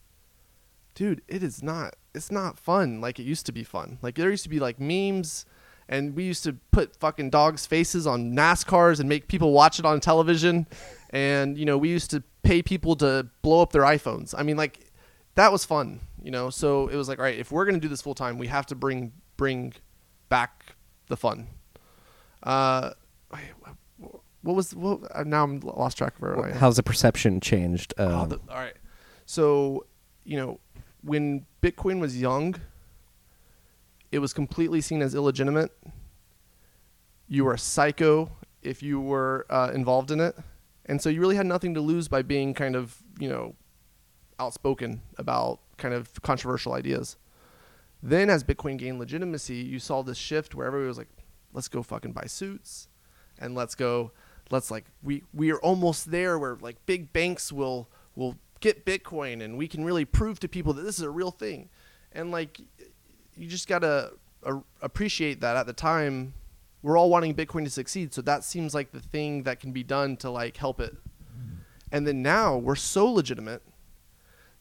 [0.95, 1.95] Dude, it is not.
[2.15, 3.99] It's not fun like it used to be fun.
[4.02, 5.45] Like there used to be like memes,
[5.89, 9.85] and we used to put fucking dogs' faces on NASCARs and make people watch it
[9.85, 10.68] on television,
[11.10, 14.34] and you know we used to pay people to blow up their iPhones.
[14.35, 14.80] I mean, like
[15.35, 16.49] that was fun, you know.
[16.49, 18.66] So it was like, all right, if we're gonna do this full time, we have
[18.66, 19.72] to bring bring
[20.28, 20.76] back
[21.08, 21.48] the fun.
[22.44, 22.91] Uh,
[24.41, 24.99] what was what?
[25.16, 26.52] uh, Now I'm lost track of where I.
[26.52, 27.94] How's the perception changed?
[27.98, 28.76] Oh, Um, the- all right.
[29.26, 29.86] So,
[30.26, 30.60] you know,
[31.02, 32.56] when Bitcoin was young,
[34.12, 35.72] it was completely seen as illegitimate.
[37.28, 38.32] You were a psycho
[38.62, 40.36] if you were uh, involved in it.
[40.86, 43.56] And so you really had nothing to lose by being kind of, you know,
[44.40, 47.18] outspoken about kind of controversial ideas.
[48.02, 51.10] Then, as Bitcoin gained legitimacy, you saw this shift where everybody was like,
[51.54, 52.88] let's go fucking buy suits
[53.40, 54.12] and let's go
[54.49, 59.44] let's like we we are almost there where like big banks will will get bitcoin
[59.44, 61.70] and we can really prove to people that this is a real thing.
[62.12, 62.60] And like
[63.36, 64.14] you just got to
[64.44, 66.34] uh, appreciate that at the time
[66.82, 68.14] we're all wanting bitcoin to succeed.
[68.14, 70.95] So that seems like the thing that can be done to like help it.
[71.91, 73.62] And then now we're so legitimate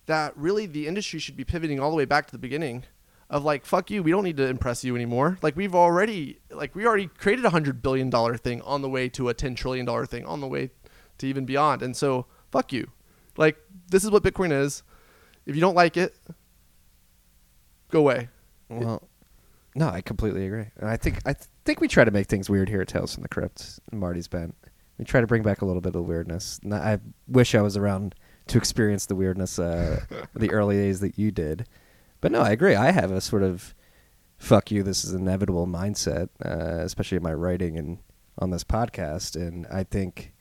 [0.07, 2.85] that really the industry should be pivoting all the way back to the beginning
[3.29, 6.75] of like fuck you we don't need to impress you anymore like we've already like
[6.77, 9.85] we already created a hundred billion dollar thing on the way to a 10 trillion
[9.85, 10.71] dollar thing on the way
[11.19, 12.89] to even beyond and so fuck you
[13.37, 13.57] like
[13.91, 14.85] this is what bitcoin is
[15.45, 16.15] if you don't like it
[17.91, 18.29] go away
[18.69, 19.09] well,
[19.75, 22.49] no, I completely agree, and I think I th- think we try to make things
[22.49, 23.79] weird here at Tales from the Crypt.
[23.93, 24.55] Marty's been.
[24.99, 26.59] We try to bring back a little bit of weirdness.
[26.73, 28.15] I wish I was around
[28.49, 30.05] to experience the weirdness uh,
[30.35, 31.67] the early days that you did.
[32.21, 32.75] But no, I agree.
[32.75, 33.75] I have a sort of
[34.39, 37.99] fuck you, this is inevitable mindset, uh, especially in my writing and
[38.39, 39.35] on this podcast.
[39.37, 40.33] And I think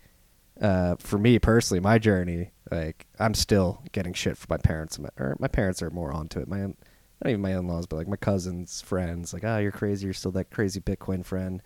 [0.61, 4.99] uh, for me personally, my journey, like I'm still getting shit from my parents.
[4.99, 6.47] My, or my parents are more onto it.
[6.47, 6.57] My
[7.23, 10.05] not even my in-laws, but like my cousins, friends, like, oh, you're crazy.
[10.05, 11.61] You're still that crazy Bitcoin friend.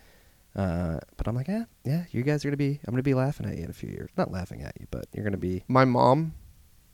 [0.56, 2.80] Uh, but I'm like, yeah, yeah, you guys are gonna be.
[2.86, 4.10] I'm gonna be laughing at you in a few years.
[4.18, 5.64] Not laughing at you, but you're gonna be.
[5.68, 6.34] my mom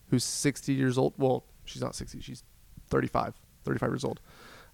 [0.10, 2.44] who's 60 years old well she's not 60 she's
[2.90, 3.34] 35
[3.64, 4.20] 35 years old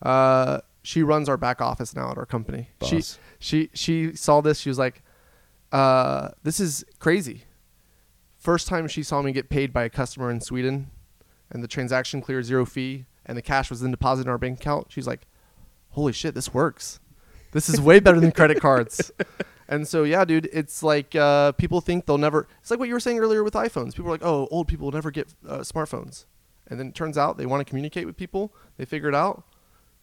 [0.01, 3.19] uh, she runs our back office now at our company she Boss.
[3.39, 5.03] she she saw this she was like
[5.71, 7.45] uh, this is crazy
[8.37, 10.89] first time she saw me get paid by a customer in sweden
[11.49, 14.59] and the transaction cleared zero fee and the cash was then deposited in our bank
[14.59, 15.27] account she's like
[15.91, 16.99] holy shit this works
[17.51, 19.11] this is way better than credit cards
[19.71, 22.47] and so yeah, dude, it's like uh, people think they'll never.
[22.59, 23.95] It's like what you were saying earlier with iPhones.
[23.95, 26.25] People are like, "Oh, old people will never get uh, smartphones,"
[26.67, 28.53] and then it turns out they want to communicate with people.
[28.75, 29.45] They figure it out.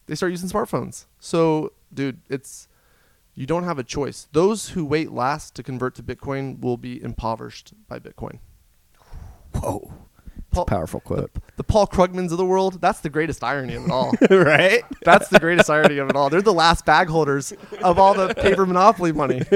[0.07, 1.05] They start using smartphones.
[1.19, 2.67] So, dude, it's
[3.35, 4.27] you don't have a choice.
[4.31, 8.39] Those who wait last to convert to Bitcoin will be impoverished by Bitcoin.
[9.53, 9.93] Whoa,
[10.51, 11.33] Paul, powerful quote.
[11.33, 12.81] the, the Paul Krugmans of the world.
[12.81, 14.13] That's the greatest irony of it all.
[14.29, 14.83] right?
[15.03, 16.29] That's the greatest irony of it all.
[16.29, 17.53] They're the last bag holders
[17.83, 19.43] of all the paper monopoly money.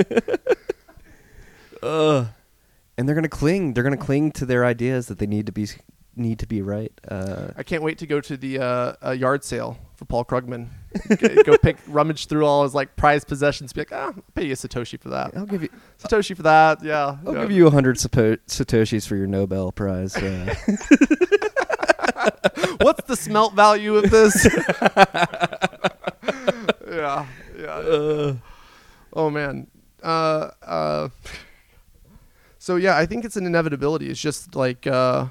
[2.98, 3.74] And they're gonna cling.
[3.74, 5.68] They're gonna cling to their ideas that they need to be
[6.16, 6.92] need to be right.
[7.08, 10.70] Uh, I can't wait to go to the uh, uh, yard sale for Paul Krugman.
[11.20, 13.74] G- go pick, rummage through all his like prized possessions.
[13.74, 15.36] Be like, ah, I'll pay you a satoshi for that.
[15.36, 15.70] I'll give you
[16.00, 16.84] Satoshi for that.
[16.84, 17.18] Yeah.
[17.26, 17.42] I'll yeah.
[17.42, 20.16] give you a hundred sapo- satoshis for your Nobel Prize.
[20.16, 20.54] Uh,
[22.82, 24.46] What's the smelt value of this?
[26.88, 27.26] yeah.
[27.58, 28.34] Yeah.
[29.14, 29.68] oh man.
[30.02, 30.50] Uh.
[30.62, 31.10] Uh.
[32.60, 34.10] So yeah, I think it's an inevitability.
[34.10, 35.28] It's just like uh,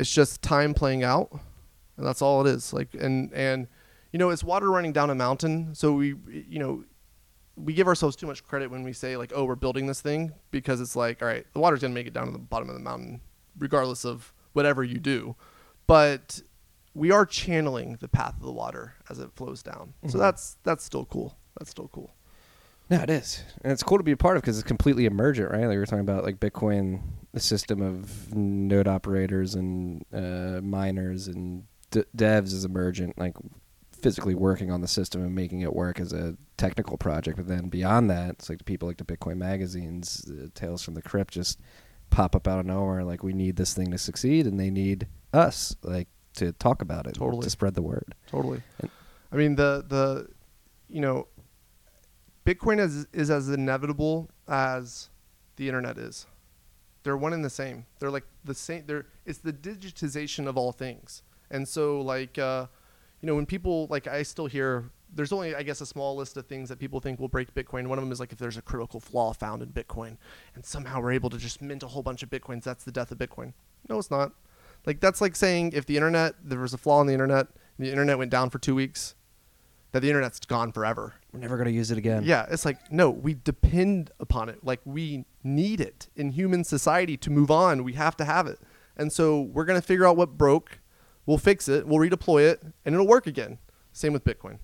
[0.00, 1.28] it's just time playing out,
[1.96, 2.72] and that's all it is.
[2.72, 3.68] Like and and
[4.12, 5.74] you know, it's water running down a mountain.
[5.74, 6.84] So we you know
[7.56, 10.32] we give ourselves too much credit when we say like, oh, we're building this thing
[10.50, 12.74] because it's like, all right, the water's gonna make it down to the bottom of
[12.74, 13.20] the mountain,
[13.58, 15.36] regardless of whatever you do.
[15.86, 16.40] But
[16.94, 19.94] we are channeling the path of the water as it flows down.
[20.08, 20.20] So Mhm.
[20.20, 21.36] that's that's still cool.
[21.58, 22.14] That's still cool.
[22.88, 25.50] no, it is, and it's cool to be a part of because it's completely emergent,
[25.52, 25.60] right?
[25.60, 27.02] Like we were talking about, like Bitcoin,
[27.32, 33.34] the system of node operators and uh, miners and d- devs is emergent, like
[33.92, 37.36] physically working on the system and making it work as a technical project.
[37.36, 40.94] But then beyond that, it's like the people like the Bitcoin magazines, uh, Tales from
[40.94, 41.60] the Crypt, just
[42.10, 43.04] pop up out of nowhere.
[43.04, 47.06] Like we need this thing to succeed, and they need us, like to talk about
[47.06, 47.42] it, Totally.
[47.42, 48.14] to spread the word.
[48.26, 48.62] Totally.
[48.80, 48.90] And-
[49.32, 50.28] I mean the the
[50.88, 51.28] you know
[52.44, 55.08] Bitcoin is is as inevitable as
[55.56, 56.26] the internet is.
[57.02, 57.86] They're one and the same.
[57.98, 61.22] They're like the same they're it's the digitization of all things.
[61.50, 62.66] And so like uh
[63.20, 66.36] you know when people like I still hear there's only I guess a small list
[66.36, 67.86] of things that people think will break Bitcoin.
[67.86, 70.16] One of them is like if there's a critical flaw found in Bitcoin
[70.54, 73.10] and somehow we're able to just mint a whole bunch of Bitcoins, that's the death
[73.10, 73.52] of Bitcoin.
[73.88, 74.32] No, it's not.
[74.86, 77.48] Like that's like saying if the internet there was a flaw in the internet,
[77.78, 79.14] the internet went down for two weeks,
[79.92, 81.14] that the internet's gone forever.
[81.32, 82.22] We're never gonna use it again.
[82.24, 84.64] Yeah, it's like no, we depend upon it.
[84.64, 87.84] Like we need it in human society to move on.
[87.84, 88.58] We have to have it,
[88.96, 90.78] and so we're gonna figure out what broke.
[91.26, 91.86] We'll fix it.
[91.86, 93.58] We'll redeploy it, and it'll work again.
[93.92, 94.58] Same with Bitcoin.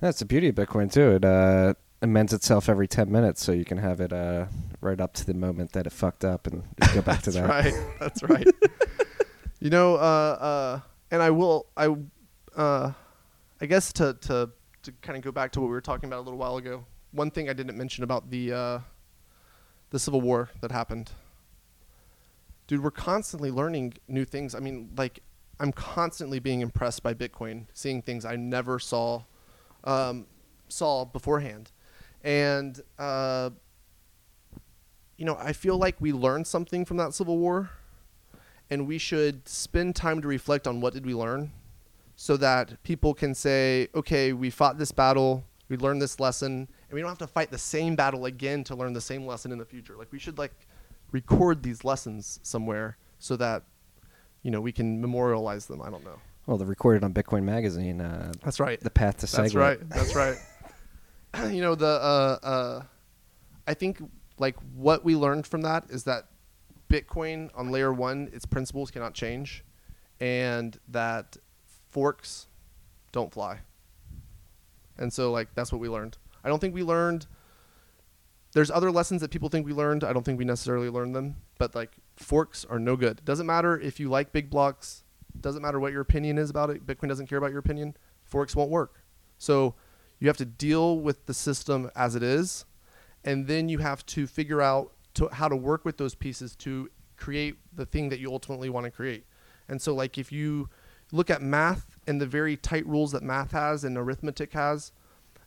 [0.00, 1.12] That's the beauty of Bitcoin too.
[1.12, 4.46] It uh, amends itself every ten minutes, so you can have it uh,
[4.80, 6.62] right up to the moment that it fucked up and
[6.94, 7.48] go back to That's that.
[7.48, 7.74] right.
[8.00, 8.46] That's right.
[9.60, 10.80] you know, uh, uh,
[11.10, 11.66] and I will.
[11.76, 11.94] I,
[12.56, 12.92] uh,
[13.60, 14.50] I guess to to
[14.82, 16.84] to kind of go back to what we were talking about a little while ago.
[17.12, 18.78] One thing I didn't mention about the uh,
[19.92, 21.12] the Civil War that happened.
[22.66, 24.54] Dude, we're constantly learning new things.
[24.54, 25.20] I mean, like
[25.60, 29.24] I'm constantly being impressed by Bitcoin, seeing things I never saw
[29.84, 30.26] um,
[30.68, 31.70] saw beforehand,
[32.24, 33.50] and uh,
[35.18, 37.70] you know, I feel like we learned something from that Civil War,
[38.70, 41.52] and we should spend time to reflect on what did we learn,
[42.16, 46.96] so that people can say, okay, we fought this battle, we learned this lesson, and
[46.96, 49.56] we don't have to fight the same battle again to learn the same lesson in
[49.56, 49.96] the future.
[49.96, 50.52] Like we should like
[51.10, 53.62] record these lessons somewhere so that
[54.42, 55.80] you know we can memorialize them.
[55.80, 56.18] I don't know.
[56.44, 58.02] Well, the recorded on Bitcoin Magazine.
[58.02, 58.78] Uh, That's right.
[58.78, 59.88] the path to That's right.
[59.88, 60.36] That's right.
[61.50, 62.82] you know the uh, uh,
[63.66, 64.02] I think
[64.38, 66.24] like what we learned from that is that
[66.90, 69.64] Bitcoin on layer one, its principles cannot change,
[70.20, 71.38] and that
[71.88, 72.48] forks
[73.12, 73.60] don't fly.
[74.98, 76.18] And so like that's what we learned.
[76.44, 77.26] I don't think we learned.
[78.52, 80.04] There's other lessons that people think we learned.
[80.04, 81.36] I don't think we necessarily learned them.
[81.58, 83.24] But like forks are no good.
[83.24, 85.04] Doesn't matter if you like big blocks.
[85.40, 86.86] Doesn't matter what your opinion is about it.
[86.86, 87.96] Bitcoin doesn't care about your opinion.
[88.24, 89.02] Forks won't work.
[89.38, 89.74] So
[90.18, 92.64] you have to deal with the system as it is,
[93.24, 96.90] and then you have to figure out to, how to work with those pieces to
[97.16, 99.26] create the thing that you ultimately want to create.
[99.68, 100.68] And so, like if you
[101.10, 104.92] look at math and the very tight rules that math has and arithmetic has,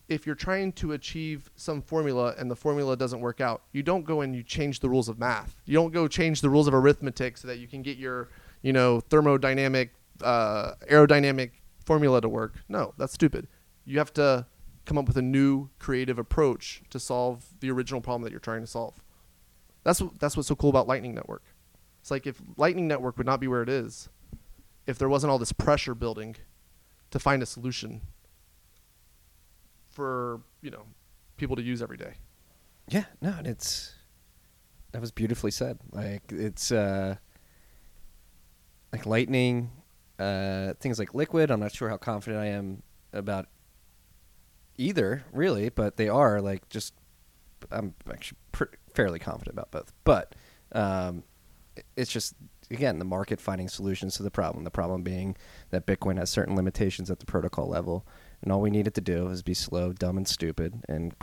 [0.07, 4.05] if you're trying to achieve some formula and the formula doesn't work out, you don't
[4.05, 5.55] go and you change the rules of math.
[5.65, 8.29] You don't go change the rules of arithmetic so that you can get your,
[8.61, 9.89] you know, thermodynamic,
[10.21, 11.51] uh, aerodynamic
[11.85, 12.55] formula to work.
[12.69, 13.47] No, that's stupid.
[13.85, 14.45] You have to
[14.85, 18.61] come up with a new creative approach to solve the original problem that you're trying
[18.61, 18.95] to solve.
[19.83, 21.43] That's that's what's so cool about Lightning Network.
[22.01, 24.09] It's like if Lightning Network would not be where it is,
[24.85, 26.35] if there wasn't all this pressure building
[27.09, 28.01] to find a solution
[29.95, 30.83] for you know
[31.37, 32.13] people to use every day.
[32.89, 33.95] Yeah, no, and it's
[34.91, 35.79] that was beautifully said.
[35.91, 37.15] Like it's uh
[38.91, 39.71] like lightning,
[40.19, 41.49] uh things like liquid.
[41.49, 43.47] I'm not sure how confident I am about
[44.77, 46.93] either, really, but they are like just
[47.71, 49.91] I'm actually pr- fairly confident about both.
[50.03, 50.35] But
[50.73, 51.23] um
[51.95, 52.35] it's just
[52.69, 54.63] again the market finding solutions to the problem.
[54.63, 55.35] The problem being
[55.71, 58.05] that Bitcoin has certain limitations at the protocol level,
[58.45, 61.13] and all we needed to do is be slow, dumb, and stupid, and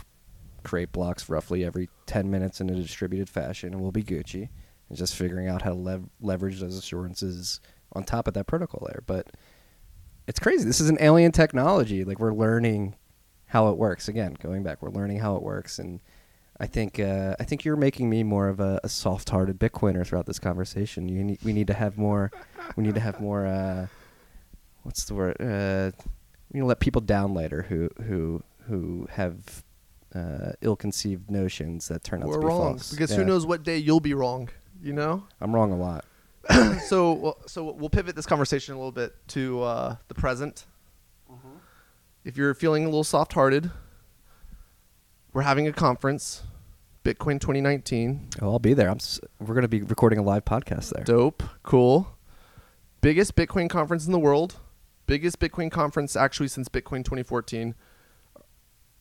[0.64, 4.48] create blocks roughly every 10 minutes in a distributed fashion and we'll be Gucci.
[4.88, 7.60] and just figuring out how to lev- leverage those assurances
[7.94, 9.02] on top of that protocol layer.
[9.06, 9.28] But
[10.26, 10.64] it's crazy.
[10.64, 12.04] This is an alien technology.
[12.04, 12.94] Like we're learning
[13.46, 14.08] how it works.
[14.08, 16.00] Again, going back, we're learning how it works, and
[16.60, 20.26] I think uh, I think you're making me more of a, a soft-hearted Bitcoiner throughout
[20.26, 21.08] this conversation.
[21.08, 22.30] You need, we need to have more.
[22.76, 23.46] We need to have more.
[23.46, 23.88] Uh,
[24.84, 25.36] what's the word?
[25.40, 25.90] Uh,
[26.52, 29.64] we need to let people down later who who who have
[30.14, 32.90] uh, ill-conceived notions that turn out We're to be wrong false.
[32.90, 33.16] because Yeah.
[33.18, 34.50] who knows what day you'll be wrong.
[34.82, 35.24] You know.
[35.40, 36.04] I'm wrong a lot.
[36.86, 40.66] so well, so we'll pivot this conversation a little bit to uh, the present.
[42.24, 43.70] If you're feeling a little soft-hearted,
[45.32, 46.42] we're having a conference,
[47.04, 48.28] Bitcoin 2019.
[48.40, 48.88] Oh, I'll be there.
[48.90, 48.96] I'm.
[48.98, 51.02] S- we're going to be recording a live podcast there.
[51.04, 52.16] Dope, cool.
[53.00, 54.56] Biggest Bitcoin conference in the world.
[55.06, 57.74] Biggest Bitcoin conference actually since Bitcoin 2014.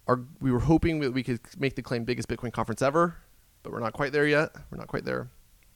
[0.08, 3.18] Our, we were hoping that we could make the claim biggest Bitcoin conference ever,
[3.64, 4.50] but we're not quite there yet.
[4.72, 5.30] We're not quite there.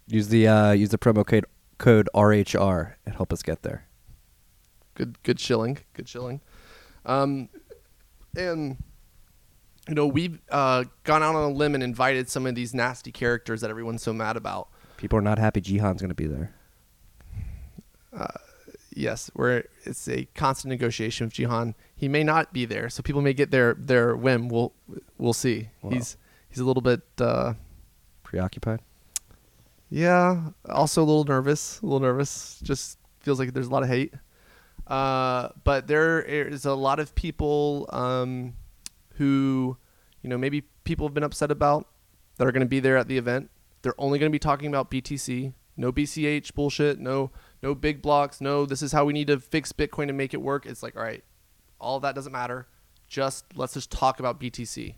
[0.07, 1.45] Use the uh, use the promo code
[1.77, 3.87] code RHR and help us get there.
[4.95, 6.39] good good shilling good shilling
[7.05, 7.49] um
[8.37, 8.77] and
[9.89, 13.11] you know we've uh gone out on a limb and invited some of these nasty
[13.11, 15.59] characters that everyone's so mad about People are not happy.
[15.61, 16.53] Jihan's going to be there.
[18.95, 23.21] Yes we're it's a constant negotiation with jihan he may not be there so people
[23.21, 24.73] may get their their whim we'll
[25.17, 25.91] we'll see Wow.
[25.91, 26.17] he's
[26.49, 27.53] he's a little bit uh
[28.23, 28.79] Preoccupied.
[29.89, 31.79] Yeah, also a little nervous.
[31.81, 32.59] A little nervous.
[32.63, 34.13] Just feels like there's a lot of hate.
[34.87, 38.53] Uh, but there is a lot of people um,
[39.13, 39.77] who,
[40.21, 41.87] you know, maybe people have been upset about
[42.37, 43.49] that are going to be there at the event.
[43.83, 45.53] They're only going to be talking about BTC.
[45.77, 46.99] No BCH bullshit.
[46.99, 47.31] No,
[47.65, 48.41] no big blocks.
[48.41, 50.67] No, this is how we need to fix Bitcoin to make it work.
[50.67, 51.23] It's like, all right,
[51.79, 52.67] all that doesn't matter.
[53.07, 54.93] Just let's just talk about BTC,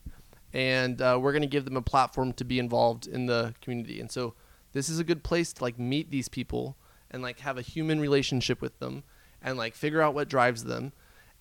[0.52, 4.02] and uh, we're going to give them a platform to be involved in the community.
[4.02, 4.34] And so
[4.74, 6.76] this is a good place to like meet these people
[7.10, 9.04] and like have a human relationship with them
[9.42, 10.92] and like figure out what drives them.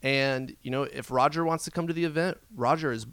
[0.02, 3.04] And you know, if Roger wants to come to the event, Roger is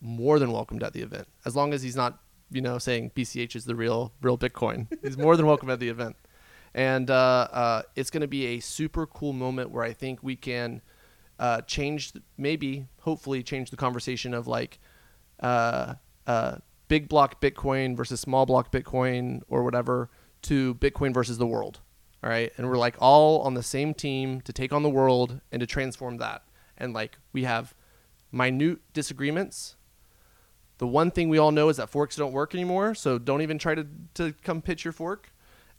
[0.00, 2.18] more than welcomed at the event as long as he's not,
[2.50, 4.88] you know, saying BCH is the real real Bitcoin.
[5.04, 6.16] he's more than welcome at the event.
[6.74, 10.36] And uh, uh, it's going to be a super cool moment where I think we
[10.36, 10.82] can
[11.38, 14.78] uh, change, maybe, hopefully, change the conversation of like
[15.40, 15.94] uh,
[16.26, 16.56] uh,
[16.88, 20.10] big block Bitcoin versus small block Bitcoin or whatever
[20.42, 21.80] to Bitcoin versus the world.
[22.22, 22.52] All right.
[22.56, 25.66] And we're like all on the same team to take on the world and to
[25.66, 26.44] transform that.
[26.76, 27.74] And like we have
[28.30, 29.76] minute disagreements.
[30.78, 32.94] The one thing we all know is that forks don't work anymore.
[32.94, 35.29] So don't even try to, to come pitch your fork.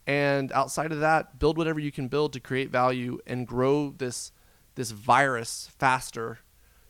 [0.06, 4.32] And outside of that, build whatever you can build to create value and grow this
[4.74, 6.38] this virus faster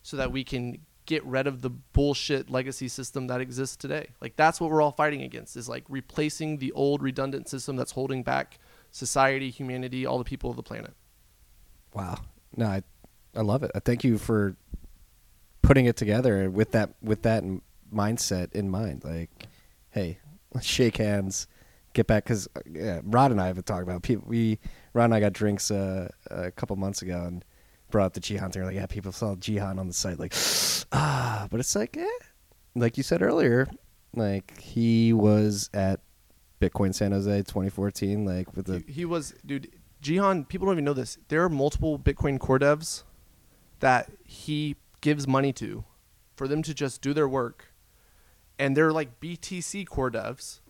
[0.02, 4.08] so that we can get rid of the bullshit legacy system that exists today.
[4.20, 7.92] Like that's what we're all fighting against is like replacing the old redundant system that's
[7.92, 8.58] holding back
[8.92, 10.94] society, humanity, all the people of the planet.
[11.92, 12.18] Wow.
[12.56, 12.82] No, I,
[13.34, 13.72] I love it.
[13.74, 14.56] I thank you for
[15.62, 17.44] putting it together with that with that
[17.92, 19.04] mindset in mind.
[19.04, 19.30] Like,
[19.90, 20.18] hey,
[20.52, 21.46] let's shake hands,
[21.92, 24.24] get back because yeah, Rod and I have been talking about people.
[24.26, 24.58] We
[24.92, 27.44] Rod and I got drinks uh, a couple months ago and
[27.90, 28.64] brought up the Jihan thing.
[28.64, 30.34] Like, yeah, people saw Jihan on the site, like,
[30.92, 32.06] ah, but it's like, eh,
[32.74, 33.68] like you said earlier,
[34.14, 36.00] like he was at
[36.60, 39.68] Bitcoin San Jose 2014, like with the he, he was dude
[40.02, 41.18] Jihan, people don't even know this.
[41.28, 43.04] There are multiple Bitcoin core devs
[43.78, 45.84] that he gives money to
[46.34, 47.72] for them to just do their work.
[48.58, 50.60] And they're like BTC core devs.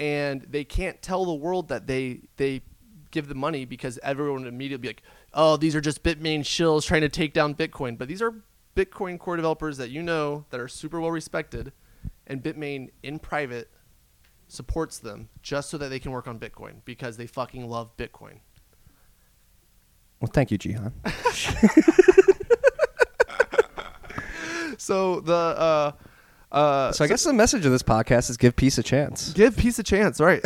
[0.00, 2.62] And they can't tell the world that they they
[3.10, 5.02] give the money because everyone would immediately be like,
[5.34, 8.34] "Oh, these are just Bitmain shills trying to take down Bitcoin." But these are
[8.74, 11.72] Bitcoin core developers that you know that are super well respected
[12.26, 13.70] and Bitmain in private
[14.48, 18.40] supports them just so that they can work on Bitcoin because they fucking love Bitcoin.
[20.20, 20.92] well, thank you, Jihan.
[24.78, 25.92] So the uh
[26.52, 29.32] uh So I guess the message of this podcast is give peace a chance.
[29.32, 30.42] give peace a chance, right?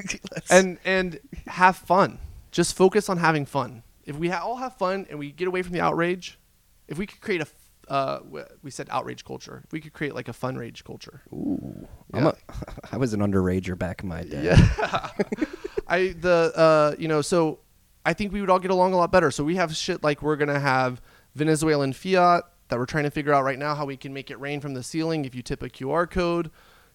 [0.50, 2.18] and and have fun.
[2.50, 3.82] Just focus on having fun.
[4.06, 6.38] If we ha- all have fun and we get away from the outrage,
[6.86, 7.46] if we could create a
[7.88, 8.20] uh,
[8.62, 9.62] we said outrage culture.
[9.64, 11.22] If we could create like a fun rage culture.
[11.32, 12.34] Ooh, I'm a,
[12.92, 14.44] I was an underrager back in my day.
[14.44, 15.08] Yeah.
[15.88, 17.60] I the uh you know so
[18.04, 19.30] I think we would all get along a lot better.
[19.30, 21.00] So we have shit like we're gonna have
[21.34, 24.38] Venezuelan fiat that we're trying to figure out right now how we can make it
[24.40, 26.50] rain from the ceiling if you tip a QR code.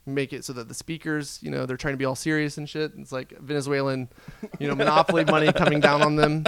[0.06, 2.68] Make it so that the speakers, you know, they're trying to be all serious and
[2.70, 2.92] shit.
[2.98, 4.10] It's like Venezuelan,
[4.60, 6.44] you know, monopoly money coming down on them.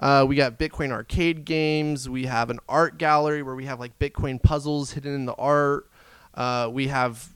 [0.00, 2.08] Uh, we got Bitcoin arcade games.
[2.08, 5.88] We have an art gallery where we have like Bitcoin puzzles hidden in the art.
[6.34, 7.28] Uh, we have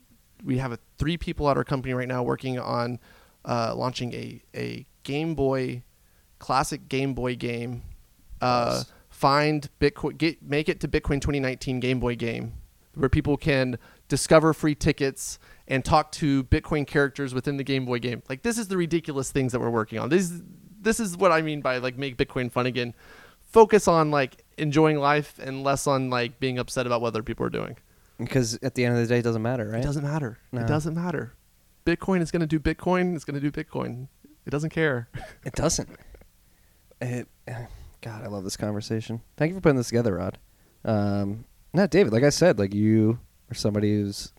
[0.44, 2.98] we have a, three people at our company right now working on
[3.44, 5.82] uh, launching a a Game Boy,
[6.40, 7.82] classic Game Boy game.
[8.40, 8.92] Uh, Nice.
[9.20, 12.54] Find Bitcoin, get make it to Bitcoin 2019 Game Boy game,
[12.94, 13.78] where people can
[14.08, 15.38] discover free tickets
[15.68, 18.22] and talk to Bitcoin characters within the Game Boy game.
[18.30, 20.08] Like this is the ridiculous things that we're working on.
[20.08, 20.32] This
[20.80, 22.94] this is what I mean by like make Bitcoin fun again.
[23.42, 27.44] Focus on like enjoying life and less on like being upset about what other people
[27.44, 27.76] are doing.
[28.16, 29.80] Because at the end of the day, it doesn't matter, right?
[29.80, 30.38] It doesn't matter.
[30.50, 30.62] No.
[30.62, 31.34] It doesn't matter.
[31.84, 33.14] Bitcoin is going to do Bitcoin.
[33.14, 34.08] It's going to do Bitcoin.
[34.46, 35.10] It doesn't care.
[35.44, 35.90] It doesn't.
[37.02, 37.28] It,
[38.02, 39.20] God, I love this conversation.
[39.36, 40.38] Thank you for putting this together, Rod.
[40.84, 41.44] Um,
[41.74, 43.18] no, David, like I said, like you
[43.50, 44.32] are somebody who's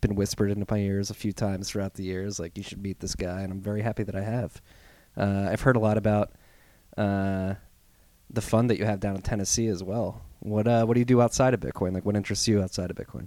[0.00, 2.38] been whispered into my ears a few times throughout the years.
[2.38, 4.60] Like you should meet this guy, and I'm very happy that I have.
[5.16, 6.32] Uh, I've heard a lot about
[6.96, 7.54] uh,
[8.30, 10.22] the fun that you have down in Tennessee as well.
[10.40, 11.92] What uh, what do you do outside of Bitcoin?
[11.92, 13.26] Like, what interests you outside of Bitcoin?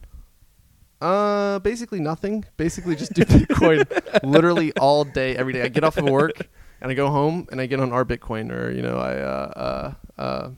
[1.02, 2.46] Uh, basically nothing.
[2.58, 3.86] Basically just do Bitcoin
[4.24, 5.64] literally all day, every day.
[5.64, 6.48] I get off of work
[6.82, 9.94] and I go home and I get on our Bitcoin or, you know, I, uh,
[10.18, 10.50] uh, uh,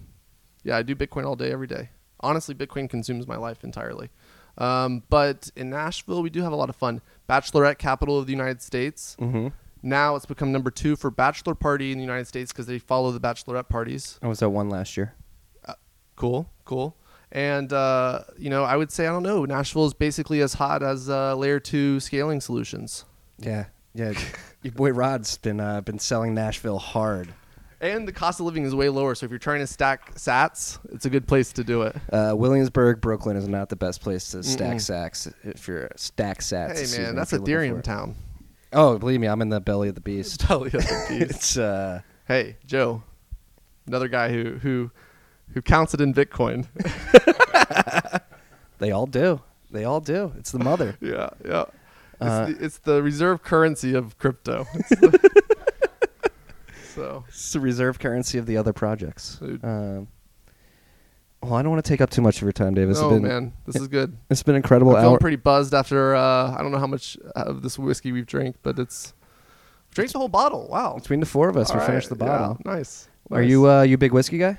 [0.64, 1.90] yeah, I do Bitcoin all day, every day.
[2.20, 4.10] Honestly, Bitcoin consumes my life entirely.
[4.58, 7.02] Um, but in Nashville, we do have a lot of fun.
[7.30, 9.16] Bachelorette capital of the United States.
[9.20, 9.48] Mm-hmm.
[9.82, 13.12] Now it's become number two for bachelor party in the United States because they follow
[13.12, 14.20] the bachelorette parties.
[14.22, 15.16] I was at one last year.
[16.16, 16.96] Cool, cool.
[17.32, 19.46] And uh, you know, I would say I don't know.
[19.46, 23.06] Nashville is basically as hot as uh, layer two scaling solutions,
[23.40, 24.14] Yeah, yeah.
[24.64, 27.34] Your boy Rod's been uh, been selling Nashville hard.
[27.80, 29.16] and the cost of living is way lower.
[29.16, 31.96] So if you're trying to stack Sats, it's a good place to do it.
[32.14, 34.82] Uh, Williamsburg, Brooklyn is not the best place to stack Mm-mm.
[34.82, 36.96] sacks if you're stack sats.
[36.96, 38.16] hey man, that's if you're looking Ethereum town.
[38.74, 40.48] Oh, believe me, I'm in the belly of the beast.
[40.48, 41.32] Belly of the beast.
[41.32, 43.02] it's uh, hey, Joe,
[43.88, 44.92] another guy who who
[45.54, 46.68] who counts it in Bitcoin.
[48.78, 49.42] they all do.
[49.72, 50.34] They all do.
[50.38, 50.98] It's the mother.
[51.02, 51.66] yeah, yeah.
[52.22, 54.66] It's, Uh, the, it's the reserve currency of crypto.
[54.76, 55.32] It's the-
[56.96, 59.40] so It's the reserve currency of the other projects.
[59.42, 60.08] Um,
[61.42, 63.00] well, I don't want to take up too much of your time, Davis.
[63.00, 64.16] oh been, man, this is good.
[64.30, 67.80] It's been incredible I'm pretty buzzed after uh, I don't know how much of this
[67.80, 69.14] whiskey we've drank, but it's
[69.96, 70.68] drank the whole bottle.
[70.70, 70.96] Wow.
[70.96, 72.58] Between the four of us, All we finished the right, yeah, bottle.
[72.66, 73.08] nice.
[73.32, 73.50] Are nice.
[73.50, 74.58] you uh, you a big whiskey guy?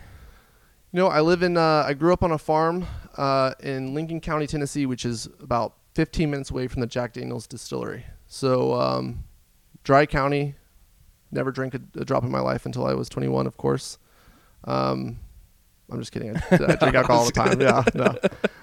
[0.92, 1.56] You know, I live in.
[1.56, 2.84] Uh, I grew up on a farm
[3.16, 7.46] uh, in Lincoln County, Tennessee, which is about 15 minutes away from the Jack Daniel's
[7.46, 8.06] distillery.
[8.26, 9.24] So, um,
[9.84, 10.54] dry county.
[11.30, 13.98] Never drank a, a drop in my life until I was 21, of course.
[14.64, 15.18] Um,
[15.90, 16.36] I'm just kidding.
[16.36, 17.60] I, I drink alcohol all the time.
[17.60, 18.16] Yeah, no.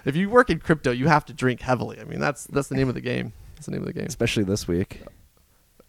[0.05, 1.99] If you work in crypto, you have to drink heavily.
[1.99, 3.33] I mean, that's that's the name of the game.
[3.55, 4.05] That's the name of the game.
[4.05, 5.01] Especially this week.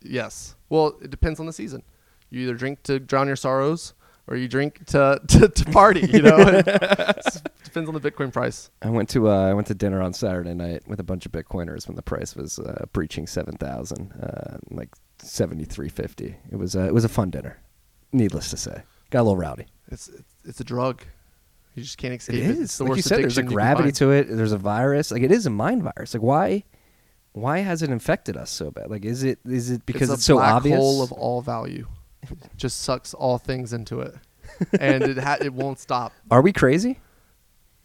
[0.03, 0.57] Yes.
[0.69, 1.83] Well, it depends on the season.
[2.31, 3.95] You either drink to drown your sorrows,
[4.31, 6.07] or you drink to to, to party.
[6.07, 6.65] You know, it
[7.65, 8.71] depends on the Bitcoin price.
[8.81, 11.33] I went to uh, I went to dinner on Saturday night with a bunch of
[11.33, 16.37] Bitcoiners when the price was uh, breaching seven thousand, uh, like seventy three fifty.
[16.51, 17.61] It was uh, it was a fun dinner.
[18.13, 19.67] Needless to say, got a little rowdy.
[19.91, 21.03] It's it's, it's a drug.
[21.75, 22.51] You just can't escape It it.
[22.51, 23.19] is It's the like you worst said.
[23.19, 24.25] There's a addiction you can gravity to it.
[24.25, 25.11] There's a virus.
[25.13, 26.15] Like it is a mind virus.
[26.15, 26.65] Like why
[27.33, 28.91] why has it infected us so bad?
[28.91, 30.77] Like is it is it because it's, it's, a so black obvious?
[30.77, 31.87] hole of all value.
[32.57, 34.15] Just sucks all things into it,
[34.79, 36.13] and it ha- it won't stop.
[36.31, 36.99] Are we crazy?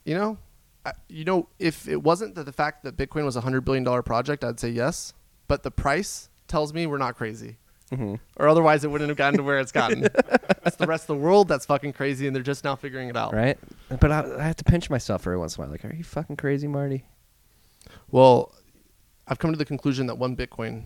[0.04, 0.38] You know,
[0.86, 3.84] I, you know, if it wasn't that the fact that Bitcoin was a hundred billion
[3.84, 5.14] dollar project, I'd say yes.
[5.48, 7.58] But the price tells me we're not crazy.
[7.92, 8.16] Mm-hmm.
[8.38, 10.06] or otherwise it wouldn't have gotten to where it's gotten.
[10.66, 13.16] it's the rest of the world that's fucking crazy, and they're just now figuring it
[13.16, 13.32] out.
[13.32, 13.60] Right?
[14.00, 15.72] But I, I have to pinch myself every once in a while.
[15.72, 17.06] Like, are you fucking crazy, Marty?
[18.10, 18.52] Well,
[19.28, 20.84] I've come to the conclusion that one Bitcoin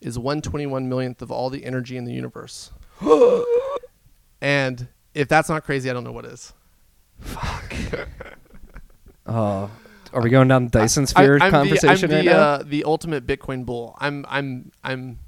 [0.00, 2.70] is one twenty one millionth of all the energy in the universe.
[4.40, 6.52] and if that's not crazy, I don't know what is.
[9.26, 9.70] Oh,
[10.12, 12.40] are we going down the Dyson I- sphere I'm conversation the, I'm right the, now?
[12.40, 13.96] Uh, the ultimate Bitcoin bull.
[13.98, 15.18] I'm I'm I'm.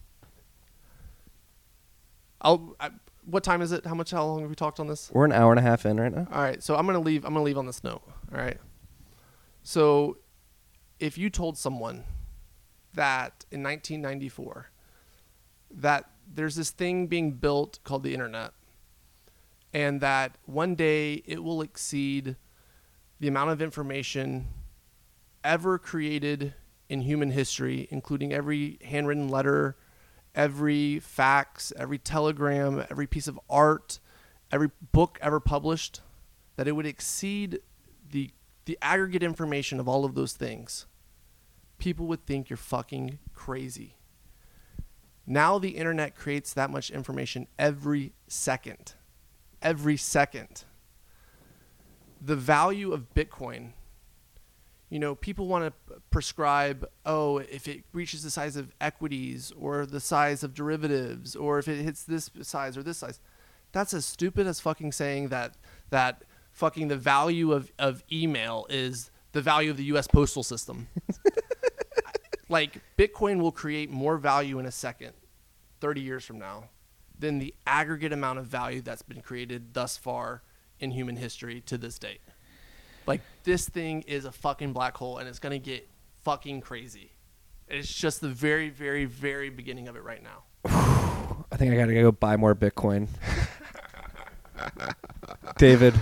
[2.41, 2.77] I'll.
[2.81, 2.91] I,
[3.27, 3.85] what time is it?
[3.87, 4.11] How much?
[4.11, 5.11] How long have we talked on this?
[5.13, 6.27] We're an hour and a half in right now.
[6.33, 7.25] All right, so I'm gonna leave.
[7.25, 8.03] I'm gonna leave on this note.
[8.33, 8.59] All right.
[9.63, 10.17] So,
[10.99, 12.05] if you told someone
[12.95, 14.71] that in 1994
[15.73, 18.53] that there's this thing being built called the internet,
[19.73, 22.37] and that one day it will exceed
[23.19, 24.49] the amount of information
[25.45, 26.55] ever created
[26.89, 29.77] in human history, including every handwritten letter,
[30.35, 34.01] every fax, every telegram, every piece of art,
[34.51, 36.01] every book ever published,
[36.57, 37.61] that it would exceed
[38.11, 38.31] the
[38.67, 40.87] the aggregate information of all of those things.
[41.81, 43.97] People would think you're fucking crazy.
[45.27, 48.95] Now the internet creates that much information every second.
[49.61, 50.65] Every second.
[52.21, 53.73] The value of Bitcoin
[54.91, 59.87] you know, people want to prescribe, oh, if it reaches the size of equities or
[59.87, 63.21] the size of derivatives or if it hits this size or this size.
[63.71, 65.55] That's as stupid as fucking saying that
[65.91, 70.89] that fucking the value of, of email is the value of the US postal system.
[72.51, 75.13] like Bitcoin will create more value in a second
[75.81, 76.65] 30 years from now
[77.19, 80.43] than the aggregate amount of value that's been created thus far
[80.79, 82.21] in human history to this date.
[83.07, 85.89] Like this thing is a fucking black hole and it's to get
[86.23, 87.13] fucking crazy.
[87.69, 90.45] It's just the very very very beginning of it right now.
[91.53, 93.09] I think I gotta go buy more Bitcoin.
[95.57, 95.95] David,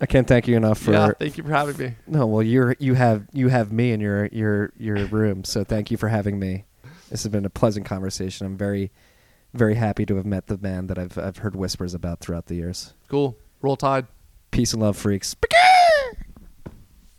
[0.00, 0.92] I can't thank you enough for.
[0.92, 1.94] yeah, thank you for having me.
[2.06, 5.90] no, well, you're you have you have me in your your your room, so thank
[5.90, 6.64] you for having me.
[7.10, 8.46] This has been a pleasant conversation.
[8.46, 8.90] I'm very
[9.54, 12.56] very happy to have met the man that I've I've heard whispers about throughout the
[12.56, 12.92] years.
[13.08, 13.36] Cool.
[13.62, 14.06] Roll Tide.
[14.50, 15.34] Peace and love, freaks.